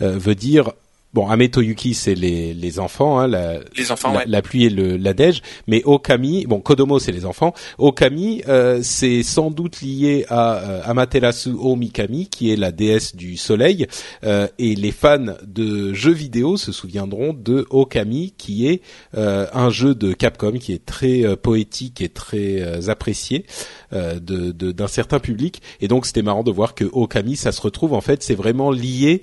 veut 0.00 0.34
dire 0.34 0.72
Bon, 1.16 1.30
Ame 1.30 1.48
Toyuki, 1.48 1.94
c'est 1.94 2.14
les, 2.14 2.52
les 2.52 2.78
enfants, 2.78 3.18
hein, 3.18 3.26
la, 3.26 3.60
les 3.74 3.90
enfants, 3.90 4.12
la, 4.26 4.42
pluie 4.42 4.66
et 4.66 4.68
le, 4.68 4.98
la 4.98 5.14
neige. 5.14 5.40
Mais 5.66 5.80
Okami, 5.82 6.44
bon, 6.44 6.60
Kodomo, 6.60 6.98
c'est 6.98 7.10
les 7.10 7.24
enfants. 7.24 7.54
Okami, 7.78 8.42
euh, 8.48 8.80
c'est 8.82 9.22
sans 9.22 9.50
doute 9.50 9.80
lié 9.80 10.26
à 10.28 10.56
euh, 10.56 10.82
Amaterasu 10.84 11.54
Omikami, 11.58 12.26
qui 12.26 12.52
est 12.52 12.56
la 12.56 12.70
déesse 12.70 13.16
du 13.16 13.38
soleil. 13.38 13.86
Euh, 14.24 14.46
et 14.58 14.74
les 14.74 14.92
fans 14.92 15.36
de 15.42 15.94
jeux 15.94 16.12
vidéo 16.12 16.58
se 16.58 16.70
souviendront 16.70 17.32
de 17.32 17.66
Okami, 17.70 18.34
qui 18.36 18.68
est 18.68 18.82
euh, 19.16 19.46
un 19.54 19.70
jeu 19.70 19.94
de 19.94 20.12
Capcom 20.12 20.58
qui 20.58 20.74
est 20.74 20.84
très 20.84 21.24
euh, 21.24 21.34
poétique 21.34 22.02
et 22.02 22.10
très 22.10 22.90
apprécié 22.90 23.46
de 23.92 24.52
d'un 24.52 24.88
certain 24.88 25.18
public. 25.18 25.62
Et 25.80 25.88
donc, 25.88 26.06
c'était 26.06 26.22
marrant 26.22 26.42
de 26.42 26.50
voir 26.50 26.74
que 26.74 26.84
Okami, 26.84 27.36
ça 27.36 27.52
se 27.52 27.60
retrouve 27.60 27.92
en 27.92 28.00
fait, 28.00 28.22
c'est 28.22 28.34
vraiment 28.34 28.70
lié, 28.70 29.22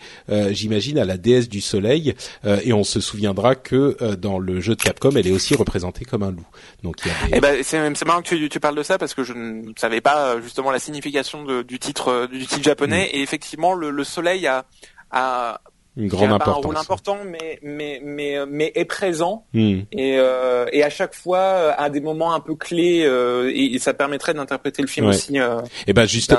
j'imagine, 0.52 0.98
à 0.98 1.06
la 1.06 1.18
déesse 1.18 1.50
du 1.50 1.62
soleil 1.62 1.74
soleil 1.74 2.14
et 2.64 2.74
on 2.74 2.84
se 2.84 3.00
souviendra 3.00 3.56
que 3.56 4.16
dans 4.16 4.38
le 4.38 4.60
jeu 4.62 4.76
de 4.76 4.82
Capcom, 4.82 5.12
elle 5.16 5.28
est 5.28 5.32
aussi 5.32 5.56
représentée 5.56 6.06
comme 6.06 6.24
un 6.24 6.32
loup. 6.32 6.46
Donc 6.84 6.98
il 7.04 7.08
y 7.08 7.12
a 7.12 7.28
des... 7.28 7.38
eh 7.38 7.40
ben, 7.42 7.64
c'est 7.64 8.06
marrant 8.06 8.22
que 8.22 8.28
tu, 8.28 8.50
tu, 8.50 8.60
parles 8.60 8.76
de 8.76 8.84
ça 8.84 8.98
parce 8.98 9.14
que 9.14 9.24
je 9.24 9.34
ne 9.34 9.74
savais 9.76 10.02
pas 10.02 10.40
justement 10.42 10.72
la 10.72 10.80
signification 10.80 11.44
de, 11.44 11.64
du 11.64 11.80
titre 11.80 12.28
du 12.28 12.46
titre 12.46 12.64
japonais 12.64 13.10
mm. 13.12 13.18
et 13.18 13.22
effectivement 13.22 13.74
le, 13.74 13.90
le 13.90 14.04
soleil 14.04 14.46
a, 14.46 14.66
a 15.12 15.62
une 15.96 16.08
grande 16.08 16.32
importance. 16.32 16.64
un 16.64 16.68
rôle 16.68 16.78
important, 16.78 17.18
mais 17.26 17.60
mais 17.62 18.02
mais 18.04 18.46
mais 18.48 18.72
est 18.76 18.86
présent 18.86 19.46
hmm. 19.54 19.82
et 19.92 20.18
euh, 20.18 20.66
et 20.72 20.84
à 20.84 20.90
chaque 20.90 21.14
fois 21.14 21.74
à 21.74 21.90
des 21.90 22.02
moments 22.02 22.34
un 22.34 22.40
peu 22.40 22.56
clés 22.56 23.04
euh, 23.06 23.52
et, 23.54 23.78
ça 23.80 23.94
permettrait 23.94 24.34
d'interpréter 24.34 24.82
le 24.82 24.88
film 24.88 25.08
aussi. 25.08 25.40
Euh, 25.40 25.62
et 25.86 25.94
ben 25.94 26.06
juste 26.06 26.36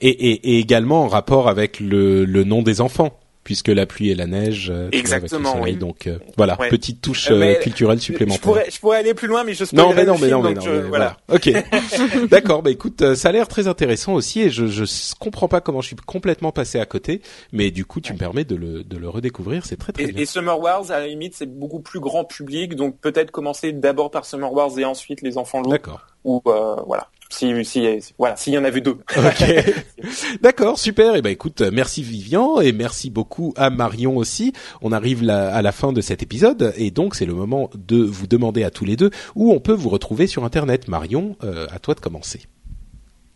et, 0.00 0.08
et, 0.08 0.56
et 0.56 0.58
également 0.58 1.04
en 1.04 1.08
rapport 1.08 1.48
avec 1.48 1.78
le 1.78 2.24
le 2.24 2.44
nom 2.44 2.62
des 2.62 2.80
enfants 2.80 3.16
puisque 3.46 3.68
la 3.68 3.86
pluie 3.86 4.10
et 4.10 4.16
la 4.16 4.26
neige. 4.26 4.72
Euh, 4.74 4.88
Exactement. 4.90 5.60
oui. 5.62 5.76
Donc 5.76 6.08
euh, 6.08 6.18
voilà, 6.36 6.56
petite 6.56 7.00
touche 7.00 7.28
euh, 7.30 7.54
culturelle 7.60 8.00
supplémentaire. 8.00 8.40
Je 8.40 8.42
pourrais, 8.42 8.70
je 8.72 8.80
pourrais 8.80 8.98
aller 8.98 9.14
plus 9.14 9.28
loin, 9.28 9.44
mais 9.44 9.54
je 9.54 9.62
non, 9.72 9.94
mais 9.94 10.04
non, 10.04 10.18
mais 10.20 10.28
non, 10.28 10.42
mais 10.42 10.54
non, 10.54 10.88
voilà. 10.88 11.16
Ok. 11.32 11.48
D'accord. 12.28 12.64
Bah 12.64 12.72
écoute, 12.72 13.14
ça 13.14 13.28
a 13.28 13.32
l'air 13.32 13.46
très 13.46 13.68
intéressant 13.68 14.14
aussi, 14.14 14.40
et 14.40 14.50
je 14.50 14.66
je 14.66 14.84
comprends 15.20 15.46
pas 15.46 15.60
comment 15.60 15.80
je 15.80 15.86
suis 15.86 15.96
complètement 15.96 16.50
passé 16.50 16.80
à 16.80 16.86
côté, 16.86 17.22
mais 17.52 17.70
du 17.70 17.84
coup, 17.84 18.00
tu 18.00 18.12
me 18.12 18.18
permets 18.18 18.44
de 18.44 18.56
le 18.56 18.82
de 18.82 18.96
le 18.96 19.08
redécouvrir, 19.08 19.64
c'est 19.64 19.76
très 19.76 19.92
très 19.92 20.02
et, 20.02 20.06
bien. 20.08 20.22
Et 20.22 20.26
Summer 20.26 20.58
Wars, 20.58 20.90
à 20.90 20.98
la 20.98 21.06
limite, 21.06 21.34
c'est 21.36 21.46
beaucoup 21.46 21.78
plus 21.80 22.00
grand 22.00 22.24
public, 22.24 22.74
donc 22.74 22.98
peut-être 22.98 23.30
commencer 23.30 23.70
d'abord 23.70 24.10
par 24.10 24.24
Summer 24.24 24.52
Wars 24.52 24.76
et 24.76 24.84
ensuite 24.84 25.22
les 25.22 25.38
enfants 25.38 25.60
loups. 25.60 25.70
D'accord. 25.70 26.04
Ou 26.24 26.42
voilà. 26.44 27.06
Si, 27.28 27.64
si, 27.64 28.14
voilà, 28.18 28.36
s'il 28.36 28.52
y 28.52 28.58
en 28.58 28.64
avait 28.64 28.80
deux. 28.80 28.98
D'accord, 30.42 30.78
super. 30.78 31.14
Et 31.14 31.18
eh 31.18 31.22
ben 31.22 31.30
écoute, 31.30 31.60
merci 31.60 32.02
Vivian 32.02 32.60
et 32.60 32.72
merci 32.72 33.10
beaucoup 33.10 33.52
à 33.56 33.70
Marion 33.70 34.16
aussi. 34.16 34.52
On 34.80 34.92
arrive 34.92 35.28
à 35.28 35.60
la 35.62 35.72
fin 35.72 35.92
de 35.92 36.00
cet 36.00 36.22
épisode 36.22 36.72
et 36.76 36.90
donc 36.90 37.14
c'est 37.14 37.26
le 37.26 37.34
moment 37.34 37.70
de 37.74 38.02
vous 38.02 38.26
demander 38.26 38.64
à 38.64 38.70
tous 38.70 38.84
les 38.84 38.96
deux 38.96 39.10
où 39.34 39.52
on 39.52 39.60
peut 39.60 39.72
vous 39.72 39.88
retrouver 39.88 40.26
sur 40.26 40.44
Internet. 40.44 40.88
Marion, 40.88 41.36
euh, 41.42 41.66
à 41.70 41.78
toi 41.78 41.94
de 41.94 42.00
commencer. 42.00 42.40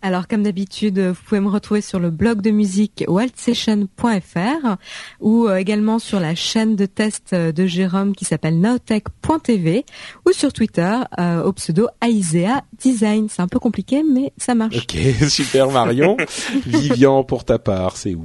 Alors 0.02 0.28
comme 0.28 0.42
d'habitude, 0.42 0.98
vous 0.98 1.22
pouvez 1.28 1.42
me 1.42 1.50
retrouver 1.50 1.82
sur 1.82 1.98
le 1.98 2.08
blog 2.08 2.40
de 2.40 2.50
musique 2.50 3.04
waltsession.fr 3.06 4.76
ou 5.20 5.46
euh, 5.46 5.56
également 5.56 5.98
sur 5.98 6.18
la 6.20 6.34
chaîne 6.34 6.74
de 6.74 6.86
test 6.86 7.34
euh, 7.34 7.52
de 7.52 7.66
Jérôme 7.66 8.14
qui 8.14 8.24
s'appelle 8.24 8.58
naotech.tv 8.60 9.84
ou 10.26 10.32
sur 10.32 10.54
Twitter 10.54 10.96
euh, 11.18 11.42
au 11.42 11.52
pseudo 11.52 11.88
Aisea 12.02 12.62
Design. 12.78 13.28
C'est 13.28 13.42
un 13.42 13.48
peu 13.48 13.58
compliqué 13.58 14.02
mais 14.02 14.32
ça 14.38 14.54
marche. 14.54 14.78
Ok, 14.78 14.96
super 15.28 15.70
Marion. 15.70 16.16
Vivian, 16.66 17.22
pour 17.22 17.44
ta 17.44 17.58
part, 17.58 17.98
c'est 17.98 18.14
où? 18.14 18.24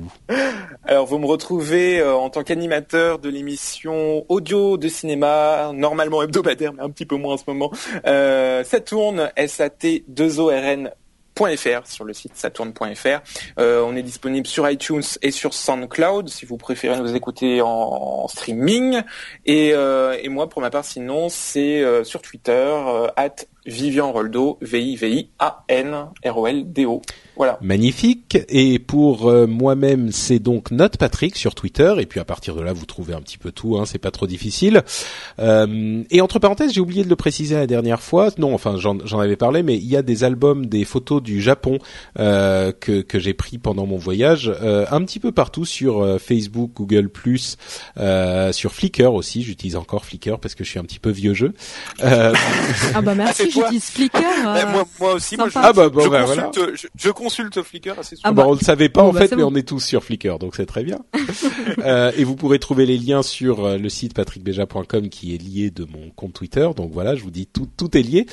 Alors 0.86 1.06
vous 1.08 1.20
me 1.20 1.26
retrouvez 1.26 2.02
en 2.02 2.30
tant 2.30 2.44
qu'animateur 2.44 3.20
de 3.20 3.28
l'émission 3.28 4.24
audio 4.30 4.78
de 4.78 4.88
cinéma, 4.88 5.72
normalement 5.74 6.24
hebdomadaire 6.24 6.72
mais 6.72 6.84
un 6.84 6.90
petit 6.90 7.06
peu 7.06 7.18
moins 7.18 7.34
en 7.34 7.38
ce 7.38 7.44
moment. 7.48 7.72
ça 8.06 8.80
tourne 8.80 9.30
SAT 9.36 10.04
2ORN 10.10 10.92
sur 11.84 12.06
le 12.06 12.14
site 12.14 12.36
saturn.fr. 12.36 13.20
Euh, 13.60 13.82
on 13.82 13.96
est 13.96 14.04
disponible 14.04 14.48
sur 14.48 14.70
iTunes 14.70 15.04
et 15.22 15.32
sur 15.32 15.54
SoundCloud 15.54 16.30
si 16.30 16.46
vous 16.46 16.58
préférez 16.58 16.98
nous 16.98 17.14
écouter 17.14 17.62
en, 17.62 18.28
streaming. 18.28 19.02
Et, 19.46 19.74
euh, 19.74 20.18
et, 20.22 20.30
moi, 20.30 20.48
pour 20.48 20.62
ma 20.62 20.70
part, 20.70 20.86
sinon, 20.86 21.28
c'est 21.30 21.84
euh, 21.84 22.04
sur 22.04 22.22
Twitter, 22.22 22.52
euh, 22.52 23.08
at 23.18 23.36
Vivian 23.66 24.12
Roldo, 24.12 24.58
V-I-V-I-A-N-R-O-L-D-O. 24.62 25.02
Voilà. 27.36 27.60
Magnifique. 27.62 28.38
Et 28.48 28.80
pour 28.80 29.28
euh, 29.28 29.46
moi-même, 29.46 30.12
c'est 30.12 30.40
donc 30.40 30.72
Note 30.72 30.98
Patrick 30.98 31.36
sur 31.36 31.54
Twitter. 31.54 31.94
Et 32.00 32.06
puis 32.06 32.20
à 32.20 32.26
partir 32.26 32.56
de 32.56 32.62
là, 32.62 32.72
vous 32.72 32.86
trouvez 32.86 33.14
un 33.14 33.22
petit 33.22 33.38
peu 33.38 33.52
tout. 33.52 33.78
Hein, 33.78 33.86
c'est 33.86 34.00
pas 34.00 34.12
trop 34.12 34.28
difficile. 34.28 34.84
Euh, 35.40 36.04
et 36.10 36.22
entre 36.22 36.40
parenthèses, 36.40 36.74
j'ai 36.74 36.80
oublié 36.80 37.04
de 37.04 37.10
le 37.10 37.16
préciser 37.16 37.56
la 37.56 37.68
dernière 37.68 38.02
fois. 38.02 38.30
Non, 38.38 38.54
enfin 38.54 38.78
j'en 38.78 39.20
avais 39.20 39.36
parlé, 39.36 39.64
mais 39.64 39.76
il 39.76 39.88
y 39.88 39.98
a 39.98 40.02
des 40.02 40.24
albums, 40.24 40.66
des 40.66 40.86
photos 40.86 41.22
du 41.22 41.42
Japon 41.42 41.80
euh, 42.20 42.72
que, 42.72 43.02
que 43.02 43.20
j'ai 43.20 43.34
pris 43.34 43.58
pendant 43.58 43.86
mon 43.86 43.98
voyage, 43.98 44.52
euh, 44.62 44.86
un 44.92 45.04
petit 45.04 45.20
peu 45.20 45.32
partout 45.32 45.66
sur 45.66 46.02
euh, 46.02 46.18
Facebook, 46.18 46.72
Google+, 46.76 47.10
sur 48.52 48.74
Flickr 48.74 49.14
aussi. 49.14 49.44
J'utilise 49.44 49.76
encore 49.76 50.06
Flickr 50.06 50.40
parce 50.40 50.56
que 50.56 50.64
je 50.64 50.70
suis 50.70 50.80
un 50.80 50.84
petit 50.84 51.00
peu 51.00 51.10
vieux 51.10 51.34
jeu. 51.34 51.54
ah 52.02 52.32
bah 53.02 53.16
merci, 53.16 53.50
j'utilise 53.56 53.86
Flickr. 53.86 54.20
moi, 54.44 54.86
moi, 55.00 55.14
aussi, 55.14 55.38
moi, 55.38 55.50
je, 55.50 55.60
ah 55.62 55.74
bah, 55.74 55.90
bon, 55.90 56.02
je, 56.02 56.10
bah, 56.10 56.24
consulte, 56.24 56.56
voilà. 56.56 56.72
je, 56.76 56.88
je 56.96 57.10
consulte 57.10 57.62
Flickr 57.62 58.00
assez 58.00 58.16
souvent. 58.16 58.30
Ah 58.30 58.32
bah, 58.32 58.44
on 58.48 58.54
le 58.54 58.60
savait 58.60 58.90
pas 58.90 59.04
en 59.04 59.12
bah, 59.12 59.22
fait, 59.22 59.36
mais 59.36 59.44
on 59.44 59.56
est 59.56 59.68
tous 59.68 59.80
sur 59.80 60.04
Flickr, 60.04 60.38
donc 60.40 60.56
c'est 60.56 60.66
très 60.66 60.84
bien. 60.84 61.00
euh, 61.80 62.12
et 62.18 62.24
vous 62.24 62.36
pourrez 62.36 62.60
trouver 62.60 62.86
les 62.86 62.98
liens 62.98 63.24
sur 63.24 63.66
euh, 63.66 63.78
le 63.78 63.90
site 63.90 64.14
patrickbeja.com 64.14 65.10
qui 65.10 65.34
est 65.34 65.42
lié 65.42 65.72
de 65.72 65.86
mon 65.86 66.10
compte 66.16 66.34
Twitter. 66.34 66.68
Donc 66.76 66.92
voilà, 66.92 67.16
je 67.16 67.24
vous 67.24 67.32
dis 67.32 67.48
tout, 67.48 67.68
tout 67.78 67.98
est 67.98 68.02
lié. 68.02 68.26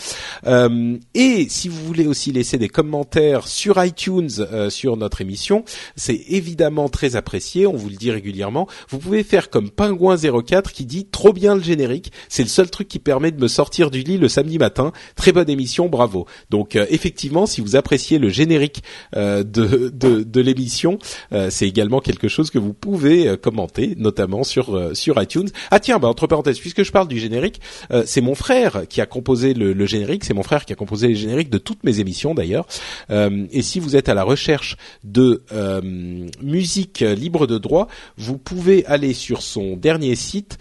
Euh, 0.46 0.96
et 1.14 1.46
si 1.48 1.68
vous 1.68 1.84
voulez 1.84 2.06
aussi 2.06 2.32
laisser 2.32 2.58
des 2.58 2.68
commentaires 2.68 3.46
sur 3.46 3.82
iTunes 3.82 4.28
euh, 4.40 4.70
sur 4.70 4.96
notre 4.96 5.20
émission, 5.20 5.64
c'est 5.96 6.20
évidemment 6.28 6.88
très 6.88 7.16
apprécié. 7.16 7.66
On 7.66 7.76
vous 7.76 7.88
le 7.88 7.96
dit 7.96 8.10
régulièrement. 8.10 8.66
Vous 8.88 8.98
pouvez 8.98 9.22
faire 9.22 9.50
comme 9.50 9.70
Pingouin 9.70 10.16
04 10.16 10.72
qui 10.72 10.86
dit 10.86 11.06
trop 11.06 11.32
bien 11.32 11.54
le 11.54 11.62
générique. 11.62 12.12
C'est 12.28 12.42
le 12.42 12.48
seul 12.48 12.70
truc 12.70 12.88
qui 12.88 12.98
permet 12.98 13.30
de 13.30 13.40
me 13.40 13.48
sortir 13.48 13.90
du 13.90 14.00
lit 14.02 14.18
le 14.18 14.28
samedi 14.28 14.58
matin. 14.58 14.92
Très 15.16 15.32
bonne 15.32 15.50
émission, 15.50 15.88
bravo. 15.88 16.26
Donc 16.50 16.76
euh, 16.76 16.86
effectivement, 16.90 17.46
si 17.46 17.60
vous 17.60 17.76
appréciez 17.76 18.18
le 18.18 18.28
générique 18.28 18.82
euh, 19.16 19.42
de, 19.42 19.90
de, 19.92 20.22
de 20.22 20.40
l'émission. 20.40 20.98
Euh, 21.32 21.48
c'est 21.50 21.68
également 21.68 22.00
quelque 22.00 22.28
chose 22.28 22.50
que 22.50 22.58
vous 22.58 22.72
pouvez 22.72 23.28
euh, 23.28 23.36
commenter, 23.36 23.94
notamment 23.96 24.44
sur 24.44 24.90
sur 24.94 25.20
iTunes. 25.20 25.48
Ah 25.70 25.80
tiens, 25.80 25.98
bah, 25.98 26.08
entre 26.08 26.26
parenthèses, 26.26 26.58
puisque 26.58 26.82
je 26.82 26.92
parle 26.92 27.08
du 27.08 27.18
générique, 27.18 27.60
c'est 28.06 28.20
mon 28.20 28.34
frère 28.34 28.82
qui 28.88 29.00
a 29.00 29.06
composé 29.06 29.54
le, 29.54 29.72
le 29.72 29.86
générique. 29.86 30.24
C'est 30.24 30.34
mon 30.34 30.42
frère 30.42 30.64
qui 30.64 30.72
a 30.72 30.76
composé 30.76 31.08
les 31.08 31.14
génériques 31.14 31.50
de 31.50 31.58
toutes 31.58 31.84
mes 31.84 32.00
émissions 32.00 32.34
d'ailleurs. 32.34 32.66
et 33.10 33.62
si 33.62 33.80
vous 33.80 33.96
êtes 33.96 34.08
à 34.08 34.14
la 34.14 34.22
recherche 34.22 34.76
de 35.04 35.42
musique 36.40 37.00
libre 37.00 37.46
de 37.46 37.58
droit, 37.58 37.88
vous 38.16 38.38
pouvez 38.38 38.84
aller 38.86 39.12
sur 39.12 39.42
son 39.42 39.76
dernier 39.76 40.14
site 40.14 40.58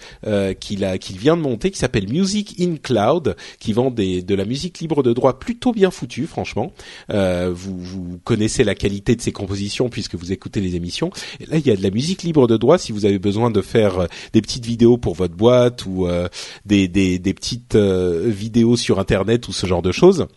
qu'il 0.59 0.83
a 0.83 0.97
qu'il 0.97 1.17
vient 1.17 1.37
de 1.37 1.41
monter, 1.41 1.71
qui 1.71 1.77
s'appelle 1.77 2.09
Music 2.09 2.55
in 2.59 2.75
Cloud, 2.81 3.35
qui 3.59 3.73
vend 3.73 3.91
des, 3.91 4.21
de 4.21 4.35
la 4.35 4.40
musique 4.45 4.79
libre 4.79 5.03
de 5.03 5.13
droit 5.13 5.39
plutôt 5.39 5.71
bien 5.71 5.91
foutue, 5.91 6.27
franchement. 6.27 6.73
vous, 7.09 7.77
vous 7.79 8.19
connaissez 8.23 8.63
la 8.63 8.75
qualité 8.75 9.15
de 9.15 9.21
ses 9.21 9.31
compositions 9.31 9.89
puisque 9.89 10.15
vous 10.15 10.31
écoutez 10.31 10.61
les 10.61 10.75
émissions. 10.75 11.11
Et 11.39 11.45
là, 11.45 11.57
il 11.57 11.65
y 11.65 11.71
a 11.71 11.75
de 11.75 11.83
la 11.83 11.89
musique 11.89 12.23
libre 12.23 12.47
de 12.47 12.57
droit 12.57 12.77
si 12.77 12.91
vous 12.91 13.05
avez 13.05 13.19
besoin 13.19 13.51
de 13.51 13.61
faire 13.61 13.99
euh, 13.99 14.07
des 14.33 14.41
petites 14.41 14.65
vidéos 14.65 14.97
pour 14.97 15.15
votre 15.15 15.35
boîte 15.35 15.85
ou 15.85 16.07
euh, 16.07 16.27
des, 16.65 16.87
des, 16.87 17.33
petites 17.33 17.75
euh, 17.75 18.27
vidéos 18.27 18.75
sur 18.77 18.99
Internet 18.99 19.47
ou 19.47 19.53
ce 19.53 19.65
genre 19.65 19.81
de 19.81 19.91
choses 19.91 20.27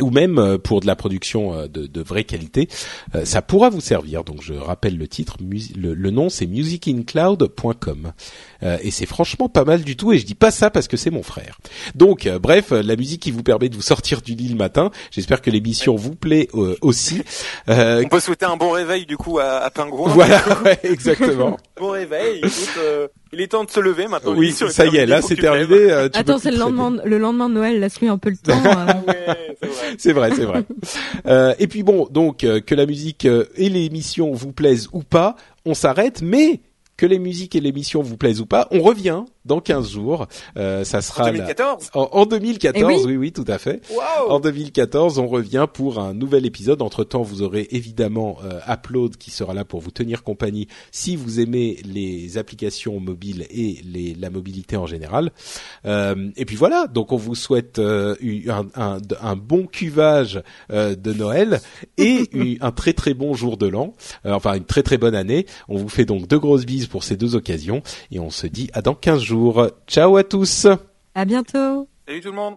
ou 0.00 0.10
même 0.10 0.38
euh, 0.38 0.58
pour 0.58 0.80
de 0.80 0.86
la 0.86 0.96
production 0.96 1.54
euh, 1.54 1.68
de, 1.68 1.86
de 1.86 2.02
vraie 2.02 2.24
qualité, 2.24 2.68
euh, 3.14 3.24
ça 3.24 3.42
pourra 3.42 3.70
vous 3.70 3.80
servir. 3.80 4.24
Donc 4.24 4.42
je 4.42 4.54
rappelle 4.54 4.96
le 4.96 5.08
titre, 5.08 5.36
le, 5.40 6.10
nom 6.10 6.28
c'est 6.28 6.46
musicincloud.com 6.46 8.12
et 8.62 8.90
c'est 8.90 9.06
franchement 9.06 9.48
pas 9.48 9.64
mal 9.64 9.82
du 9.82 9.96
tout. 9.96 10.12
Et 10.12 10.18
je 10.18 10.26
dis 10.26 10.34
pas 10.34 10.50
ça 10.50 10.70
parce 10.70 10.88
que 10.88 10.96
c'est 10.96 11.10
mon 11.10 11.22
frère. 11.22 11.58
Donc 11.94 12.28
bref, 12.40 12.70
la 12.70 12.96
musique 12.96 13.22
qui 13.22 13.30
vous 13.30 13.42
permet 13.42 13.68
de 13.68 13.74
vous 13.74 13.82
sortir 13.82 14.22
du 14.22 14.34
lit 14.34 14.48
le 14.48 14.56
matin. 14.56 14.90
J'espère 15.10 15.42
que 15.42 15.50
l'émission 15.50 15.94
vous 15.94 16.14
plaît 16.14 16.48
aussi. 16.80 17.22
On 17.68 18.08
peut 18.08 18.20
souhaiter 18.20 18.46
un 18.46 18.56
bon 18.56 18.70
réveil 18.70 19.04
du 19.04 19.16
coup 19.16 19.38
à, 19.38 19.58
à 19.58 19.70
Pingouin. 19.70 20.10
Voilà, 20.10 20.42
exactement. 20.82 21.58
bon 21.76 21.90
réveil. 21.90 22.38
Écoute, 22.38 22.78
il 23.32 23.40
est 23.40 23.48
temps 23.48 23.64
de 23.64 23.70
se 23.70 23.80
lever 23.80 24.06
maintenant. 24.06 24.34
Oui, 24.36 24.52
ça 24.52 24.86
y 24.86 24.96
est, 24.96 25.06
là 25.06 25.20
c'est 25.22 25.36
terminé. 25.36 25.90
Euh, 25.90 26.08
Attends, 26.14 26.38
c'est 26.38 26.50
le 26.50 26.58
lendemain, 26.58 26.96
le 27.04 27.18
lendemain 27.18 27.48
de 27.48 27.54
Noël, 27.54 27.80
laisse-lui 27.80 28.08
un 28.08 28.18
peu 28.18 28.30
le 28.30 28.36
temps. 28.42 28.62
Euh. 28.64 29.34
c'est 29.98 30.12
vrai, 30.12 30.30
c'est 30.34 30.44
vrai. 30.44 30.64
euh, 31.26 31.54
et 31.58 31.66
puis 31.66 31.82
bon, 31.82 32.06
donc 32.10 32.44
euh, 32.44 32.60
que 32.60 32.74
la 32.74 32.86
musique 32.86 33.24
et 33.24 33.68
l'émission 33.68 34.32
vous 34.32 34.52
plaisent 34.52 34.88
ou 34.92 35.02
pas, 35.02 35.36
on 35.64 35.74
s'arrête, 35.74 36.22
mais 36.22 36.60
que 36.96 37.06
les 37.06 37.18
musiques 37.18 37.56
et 37.56 37.60
l'émission 37.60 38.02
vous 38.02 38.16
plaisent 38.16 38.40
ou 38.40 38.46
pas, 38.46 38.68
on 38.70 38.80
revient 38.80 39.24
dans 39.46 39.60
15 39.60 39.90
jours. 39.90 40.26
Euh, 40.56 40.84
ça 40.84 41.00
sera 41.00 41.24
en 41.24 41.32
2014. 41.32 41.90
En, 41.94 42.26
2014, 42.26 43.06
oui. 43.06 43.16
oui. 43.16 43.32
tout 43.32 43.44
à 43.48 43.58
fait. 43.58 43.80
En 44.28 44.40
2014, 44.40 45.18
on 45.18 45.26
revient 45.26 45.66
pour 45.72 45.98
un 45.98 46.14
nouvel 46.14 46.46
épisode. 46.46 46.82
Entre 46.82 47.04
temps, 47.04 47.22
vous 47.22 47.42
aurez 47.42 47.68
évidemment 47.70 48.38
euh, 48.44 48.60
Upload 48.68 49.16
qui 49.16 49.30
sera 49.30 49.54
là 49.54 49.64
pour 49.64 49.80
vous 49.80 49.90
tenir 49.90 50.22
compagnie 50.22 50.68
si 50.90 51.16
vous 51.16 51.40
aimez 51.40 51.78
les 51.84 52.38
applications 52.38 53.00
mobiles 53.00 53.46
et 53.50 53.80
les, 53.84 54.14
la 54.14 54.30
mobilité 54.30 54.76
en 54.76 54.86
général. 54.86 55.30
Euh, 55.84 56.30
et 56.36 56.44
puis 56.44 56.56
voilà. 56.56 56.86
Donc, 56.86 57.12
on 57.12 57.16
vous 57.16 57.34
souhaite 57.34 57.78
euh, 57.78 58.16
un, 58.48 58.66
un, 58.74 58.98
un, 59.20 59.36
bon 59.36 59.66
cuvage 59.66 60.42
euh, 60.72 60.94
de 60.94 61.12
Noël 61.12 61.60
et 61.96 62.28
un 62.60 62.72
très 62.72 62.92
très 62.92 63.14
bon 63.14 63.34
jour 63.34 63.56
de 63.56 63.66
l'an. 63.66 63.94
Euh, 64.24 64.32
enfin, 64.32 64.54
une 64.54 64.64
très 64.64 64.82
très 64.82 64.98
bonne 64.98 65.14
année. 65.14 65.46
On 65.68 65.76
vous 65.76 65.88
fait 65.88 66.04
donc 66.04 66.26
deux 66.26 66.38
grosses 66.38 66.66
bises 66.66 66.86
pour 66.86 67.04
ces 67.04 67.16
deux 67.16 67.36
occasions 67.36 67.82
et 68.10 68.18
on 68.18 68.30
se 68.30 68.46
dit 68.46 68.70
à 68.72 68.82
dans 68.82 68.94
15 68.94 69.22
jours. 69.22 69.35
Ciao 69.86 70.16
à 70.16 70.24
tous. 70.24 70.66
À 71.14 71.24
bientôt. 71.24 71.88
Salut 72.06 72.20
tout 72.20 72.30
le 72.30 72.36
monde. 72.36 72.56